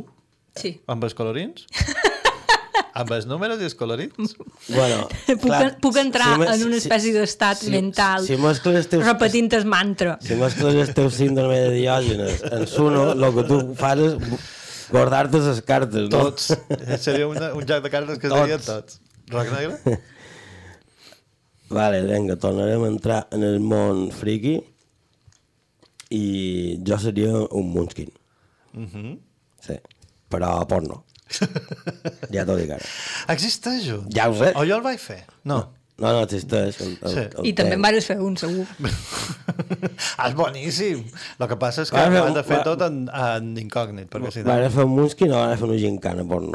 Sí. 0.59 0.75
Amb 0.91 1.05
els 1.07 1.15
colorins? 1.15 1.65
amb 2.99 3.13
els 3.15 3.29
números 3.31 3.61
i 3.63 3.67
els 3.69 3.77
colorins? 3.79 4.33
Bueno, 4.75 5.05
Puc, 5.29 5.53
puc 5.85 5.97
entrar 6.03 6.33
si 6.35 6.49
en 6.57 6.65
una 6.67 6.81
si- 6.81 6.89
espècie 6.89 7.13
d'estat 7.15 7.61
si- 7.63 7.71
mental 7.71 8.25
si 8.27 8.35
els 8.35 8.89
teus- 8.91 9.05
repetint 9.07 9.53
el 9.55 9.67
mantra. 9.71 10.17
Si 10.21 10.35
mescles 10.35 10.75
el 10.83 10.91
teu 10.97 11.07
síndrome 11.15 11.61
de 11.69 11.71
diògenes 11.79 12.43
en 12.51 12.67
Suno, 12.67 13.13
el 13.15 13.29
que 13.39 13.45
tu 13.47 13.61
fas 13.79 14.03
és 14.03 14.17
guardar-te 14.91 15.39
les 15.45 15.61
cartes, 15.67 16.09
no? 16.09 16.25
Tots. 16.31 16.53
Seria 17.03 17.27
una, 17.29 17.53
un 17.55 17.67
joc 17.69 17.83
de 17.85 17.91
cartes 17.93 18.19
que 18.19 18.29
Tots. 18.29 18.41
serien 18.41 18.61
tots. 18.65 19.01
Roc 19.31 19.51
negre? 19.53 19.99
Vale, 21.69 22.01
vinga, 22.09 22.37
tornarem 22.41 22.85
a 22.87 22.89
entrar 22.89 23.19
en 23.37 23.43
el 23.45 23.59
món 23.61 24.07
friki 24.17 24.55
i 26.17 26.23
jo 26.89 26.97
seria 27.03 27.35
un 27.53 27.67
Munchkin, 27.75 28.09
Mhm. 28.73 29.19
sí, 29.61 29.77
però 30.31 30.55
porno. 30.69 31.03
Ja 32.33 32.47
t'ho 32.49 32.57
dic 32.57 32.71
ara. 32.73 32.87
Existeix 33.35 33.91
un? 33.93 34.07
Ja 34.15 34.31
ho 34.31 34.35
sé. 34.39 34.55
O 34.57 34.65
jo 34.65 34.79
el 34.79 34.83
vaig 34.87 34.99
fer? 35.03 35.27
No. 35.45 35.59
No, 35.59 35.78
no 35.99 36.21
existeix. 36.23 36.77
El, 36.85 36.93
el, 37.03 37.11
Sí. 37.11 37.23
el 37.41 37.47
I 37.51 37.53
també 37.59 37.75
en 37.75 37.83
vares 37.83 38.07
fer 38.07 38.17
un, 38.23 38.37
segur. 38.39 38.67
És 40.29 40.35
boníssim. 40.39 41.01
El 41.41 41.49
que 41.51 41.57
passa 41.59 41.83
és 41.83 41.91
que 41.91 41.99
Va, 41.99 42.05
ho 42.07 42.13
va, 42.15 42.21
has 42.29 42.37
de 42.37 42.45
fer 42.47 42.59
va. 42.61 42.65
tot 42.69 42.85
en, 42.87 43.01
en 43.11 43.49
incògnit, 43.59 44.07
perquè 44.13 44.31
si 44.35 44.45
no... 44.45 44.51
Van 44.53 44.63
a 44.67 44.71
fer 44.71 44.85
un 44.87 44.95
Munchkin 44.95 45.33
o 45.35 45.41
van 45.41 45.55
a 45.55 45.59
fer 45.59 45.67
una 45.67 45.79
gincana 45.81 46.25
porno? 46.29 46.55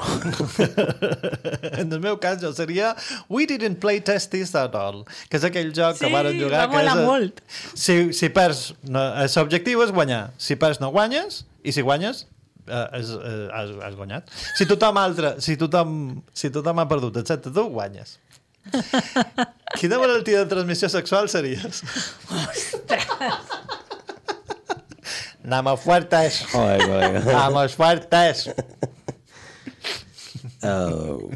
en 1.82 1.92
el 1.92 2.00
meu 2.04 2.18
cas 2.24 2.40
jo 2.42 2.54
seria 2.56 2.94
We 3.30 3.46
didn't 3.50 3.80
play 3.84 4.00
test 4.02 4.32
this 4.32 4.54
at 4.56 4.76
all, 4.80 5.04
que 5.30 5.40
és 5.40 5.48
aquell 5.48 5.74
joc 5.76 5.98
Sí, 6.00 6.06
que 6.06 6.14
varen 6.14 6.40
jugar... 6.40 6.64
va 6.64 6.70
que 6.72 6.78
molar 6.80 6.98
és, 7.00 7.08
molt. 7.08 7.44
Si, 7.76 7.98
si 8.16 8.30
perds, 8.34 8.70
no, 8.88 9.04
l'objectiu 9.28 9.84
és 9.86 9.92
guanyar. 9.96 10.24
Si 10.40 10.56
perds 10.60 10.80
no 10.84 10.92
guanyes, 10.96 11.44
i 11.64 11.76
si 11.76 11.84
guanyes 11.86 12.26
eh, 12.68 12.88
és, 13.00 13.12
eh, 13.20 13.48
has, 13.52 13.76
has 13.90 13.96
guanyat. 14.00 14.32
Si 14.58 14.68
tothom 14.70 15.00
altre, 15.04 15.36
si 15.44 15.58
tothom, 15.60 15.98
si 16.36 16.52
tothom 16.54 16.80
ha 16.84 16.88
perdut 16.92 17.20
excepte 17.24 17.52
tu, 17.52 17.68
guanyes. 17.76 18.18
Quina 19.80 20.00
malaltia 20.00 20.44
de 20.44 20.46
transmissió 20.52 20.90
sexual 20.90 21.30
series? 21.30 21.84
Namos 25.44 25.82
fuertes. 25.82 26.46
Joder, 26.54 26.88
colega. 26.88 27.20
Namos 27.32 27.76
fuertes. 27.76 28.50
Uh, 30.64 31.30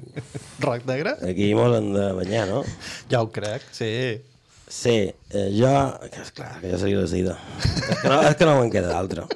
Roc 0.60 0.86
negre? 0.88 1.18
aquí 1.30 1.52
hem 1.52 1.94
de 1.94 2.12
banyar, 2.14 2.48
no? 2.48 2.64
Ja 3.12 3.22
ho 3.22 3.32
crec, 3.32 3.62
sí. 3.72 4.22
Sí, 4.68 5.14
eh, 5.32 5.50
jo... 5.52 5.72
Que 6.12 6.22
és 6.24 6.32
clar, 6.36 6.54
que 6.62 6.72
jo 6.72 6.80
seria 6.80 7.02
la 7.04 7.08
sida. 7.08 7.36
És 7.64 8.00
que 8.02 8.08
no, 8.08 8.22
és 8.24 8.36
que 8.40 8.48
no 8.48 8.56
me'n 8.60 8.72
queda 8.72 8.92
d'altra. 8.92 9.28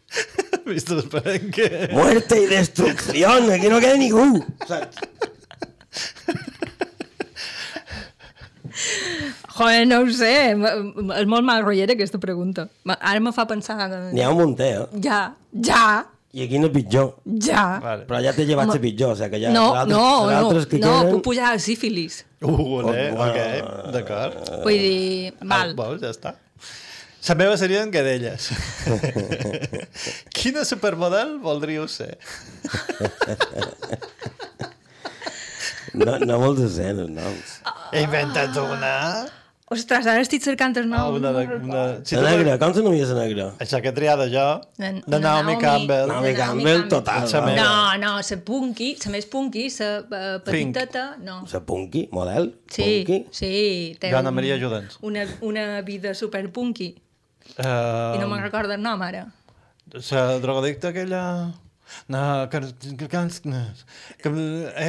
Vist 0.68 0.92
esperant 0.92 1.50
que... 1.52 1.88
Muerte 1.92 2.40
y 2.40 2.46
destrucción, 2.52 3.50
aquí 3.52 3.68
no 3.68 3.80
queda 3.80 3.96
ningú. 4.00 4.44
Saps? 4.68 5.00
Joder, 9.56 9.86
no 9.88 10.02
ho 10.04 10.10
sé. 10.12 10.32
És 10.52 11.28
molt 11.30 11.46
mal 11.46 11.62
rotllera 11.64 11.96
aquesta 11.96 12.20
pregunta. 12.22 12.66
Ara 12.96 13.22
me 13.24 13.32
fa 13.32 13.46
pensar... 13.48 13.78
Que... 13.88 14.02
N'hi 14.12 14.24
ha 14.24 14.30
un 14.34 14.40
munter, 14.42 14.68
eh? 14.82 15.00
Ja, 15.04 15.20
ja, 15.64 15.86
I 16.36 16.44
quina 16.50 16.68
pitjor. 16.68 17.14
ja. 17.40 17.62
Vale. 17.80 18.04
Però 18.04 18.18
ja 18.20 18.34
t'he 18.36 18.44
llevat 18.44 18.68
la 18.68 18.80
pitjor, 18.80 19.14
o 19.14 19.16
sigui 19.16 19.30
que 19.32 19.38
ja... 19.46 19.52
No, 19.54 19.70
no, 19.88 20.00
no, 20.28 20.50
que 20.68 20.80
no, 20.82 20.90
queden... 20.98 21.14
puc 21.14 21.22
pujar 21.30 21.54
a 21.54 21.60
sífilis. 21.62 22.24
Uh, 22.44 22.58
olé, 22.82 23.06
Oh, 23.14 23.22
ok, 23.24 23.38
d'acord. 23.94 24.36
Vull 24.66 24.82
dir, 24.82 25.30
val. 25.40 25.72
Ah, 25.72 25.78
veus, 25.78 26.02
ja 26.04 26.10
està. 26.12 26.34
La 27.26 27.34
meva 27.40 27.56
serien 27.58 27.88
cadelles. 27.90 28.50
Quina 30.36 30.62
supermodel 30.68 31.38
voldríeu 31.42 31.88
ser? 31.90 32.12
No, 35.96 36.18
no 36.20 36.36
vols 36.44 36.60
ser 36.76 36.92
noms. 37.00 37.56
He 37.96 38.04
inventat 38.04 38.60
una... 38.60 38.92
Ostres, 39.74 40.06
ara 40.06 40.20
estic 40.22 40.44
cercant 40.44 40.76
el 40.78 40.84
Ah, 40.94 40.98
nom. 41.08 41.14
una, 41.18 41.32
de, 41.34 41.40
una... 41.58 41.80
La 41.98 42.30
negra, 42.36 42.52
com 42.62 42.70
s'anomia 42.76 43.06
la 43.08 43.14
negra? 43.24 43.46
Això 43.58 43.80
que 43.82 43.90
he 43.90 43.94
triada 43.96 44.28
jo, 44.30 44.44
De- 44.78 44.92
de 44.92 45.00
de 45.10 45.18
Naomi 45.18 45.56
Naomi. 45.56 45.62
Campbell. 45.64 46.06
Naomi 46.12 46.34
Campbell, 46.38 46.84
total. 46.92 47.26
No, 47.56 47.96
no, 47.98 48.12
la 48.22 48.38
punky, 48.46 48.92
la 49.04 49.10
més 49.10 49.26
punky, 49.26 49.64
la 49.80 49.88
uh, 50.04 50.38
petiteta, 50.46 51.16
no. 51.18 51.40
La 51.52 51.60
punky, 51.66 52.04
model, 52.12 52.52
Sí, 52.70 53.02
punky. 53.02 53.18
sí, 53.32 53.50
té 53.98 54.12
Joana 54.12 54.30
Maria, 54.30 54.54
ajuda'ns. 54.54 54.98
una, 55.02 55.26
una 55.40 55.80
vida 55.82 56.14
super 56.14 56.44
punky. 56.52 56.94
Uh, 57.58 58.14
I 58.14 58.18
no 58.22 58.28
me'n 58.30 58.42
recordo 58.46 58.72
el 58.74 58.82
nom 58.82 59.02
ara. 59.02 59.26
La 60.12 60.38
drogodicta 60.38 60.88
aquella... 60.94 61.52
No, 62.08 62.48
que, 62.50 62.60
que, 62.60 63.08
que, 63.08 63.18
que 64.22 64.30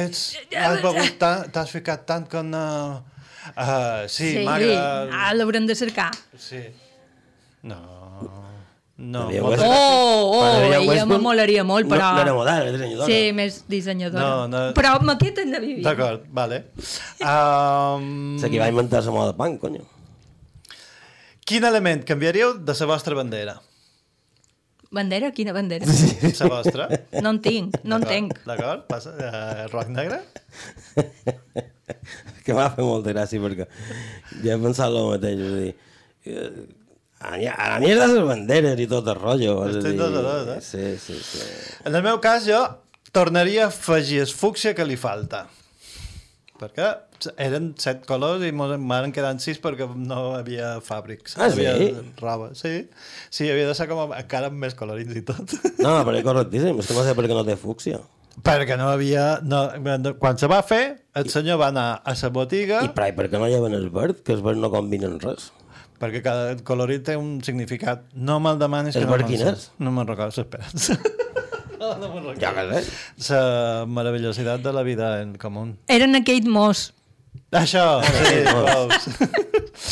ets, 0.02 0.22
has 0.54 0.80
begut 0.82 1.18
tant, 1.18 1.50
t'has 1.50 1.70
ficat 1.70 2.06
tant 2.06 2.26
que 2.30 2.42
no... 2.46 2.64
Uh, 3.54 4.08
sí, 4.08 4.32
sí 4.32 4.44
magra... 4.46 5.08
Ah, 5.12 5.32
l'haurem 5.34 5.66
de 5.68 5.74
cercar. 5.78 6.10
Sí. 6.36 6.64
No... 7.62 7.98
No. 8.98 9.28
Oh, 9.30 9.62
oh, 9.62 10.42
Maria 10.42 10.66
ella 10.66 10.78
Westbrook 10.82 11.06
me 11.12 11.18
molaria 11.22 11.62
molt, 11.62 11.86
no- 11.86 11.94
però... 11.94 12.08
no 12.16 12.22
era 12.24 12.32
model, 12.34 12.62
era 12.66 12.72
dissenyadora. 12.72 13.06
Sí, 13.06 13.30
més 13.30 13.60
dissenyadora. 13.70 14.24
No, 14.24 14.48
no. 14.50 14.62
Però 14.74 14.96
amb 14.98 15.12
aquest 15.14 15.38
hem 15.38 15.52
de 15.54 15.60
vivir. 15.62 15.84
D'acord, 15.86 16.24
vale. 16.34 16.64
Um, 17.22 18.34
sigui, 18.42 18.56
qui 18.56 18.62
va 18.64 18.66
inventar 18.72 19.04
la 19.06 19.14
moda 19.14 19.36
punk, 19.38 19.60
conyo. 19.62 19.86
Quin 21.46 21.62
element 21.70 22.02
canviaríeu 22.10 22.56
de 22.58 22.74
la 22.80 22.90
vostra 22.90 23.14
bandera? 23.14 23.54
Bandera? 24.90 25.30
Quina 25.36 25.54
bandera? 25.54 25.86
La 26.40 26.50
vostra? 26.50 26.90
No 27.22 27.36
en 27.36 27.40
tinc, 27.44 27.78
no 27.84 28.02
en 28.02 28.08
tinc. 28.08 28.34
D'acord, 28.50 28.82
passa. 28.90 29.14
Uh, 29.14 29.70
roc 29.70 29.94
negre? 29.94 30.24
que 32.48 32.56
m'ha 32.56 32.70
fet 32.74 32.84
molta 32.86 33.12
gràcia 33.14 33.42
perquè 33.44 33.68
ja 34.42 34.56
he 34.56 34.58
pensat 34.64 34.88
el 34.90 35.08
mateix, 35.12 35.44
és 35.44 35.52
a 35.52 35.60
dir, 35.62 35.74
eh, 36.32 36.50
a 37.20 37.36
la- 37.74 37.78
mierda 37.82 38.06
les 38.10 38.24
banderes 38.32 38.80
i 38.80 38.86
tot 38.90 39.08
el 39.12 39.18
rotllo. 39.20 39.54
Estic 39.68 39.92
dir, 39.94 40.02
a 40.06 40.10
dos, 40.16 40.50
eh? 40.56 40.60
Sí, 40.64 40.84
sí, 41.02 41.18
sí. 41.22 41.44
En 41.84 41.94
el 41.94 42.02
meu 42.06 42.20
cas, 42.24 42.46
jo 42.46 42.60
tornaria 43.12 43.66
a 43.66 43.72
afegir 43.72 44.20
el 44.24 44.32
fúcsia 44.32 44.74
que 44.74 44.84
li 44.86 44.96
falta. 45.00 45.46
Perquè 46.58 46.88
eren 47.38 47.72
set 47.78 48.04
colors 48.06 48.42
i 48.46 48.50
m'han 48.54 49.12
quedat 49.14 49.38
sis 49.42 49.58
perquè 49.62 49.86
no 49.94 50.34
havia 50.38 50.76
fàbrics. 50.82 51.36
Ah, 51.38 51.46
havia 51.50 51.76
sí? 51.78 51.88
roba. 52.20 52.50
Sí, 52.58 52.88
sí, 53.30 53.46
havia 53.50 53.66
de 53.68 53.74
ser 53.78 53.86
com 53.90 54.10
encara 54.14 54.50
amb 54.50 54.58
més 54.62 54.74
colorins 54.78 55.14
i 55.18 55.22
tot. 55.26 55.54
No, 55.78 55.96
però 56.06 56.18
és 56.18 56.26
correctíssim, 56.26 56.78
és 56.82 56.86
que 56.90 56.96
no 56.98 57.04
sé 57.06 57.14
per 57.18 57.26
què 57.26 57.34
no 57.38 57.44
té 57.46 57.54
fúcsia. 57.58 58.00
Perquè 58.44 58.76
no 58.78 58.88
havia... 58.92 59.38
No, 59.42 59.64
no, 59.82 60.14
quan 60.20 60.38
se 60.38 60.48
va 60.50 60.60
fer, 60.66 60.82
el 61.18 61.30
senyor 61.32 61.58
va 61.60 61.70
anar 61.72 61.88
a 62.04 62.14
la 62.18 62.30
botiga... 62.34 62.82
I 62.86 62.92
per, 62.94 63.08
per 63.16 63.28
què 63.32 63.40
no 63.40 63.48
lleven 63.50 63.74
el 63.74 63.88
verd? 63.94 64.22
Que 64.24 64.36
el 64.36 64.42
verd 64.44 64.60
no 64.62 64.70
combina 64.70 65.08
en 65.10 65.18
res. 65.22 65.50
Perquè 65.98 66.22
cada 66.22 66.52
colorit 66.66 67.02
té 67.08 67.16
un 67.18 67.38
significat. 67.42 68.04
No 68.14 68.38
me'l 68.42 68.60
demanis 68.60 68.94
El 68.94 69.02
que 69.02 69.08
no 69.08 69.16
verd 69.16 69.26
me'l 69.26 69.32
quin 69.34 69.48
és? 69.50 69.70
No 69.82 69.94
me'n 69.94 70.06
recordo, 70.06 70.44
espera. 70.44 70.68
no, 71.80 71.96
no 72.02 72.12
me'n 72.12 72.28
recordo. 72.28 72.38
Ja 72.44 72.54
que. 72.54 72.84
La 73.26 73.88
meravellositat 73.90 74.62
de 74.62 74.76
la 74.76 74.86
vida 74.86 75.16
en 75.24 75.34
comú. 75.40 75.66
Eren 75.90 76.14
aquell 76.20 76.46
mos. 76.46 76.92
Això, 77.58 78.02
sí, 78.04 78.42
veus. 78.44 79.06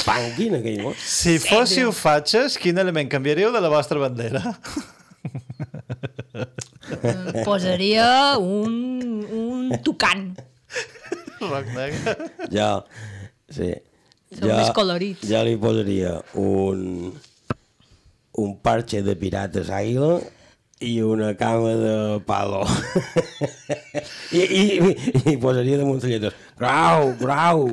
Panqui 0.04 0.50
en 0.50 0.58
aquell 0.58 0.82
mot. 0.84 0.98
Si 1.00 1.38
fóssiu 1.40 1.92
fatxes, 1.94 2.58
quin 2.60 2.78
element 2.78 3.08
canviaríeu 3.12 3.52
de 3.54 3.62
la 3.64 3.70
vostra 3.72 4.00
bandera? 4.02 4.42
Eh, 6.36 7.42
Posaria 7.44 8.36
un, 8.38 9.24
un 9.26 9.72
tucant. 9.82 10.28
Roc 11.40 11.66
negre. 11.74 12.16
Jo, 12.52 12.70
sí. 13.52 13.72
Són 14.36 14.50
més 14.50 14.70
colorits. 14.76 15.26
Jo 15.28 15.42
li 15.46 15.56
posaria 15.60 16.16
un, 16.42 17.12
un 18.42 18.56
parche 18.64 19.02
de 19.06 19.14
pirates 19.18 19.70
àguila 19.72 20.18
i 20.84 20.98
una 21.00 21.30
cama 21.40 21.72
de 21.80 21.94
palo. 22.28 22.62
I, 24.30 24.42
i, 24.42 24.64
i, 24.76 24.90
i 25.32 25.36
posaria 25.40 25.78
damunt 25.80 26.02
les 26.02 26.10
lletres. 26.16 26.36
Grau, 26.60 27.14
grau. 27.20 27.64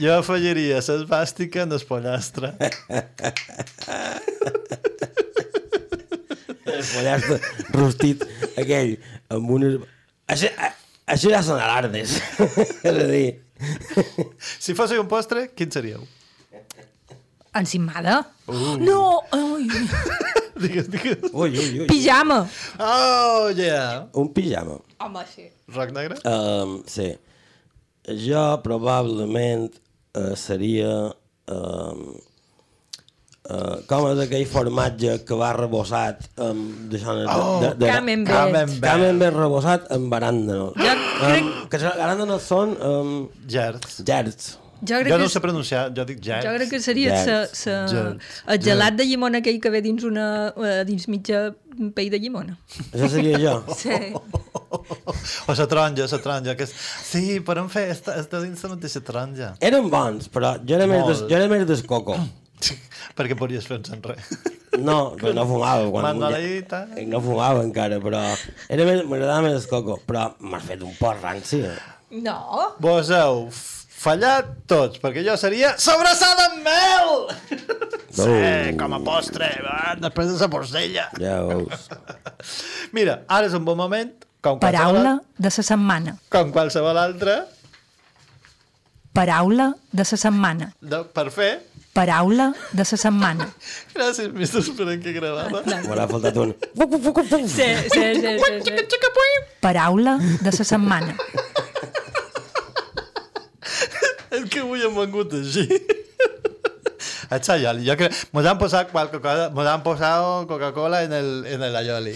Jo 0.00 0.18
afegiria 0.20 0.80
l'esbàstica 0.84 1.64
en 1.66 1.72
el 1.76 1.84
pollastre. 1.88 2.54
El 6.66 6.84
pollastre 6.90 7.38
rostit 7.74 8.24
aquell 8.58 8.96
amb 9.32 9.50
unes... 9.58 9.80
Això, 10.32 10.50
això 11.06 11.32
ja 11.32 11.42
són 11.46 11.62
alardes. 11.62 12.18
És 12.86 12.92
a 12.92 13.08
dir... 13.10 13.26
Si 14.60 14.74
fóssiu 14.76 15.00
un 15.00 15.08
postre, 15.08 15.46
quin 15.56 15.70
seríeu? 15.72 16.02
Encimada? 17.56 18.18
Uh. 18.50 18.76
No! 18.82 19.22
Ui. 19.32 19.64
Digues, 20.60 20.86
digues. 20.88 21.24
Ui, 21.32 21.50
ui, 21.52 21.80
ui. 21.82 21.86
Pijama! 21.88 22.38
Oh, 22.80 23.48
yeah! 23.52 24.06
Un 24.16 24.30
pijama. 24.32 24.78
Home, 25.04 25.24
sí. 25.28 25.50
Roc 25.72 25.92
negre? 25.92 26.16
Um, 26.24 26.78
sí. 26.88 27.10
Jo 28.24 28.46
probablement 28.64 29.68
uh, 30.16 30.32
seria... 30.36 31.12
Um, 31.52 32.08
uh, 32.16 32.35
com 33.88 34.06
és 34.10 34.20
aquell 34.26 34.44
formatge 34.50 35.16
que 35.28 35.38
va 35.38 35.52
rebossat 35.56 36.26
amb 36.42 36.90
d'això 36.92 37.14
de, 37.16 37.24
Oh, 37.32 37.56
de, 37.62 37.72
de, 37.80 37.88
camembert. 37.90 38.36
Camembert. 38.36 38.84
camembert 38.92 39.36
rebossat 39.40 39.90
amb 39.96 40.12
aràndanos. 40.20 40.76
Jo 40.76 40.92
crec- 40.92 41.04
Um, 41.16 41.68
que 41.72 41.78
els 41.80 41.84
aràndanos 41.94 42.42
són 42.44 42.74
um, 42.84 43.12
Gerds. 43.48 44.02
gerds. 44.04 44.58
Jo 44.84 44.98
crec 45.00 45.08
Jo 45.08 45.16
que 45.16 45.22
no 45.22 45.28
sé 45.32 45.40
pronunciar, 45.40 45.86
jo 45.96 46.04
dic 46.04 46.18
gerds. 46.20 46.44
Jo 46.44 46.52
crec 46.58 46.68
que 46.74 46.80
seria 46.84 47.14
sa, 47.24 47.36
sa, 47.48 47.76
el 48.52 48.58
gelat 48.60 48.98
de 48.98 49.06
llimona 49.08 49.38
aquell 49.40 49.56
que 49.64 49.70
ve 49.72 49.80
dins 49.80 50.04
una 50.04 50.52
eh, 50.52 50.82
dins 50.84 51.08
mitja 51.08 51.54
pell 51.96 52.10
de 52.12 52.20
llimona. 52.20 52.58
Això 52.92 53.08
seria 53.08 53.40
jo. 53.40 53.54
Sí. 53.74 54.12
O 55.46 55.54
la 55.54 55.66
taronja, 55.66 56.04
la 56.10 56.18
taronja. 56.20 56.54
Que 56.58 56.64
és... 56.66 56.72
Sí, 57.06 57.40
podem 57.46 57.68
fer, 57.72 57.86
està, 57.94 58.16
està 58.20 58.40
dins 58.42 58.60
la 58.66 58.74
mateixa 58.74 59.00
taronja. 59.00 59.54
Eren 59.64 59.88
bons, 59.92 60.28
però 60.32 60.56
jo 60.60 60.76
era 60.76 60.86
més, 60.90 61.06
des, 61.08 61.22
jo 61.30 61.36
era 61.38 61.46
més 61.48 61.64
del 61.66 61.82
coco. 61.88 62.16
Perquè 63.16 63.36
podries 63.38 63.66
fer 63.68 63.78
en 63.92 64.02
res. 64.04 64.30
No, 64.76 65.14
però 65.16 65.32
no 65.32 65.44
fumava. 65.48 65.86
Quan, 65.92 66.04
Manolita. 66.18 66.82
No 67.08 67.20
fumava 67.24 67.62
encara, 67.64 67.96
però 68.02 68.20
era 68.68 68.84
més, 68.84 69.04
m'agradava 69.08 69.46
més 69.46 69.62
el 69.62 69.70
coco. 69.70 69.96
Però 70.08 70.26
m'has 70.44 70.66
fet 70.68 70.82
un 70.84 70.92
pot 70.98 71.16
ranci. 71.22 71.62
eh? 71.64 71.78
No. 72.20 72.36
Vos 72.84 73.08
heu 73.14 73.46
fallat 73.96 74.50
tots, 74.68 75.00
perquè 75.00 75.22
jo 75.24 75.32
seria 75.40 75.72
sobrassada 75.80 76.50
amb 76.50 76.60
mel! 76.66 77.14
Sí, 78.16 78.76
com 78.78 78.92
a 78.96 79.00
postre, 79.04 79.48
va, 79.64 79.94
després 80.00 80.28
de 80.30 80.36
la 80.42 80.48
porcella. 80.52 81.06
Ja 81.20 81.38
veus. 81.48 81.88
Mira, 82.96 83.22
ara 83.32 83.48
és 83.48 83.56
un 83.56 83.64
bon 83.66 83.76
moment, 83.80 84.12
com 84.44 84.60
qualsevol, 84.60 85.00
Paraula 85.00 85.14
de 85.40 85.48
la 85.48 85.54
setmana. 85.56 86.14
com 86.32 86.52
qualsevol 86.54 87.00
altre, 87.00 87.38
Paraula 89.16 89.70
de 89.92 90.04
la 90.04 90.04
setmana. 90.04 90.70
de, 90.80 91.02
per 91.16 91.30
fer... 91.32 91.50
Paraula 91.96 92.50
de 92.76 92.84
la 92.84 92.98
setmana. 93.00 93.46
Gràcies, 93.96 94.28
m'està 94.36 94.60
esperant 94.60 95.00
que 95.00 95.14
gravava. 95.16 95.62
M'haurà 95.64 96.04
faltat 96.10 96.36
un... 96.42 96.52
Sí, 97.48 97.68
sí, 97.88 98.08
sí, 98.20 98.34
sí, 98.36 98.74
sí. 98.76 99.30
Paraula 99.64 100.18
de 100.20 100.52
la 100.52 100.66
setmana. 100.72 101.16
És 104.36 104.44
que 104.52 104.60
avui 104.60 104.84
hem 104.84 104.98
vengut 105.00 105.32
així. 105.38 105.64
Això, 107.32 107.56
Ioli, 107.58 107.86
jo 107.88 107.96
crec... 107.98 108.20
Mos 108.36 108.46
han 108.46 108.58
posat 108.60 108.92
qualque 108.92 109.18
cosa... 109.24 109.48
Mos 109.56 109.66
han 109.70 109.82
posat 109.86 110.46
Coca-Cola 110.50 111.02
en 111.06 111.16
el, 111.16 111.30
en 111.48 111.64
el 111.64 111.80
aioli. 111.80 112.14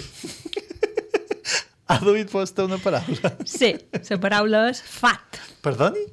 Ha 1.91 1.97
duit 2.05 2.28
posta 2.31 2.68
una 2.68 2.78
paraula. 2.78 3.33
Sí, 3.49 3.72
la 4.07 4.20
paraula 4.22 4.68
és 4.70 4.85
fat. 4.85 5.41
Perdoni? 5.64 6.05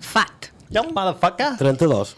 Fat. 0.00 0.48
Hi 0.70 0.78
ha 0.78 0.82
un 0.86 0.92
motherfucker? 0.94 1.56
32. 1.58 2.14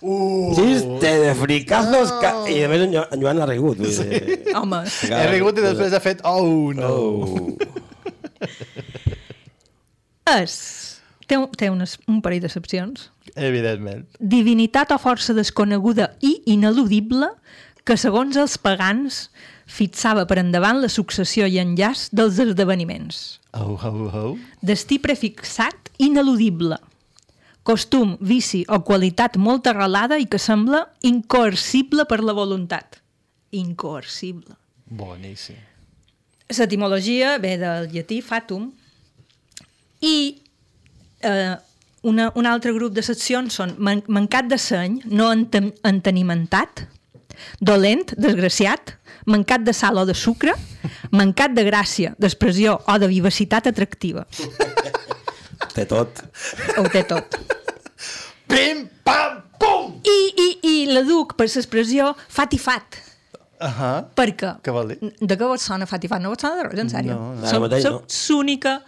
Uh. 0.00 0.52
Chiste 0.54 1.12
de 1.24 1.34
fricazos... 1.34 2.12
Ca... 2.22 2.34
I 2.52 2.60
a 2.66 2.68
més 2.70 2.84
en, 2.84 2.92
Jo- 2.94 3.06
en 3.16 3.22
Joan 3.24 3.40
ha 3.42 3.46
rigut. 3.48 3.80
Vull 3.80 3.96
dir... 3.96 4.36
Home. 4.60 4.82
He 5.08 5.24
rigut 5.32 5.58
i 5.58 5.64
després 5.64 5.96
ha 5.96 6.02
fet... 6.04 6.20
Oh, 6.28 6.72
no. 6.76 6.92
Oh. 10.28 10.36
És... 10.38 10.54
Té, 11.28 11.36
un- 11.40 11.48
té 11.56 11.70
unes, 11.72 11.94
un 12.08 12.20
parell 12.24 12.40
d'excepcions. 12.44 13.08
Evidentment. 13.36 14.04
Divinitat 14.20 14.92
o 14.94 14.98
força 15.00 15.34
desconeguda 15.36 16.10
i 16.24 16.34
ineludible 16.52 17.28
que, 17.88 17.96
segons 18.00 18.36
els 18.40 18.54
pagans, 18.60 19.26
fixava 19.68 20.24
per 20.26 20.40
endavant 20.40 20.80
la 20.82 20.88
successió 20.88 21.46
i 21.46 21.58
enllaç 21.60 22.08
dels 22.16 22.40
esdeveniments. 22.42 23.38
Oh, 23.52 23.76
oh, 23.76 24.08
oh. 24.08 24.32
Destí 24.64 24.98
prefixat 25.02 25.92
ineludible. 26.02 26.78
Costum, 27.68 28.16
vici 28.24 28.62
o 28.72 28.80
qualitat 28.80 29.36
molt 29.36 29.68
arrelada 29.68 30.16
i 30.16 30.24
que 30.30 30.40
sembla 30.40 30.86
incoercible 31.04 32.08
per 32.08 32.22
la 32.24 32.32
voluntat. 32.32 33.02
Incoercible. 33.52 34.56
Boníssim. 34.88 35.58
L'etimologia 36.48 37.36
ve 37.36 37.58
del 37.60 37.90
llatí 37.92 38.22
fatum 38.24 38.70
i 40.00 40.14
eh, 41.20 41.56
una, 42.08 42.30
un 42.34 42.46
altre 42.46 42.72
grup 42.72 42.94
de 42.96 43.04
seccions 43.04 43.58
són 43.60 43.74
man 43.78 44.00
mancat 44.08 44.48
de 44.48 44.56
seny, 44.56 45.02
no 45.12 45.28
enten 45.34 45.72
entenimentat, 45.86 46.86
dolent, 47.60 48.14
desgraciat, 48.16 48.94
mancat 49.28 49.64
de 49.66 49.74
sal 49.76 50.00
o 50.00 50.04
de 50.08 50.14
sucre, 50.16 50.54
mancat 51.12 51.54
de 51.56 51.64
gràcia, 51.68 52.14
d'expressió 52.18 52.78
o 52.86 52.98
de 52.98 53.08
vivacitat 53.10 53.68
atractiva. 53.70 54.24
Té 55.74 55.84
tot. 55.88 56.22
Ho 56.78 56.86
té 56.92 57.04
tot. 57.08 57.36
Pim, 58.48 58.86
pam, 59.04 59.42
pum! 59.60 59.98
I, 60.08 60.18
i, 60.32 60.48
i 60.64 60.76
la 60.90 61.04
duc 61.06 61.36
per 61.38 61.48
l'expressió 61.50 62.14
fat 62.28 62.56
i 62.56 62.60
fat. 62.62 63.02
Uh 63.58 63.66
-huh. 63.66 64.04
Perquè 64.14 64.54
Què 64.62 64.72
vol 64.72 64.88
dir? 64.88 64.98
de 65.20 65.36
què 65.36 65.46
vos 65.46 65.60
sona 65.60 65.86
fat 65.86 66.04
i 66.04 66.08
fat? 66.08 66.22
No 66.22 66.30
vos 66.30 66.40
sona 66.40 66.62
de 66.62 66.68
res, 66.68 66.80
en 66.80 66.88
sèrio? 66.88 67.14
No, 67.14 67.34
no. 67.34 67.46
Som, 67.46 67.48
Ara 67.48 67.60
mateix 67.60 67.84
no. 67.84 68.02
l'única 68.28 68.82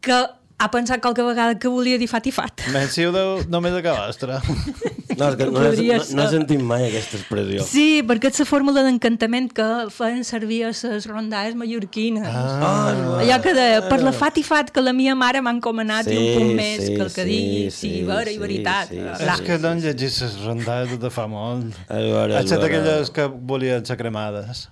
que 0.00 0.26
ha 0.58 0.70
pensat 0.70 1.00
qualque 1.00 1.22
vegada 1.22 1.58
que 1.58 1.68
volia 1.68 1.98
dir 1.98 2.08
fat 2.08 2.26
i 2.26 2.32
fat. 2.32 2.62
Menció 2.72 3.12
de, 3.12 3.44
només 3.48 3.72
de 3.72 3.82
vostra. 3.82 4.40
No, 5.18 5.28
és 5.32 5.36
que 5.40 5.46
no, 5.48 5.52
no, 5.56 5.62
Podria 5.66 5.96
no, 5.98 6.04
no 6.14 6.22
he 6.24 6.30
sentit 6.30 6.60
mai 6.62 6.84
aquesta 6.88 7.18
expressió. 7.18 7.64
Sí, 7.66 7.86
perquè 8.06 8.30
és 8.30 8.38
la 8.42 8.46
fórmula 8.48 8.84
d'encantament 8.86 9.48
que 9.56 9.66
feien 9.94 10.22
servir 10.26 10.60
a 10.68 10.72
les 10.72 11.08
rondades 11.10 11.56
mallorquines. 11.58 12.26
Ah, 12.28 12.94
Allò 13.18 13.40
que 13.42 13.54
de, 13.56 13.66
per 13.90 14.00
la 14.04 14.12
fat 14.14 14.38
i 14.38 14.44
fat 14.46 14.70
que 14.74 14.84
la 14.84 14.94
meva 14.96 15.16
mare 15.18 15.42
m'ha 15.42 15.56
encomanat 15.56 16.06
i 16.12 16.16
un 16.16 16.24
Sí, 16.28 16.32
punt 16.38 16.54
més 16.62 16.84
sí, 16.86 16.94
que 16.94 17.02
el 17.02 17.12
que 17.12 17.24
sí, 17.26 17.28
digui, 17.34 17.60
sí, 17.74 17.92
sí, 17.98 18.02
vera 18.08 18.30
i 18.30 18.38
sí, 18.38 18.42
veritat. 18.46 18.88
sí, 18.94 19.02
sí. 19.02 19.28
És 19.34 19.44
que 19.46 19.58
no 19.58 19.74
han 19.74 19.82
llegit 19.84 20.22
les 20.22 20.40
rondades 20.46 20.98
de 21.02 21.10
fa 21.10 21.26
molt. 21.30 21.78
Excepte 21.90 22.66
aquelles 22.70 23.10
que 23.10 23.26
volien 23.52 23.84
ser 23.86 23.96
cremades. 24.00 24.68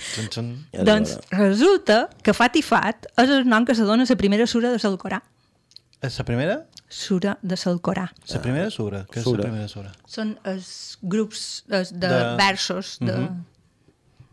Xun, 0.00 0.30
xun. 0.32 0.46
Doncs 0.72 1.18
resulta 1.36 2.06
que 2.24 2.32
fat 2.32 2.56
i 2.56 2.62
fat 2.64 3.04
és 3.20 3.28
el 3.34 3.44
nom 3.48 3.66
que 3.68 3.74
se 3.76 3.84
dona 3.84 4.06
a 4.06 4.08
la 4.08 4.16
primera 4.16 4.46
sura 4.48 4.70
de 4.72 4.78
l'Alcorà. 4.80 5.20
És 6.02 6.16
la 6.18 6.24
primera? 6.24 6.54
Sura 6.88 7.36
de 7.42 7.56
l'Alcorà. 7.60 8.06
La 8.32 8.40
primera 8.42 8.70
sura? 8.70 9.04
Què 9.10 9.20
és 9.20 9.26
la 9.26 9.42
primera 9.44 9.68
sura? 9.68 9.92
Són 10.08 10.32
els 10.48 10.98
grups 11.02 11.64
de, 11.68 11.84
De- 11.92 12.36
versos, 12.40 12.96
de, 13.00 13.12
Mhm. 13.12 13.44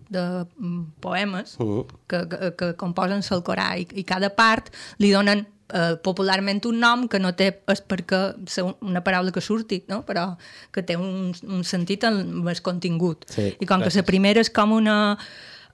de 0.10 0.46
mm, 0.58 0.84
poemes 1.02 1.58
Mhm. 1.60 1.86
que, 2.08 2.22
que, 2.30 2.56
que 2.56 2.76
composen 2.76 3.22
l'Alcorà 3.22 3.78
i, 3.78 3.88
i 4.00 4.04
cada 4.04 4.30
part 4.36 4.70
li 4.98 5.12
donen 5.12 5.46
eh, 5.74 5.98
popularment 6.02 6.64
un 6.66 6.80
nom 6.80 7.08
que 7.10 7.20
no 7.20 7.34
té 7.36 7.50
és 7.68 7.82
perquè 7.84 8.36
és 8.48 8.58
una 8.80 9.02
paraula 9.04 9.34
que 9.34 9.42
surti, 9.42 9.84
no? 9.90 10.06
però 10.06 10.38
que 10.72 10.82
té 10.82 10.96
un, 10.96 11.34
un 11.44 11.64
sentit 11.66 12.06
en 12.06 12.22
més 12.42 12.62
contingut. 12.62 13.26
Sí, 13.28 13.58
I 13.60 13.66
com 13.66 13.82
que 13.82 13.90
gràcies. 13.90 13.96
la 13.98 14.04
primera 14.08 14.40
és 14.40 14.50
com 14.50 14.72
una 14.72 15.18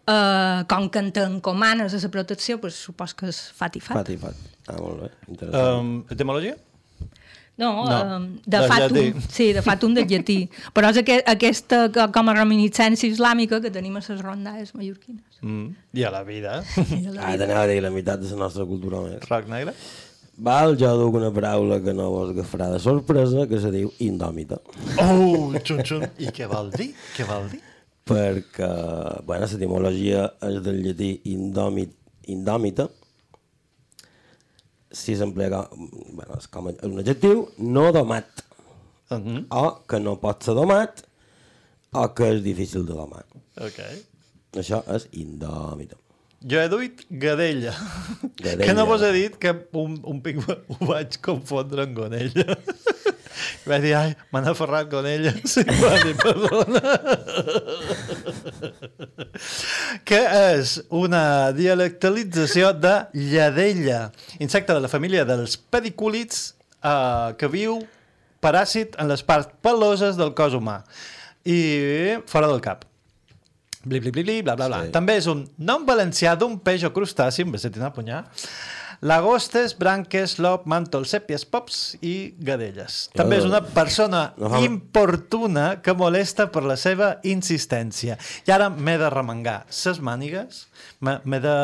Uh, 0.04 0.66
com 0.68 0.90
que 0.92 1.00
en 1.00 1.12
t'encomanes 1.16 1.94
a 1.96 2.00
la 2.04 2.10
protecció, 2.12 2.58
pues, 2.60 2.76
supos 2.76 3.14
que 3.16 3.30
és 3.32 3.38
fat 3.56 3.78
i 3.78 3.80
fat. 3.80 3.96
Fat 4.02 4.10
i 4.12 4.18
fat. 4.20 4.36
Ah, 4.68 4.76
molt 4.82 5.00
bé, 5.06 5.10
interessant. 5.32 5.80
Um, 5.80 6.04
etimologia? 6.12 6.58
No, 7.56 7.86
No, 7.86 8.16
um, 8.18 8.24
de 8.44 8.58
del 8.58 8.68
fatum, 8.68 8.98
llatí. 8.98 9.22
sí, 9.30 9.54
de 9.54 9.62
fatum 9.62 9.94
del 9.94 10.08
llatí. 10.10 10.50
Però 10.74 10.90
és 10.90 10.98
aqu 10.98 11.20
aquesta 11.30 11.84
co- 11.94 12.08
com 12.12 12.30
a 12.32 12.34
reminiscència 12.34 13.08
islàmica 13.14 13.62
que 13.62 13.70
tenim 13.72 13.96
a 13.96 14.02
les 14.02 14.22
rondades 14.26 14.74
mallorquines. 14.76 15.38
Mm. 15.42 15.68
I 16.02 16.04
a 16.04 16.12
la 16.12 16.24
vida. 16.28 16.64
Ah, 17.22 17.38
t'anava 17.38 17.62
a 17.64 17.68
dir 17.70 17.80
la 17.86 17.92
meitat 17.94 18.20
de 18.20 18.32
la 18.34 18.42
nostra 18.48 18.66
cultura 18.66 19.00
més. 19.06 19.22
Roc 19.30 19.48
negre? 19.48 19.76
Val, 20.36 20.74
jo 20.82 20.90
duc 20.98 21.14
una 21.20 21.30
paraula 21.32 21.78
que 21.80 21.94
no 21.94 22.10
vos 22.10 22.32
agafarà 22.34 22.72
de 22.74 22.80
sorpresa, 22.82 23.46
que 23.48 23.60
se 23.62 23.70
diu 23.72 23.92
indòmita. 24.02 24.58
Oh, 24.98 25.54
xun, 25.64 25.84
xun. 25.86 26.08
I 26.18 26.32
què 26.34 26.48
vol 26.50 26.72
dir? 26.74 26.90
Què 27.16 27.24
vol 27.30 27.52
dir? 27.54 27.62
Perquè, 28.04 28.70
bueno, 29.24 29.48
l'etimologia 29.48 30.26
és 30.44 30.58
del 30.66 30.82
llatí 30.84 31.14
indòmit, 31.32 31.94
indòmita, 32.28 32.90
si 34.94 35.16
s'emplega, 35.16 35.64
bueno, 35.72 36.36
és 36.38 36.50
com 36.52 36.68
un 36.70 37.00
adjectiu 37.00 37.48
no 37.58 37.92
domat, 37.96 38.44
Uh 39.14 39.18
-huh. 39.20 39.46
o 39.50 39.86
que 39.88 40.00
no 40.00 40.16
pot 40.20 40.44
ser 40.44 40.56
domat, 40.56 41.04
o 41.92 42.14
que 42.16 42.24
és 42.34 42.42
difícil 42.42 42.86
de 42.86 42.94
domar. 42.94 43.26
Ok. 43.58 43.80
Això 44.54 44.82
és 44.96 45.08
indòmita. 45.12 45.96
Jo 46.50 46.60
he 46.60 46.70
duit 46.70 47.06
gadella. 47.10 47.74
Gadella. 48.38 48.66
Que 48.66 48.74
no 48.74 48.86
vos 48.86 49.02
he 49.02 49.12
dit 49.12 49.38
que 49.38 49.52
un, 49.74 50.00
un 50.04 50.22
pic 50.22 50.38
ho 50.50 50.86
vaig 50.86 51.20
confondre 51.22 51.84
amb 51.84 51.96
gonella. 51.96 52.58
Vaig 53.70 53.84
dir, 53.86 53.94
ai, 53.98 54.14
m'han 54.34 54.50
aferrat 54.52 54.90
gonella. 54.92 55.34
Sí, 55.54 55.64
va 55.80 55.94
dir, 56.04 56.16
perdona. 56.20 56.82
que 60.10 60.22
és 60.54 60.78
una 60.94 61.26
dialectalització 61.56 62.72
de 62.78 62.94
lladella, 63.34 64.06
insecte 64.44 64.76
de 64.76 64.84
la 64.84 64.92
família 64.92 65.26
dels 65.28 65.58
pedicúlids 65.58 66.54
eh, 66.84 67.34
que 67.40 67.52
viu 67.52 67.82
paràsit 68.44 68.98
en 69.00 69.12
les 69.12 69.24
parts 69.24 69.52
peloses 69.64 70.20
del 70.20 70.34
cos 70.36 70.56
humà 70.58 70.82
i 71.48 72.18
fora 72.30 72.50
del 72.52 72.62
cap. 72.64 72.86
Bli, 73.84 74.00
bli, 74.00 74.12
bli, 74.16 74.42
bla, 74.42 74.56
bla, 74.56 74.70
bla. 74.70 74.86
Sí. 74.86 74.94
També 74.96 75.18
és 75.20 75.28
un 75.28 75.44
nom 75.60 75.84
valencià 75.88 76.38
d'un 76.40 76.56
peix 76.64 76.86
o 76.88 76.94
crustaci, 76.96 77.44
amb 77.44 77.58
besetina 77.58 77.90
a 77.90 77.96
punyar, 77.96 78.22
lagostes, 79.04 79.76
branques, 79.78 80.38
lop, 80.40 80.64
màntol, 80.70 81.04
sèpies, 81.10 81.44
pops 81.50 81.82
i 82.02 82.34
gadelles. 82.40 83.10
També 83.14 83.42
és 83.42 83.48
una 83.48 83.60
persona 83.76 84.24
importuna 84.64 85.82
que 85.84 85.96
molesta 85.98 86.48
per 86.54 86.64
la 86.68 86.78
seva 86.80 87.18
insistència. 87.28 88.18
I 88.48 88.56
ara 88.56 88.70
m'he 88.72 88.96
de 89.02 89.12
remengar 89.14 89.60
ses 89.68 90.00
mànigues, 90.00 90.66
m'he 91.04 91.42
de 91.44 91.58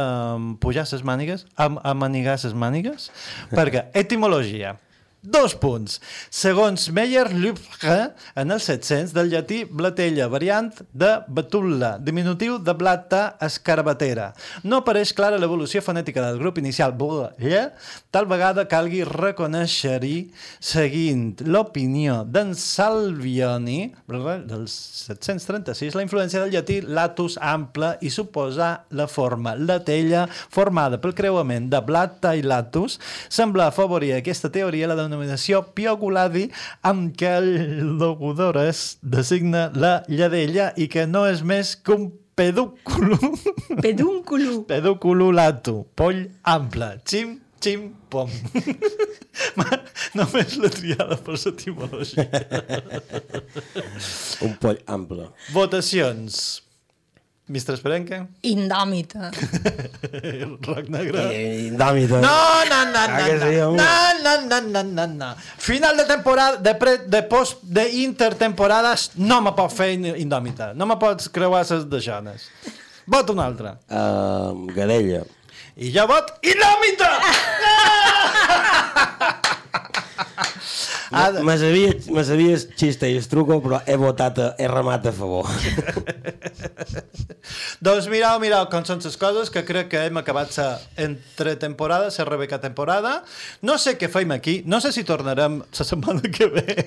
pujar 0.63 0.85
ses 0.89 1.05
mànigues, 1.07 1.47
am 1.55 1.79
amanigar 1.87 2.37
ses 2.41 2.53
mànigues, 2.53 3.09
perquè 3.55 3.87
etimologia, 4.03 4.75
Dos 5.21 5.51
punts. 5.59 5.97
Segons 6.31 6.85
Meyer-Lübke, 6.95 7.95
en 8.39 8.51
el 8.55 8.61
700, 8.63 9.11
del 9.11 9.27
llatí 9.33 9.65
blatella, 9.67 10.29
variant 10.31 10.69
de 10.95 11.09
betulla, 11.27 11.97
diminutiu 11.99 12.55
de 12.63 12.71
blata 12.71 13.35
escarabatera. 13.43 14.29
No 14.63 14.79
apareix 14.79 15.11
clara 15.11 15.35
l'evolució 15.35 15.81
fonètica 15.83 16.23
del 16.23 16.39
grup 16.39 16.61
inicial 16.63 16.95
blatella, 16.95 17.65
tal 18.15 18.29
vegada 18.31 18.63
calgui 18.71 19.01
reconèixer-hi, 19.03 20.29
seguint 20.63 21.43
l'opinió 21.43 22.21
d'en 22.23 22.55
Salvioni, 22.55 23.91
del 24.07 24.69
736, 24.71 25.99
la 25.99 26.07
influència 26.07 26.45
del 26.45 26.55
llatí 26.55 26.79
latus 26.87 27.35
ample 27.43 27.97
i 27.99 28.07
suposar 28.07 28.85
la 28.95 29.09
forma 29.11 29.57
latella 29.59 30.29
formada 30.31 31.03
pel 31.03 31.17
creuament 31.17 31.67
de 31.67 31.83
blata 31.83 32.37
i 32.39 32.47
latus 32.47 33.01
sembla 33.27 33.67
afavorir 33.67 34.15
aquesta 34.15 34.47
teoria 34.47 34.87
la 34.87 35.08
denominació 35.09 35.63
pioguladi 35.75 36.45
amb 36.85 37.11
què 37.19 37.33
el 37.41 37.49
logudores 37.99 38.99
designa 39.01 39.67
la 39.75 39.97
lladella 40.07 40.69
i 40.77 40.87
que 40.87 41.03
no 41.09 41.25
és 41.27 41.41
més 41.43 41.73
que 41.75 41.97
un 41.97 42.09
pedúculo. 42.39 43.17
Pedúnculo. 43.83 44.61
Pedúculo 44.71 45.31
lato. 45.35 45.81
Poll 45.99 46.27
ample. 46.47 46.93
Xim, 47.09 47.33
xim, 47.59 47.89
pom. 48.13 48.29
Ma- 49.59 49.81
Només 50.15 50.55
la 50.59 50.69
triada 50.73 51.17
per 51.23 51.35
l'etimologia. 51.35 52.25
Un 54.47 54.55
poll 54.61 54.79
ample. 54.89 55.27
Votacions. 55.53 56.39
Mr. 57.49 57.73
Esperenque? 57.73 58.27
Indòmita. 58.45 59.31
Roc 60.67 60.87
negre? 60.93 61.23
Indòmita. 61.67 62.19
No, 62.21 62.35
no, 62.69 62.79
no, 62.91 62.99
Ah, 62.99 63.07
no, 63.07 63.25
sí, 63.25 63.55
no, 63.57 63.71
no, 64.21 64.33
no, 64.45 64.61
no, 64.61 64.83
no, 64.83 65.07
no. 65.07 65.29
Final 65.57 65.97
de 65.97 66.05
temporada, 66.05 66.57
de, 66.57 66.75
pre, 66.75 66.97
de 67.07 67.23
post, 67.23 67.63
de 67.63 67.87
intertemporades, 68.03 69.11
no 69.15 69.41
me 69.41 69.51
pot 69.57 69.73
fer 69.73 69.91
in- 69.97 70.13
indòmita. 70.27 70.73
No 70.75 70.85
me 70.85 70.95
pots 71.01 71.27
creuar 71.29 71.65
ses 71.65 71.87
deixones. 71.89 72.45
Vot 73.09 73.29
un 73.33 73.39
altre. 73.41 73.73
Uh, 73.89 74.67
gadella. 74.75 75.23
I 75.79 75.89
jo 75.95 76.03
vot 76.11 76.33
indòmita! 76.43 77.09
Ah, 77.09 77.35
me 81.43 81.57
sabia, 81.57 81.93
me 82.11 82.23
sabia 82.23 82.53
el 82.53 82.63
xiste 82.77 83.09
i 83.09 83.17
el 83.17 83.27
truco, 83.27 83.57
però 83.63 83.79
he 83.87 83.95
votat, 83.97 84.39
a, 84.39 84.49
he 84.61 84.67
remat 84.69 85.07
a 85.09 85.13
favor. 85.15 85.47
doncs 87.85 88.09
mireu, 88.11 88.37
mireu 88.41 88.67
com 88.69 88.85
són 88.85 89.01
les 89.03 89.17
coses, 89.17 89.49
que 89.53 89.63
crec 89.65 89.89
que 89.93 90.03
hem 90.05 90.19
acabat 90.21 90.53
la 90.57 90.67
entretemporada, 91.05 92.11
la 92.13 92.27
Rebeca 92.29 92.61
temporada. 92.61 93.15
No 93.65 93.79
sé 93.81 93.95
què 93.97 94.09
feim 94.11 94.35
aquí, 94.35 94.59
no 94.65 94.81
sé 94.83 94.93
si 94.93 95.05
tornarem 95.07 95.59
la 95.63 95.89
setmana 95.89 96.21
que 96.29 96.49
ve 96.53 96.77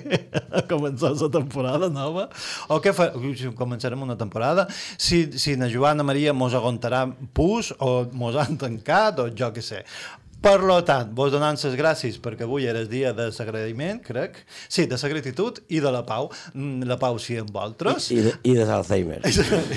a 0.51 0.63
començar 0.69 1.13
la 1.19 1.31
temporada 1.33 1.91
nova, 1.91 2.29
o 2.69 2.79
què 2.83 2.95
fa... 2.95 3.11
Ui, 3.19 3.35
si 3.37 3.51
començarem 3.57 4.01
una 4.01 4.17
temporada, 4.19 4.67
si, 4.97 5.25
si 5.39 5.57
na 5.59 5.69
Joana 5.71 6.05
Maria 6.07 6.33
mos 6.33 6.55
aguantarà 6.55 7.05
pus, 7.35 7.73
o 7.79 8.05
mos 8.15 8.39
han 8.39 8.59
tancat, 8.61 9.19
o 9.19 9.31
jo 9.35 9.51
què 9.53 9.63
sé. 9.63 9.83
Per 10.43 10.57
lo 10.59 10.75
tant, 10.83 11.13
vos 11.15 11.31
donant 11.31 11.55
les 11.55 11.75
gràcies 11.79 12.17
perquè 12.19 12.43
avui 12.43 12.65
era 12.67 12.81
el 12.83 12.89
dia 12.91 13.13
de 13.15 13.29
l'agraïment, 13.31 14.01
crec. 14.03 14.41
Sí, 14.67 14.85
de 14.91 14.97
la 14.99 15.09
gratitud 15.13 15.61
i 15.71 15.79
de 15.79 15.91
la 15.95 16.01
pau. 16.03 16.27
Mm, 16.53 16.83
La 16.89 16.97
pau 16.99 17.15
sí 17.19 17.37
amb 17.39 17.51
vosaltres. 17.55 18.09
I 18.11 18.19
de, 18.25 18.33
i 18.43 18.55
de 18.57 18.65
l'Alzheimer. 18.67 19.21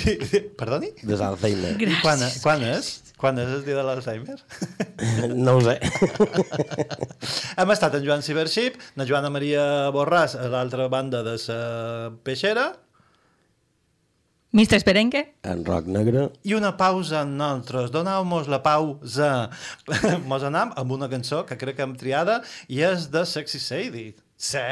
Perdoni? 0.61 0.91
De 1.03 1.19
l'Alzheimer. 1.21 1.77
I 1.79 2.01
quan, 2.03 2.25
quan 2.43 2.65
és? 2.67 2.97
Quan 3.17 3.39
és 3.41 3.49
el 3.49 3.63
dia 3.65 3.79
de 3.79 3.85
l'Alzheimer? 3.87 4.37
No 5.47 5.59
ho 5.59 5.61
sé. 5.63 5.77
Hem 7.61 7.71
estat 7.75 7.95
en 7.99 8.05
Joan 8.05 8.25
Cibership, 8.27 8.77
la 8.97 9.07
Joana 9.09 9.31
Maria 9.33 9.63
Borràs 9.95 10.35
a 10.41 10.49
l'altra 10.53 10.89
banda 10.93 11.23
de 11.27 11.37
la 11.47 11.61
peixera, 12.27 12.71
Mr. 14.57 14.79
Esperenque? 14.79 15.35
En 15.45 15.67
roc 15.67 15.85
negre. 15.85 16.31
i 16.49 16.55
una 16.57 16.71
pausa 16.79 17.21
en 17.27 17.35
nosaltres. 17.37 17.91
Doneu-nos 17.93 18.49
la 18.49 18.63
pausa. 18.65 19.51
Mos 20.31 20.47
anem 20.49 20.73
amb 20.81 20.95
una 20.97 21.11
cançó 21.13 21.43
que 21.45 21.59
crec 21.61 21.77
que 21.77 21.85
hem 21.85 21.93
triada 22.01 22.39
i 22.73 22.81
és 22.81 23.11
de 23.13 23.27
Sexy 23.29 23.61
Sadie. 23.61 24.15
Sí, 24.41 24.65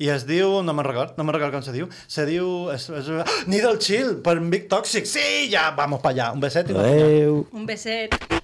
i 0.00 0.08
es 0.12 0.24
diu, 0.28 0.62
no 0.64 0.72
me'n 0.72 0.88
record, 0.88 1.20
no 1.20 1.24
me'n 1.24 1.36
record 1.36 1.52
com 1.56 1.64
se 1.64 1.76
diu, 1.76 1.92
se 2.08 2.24
diu, 2.28 2.68
es, 2.72 2.88
es, 2.88 3.12
Needle 3.48 3.76
Chill, 3.80 4.18
per 4.24 4.38
Big 4.40 4.68
Toxic, 4.72 5.08
sí, 5.08 5.48
ja, 5.52 5.70
vamos 5.76 6.00
pa 6.04 6.12
allà, 6.12 6.32
un 6.36 6.40
beset 6.40 6.72
i. 6.72 6.76
Adéu. 6.80 7.42
Un 7.52 7.68
beset. 7.68 8.39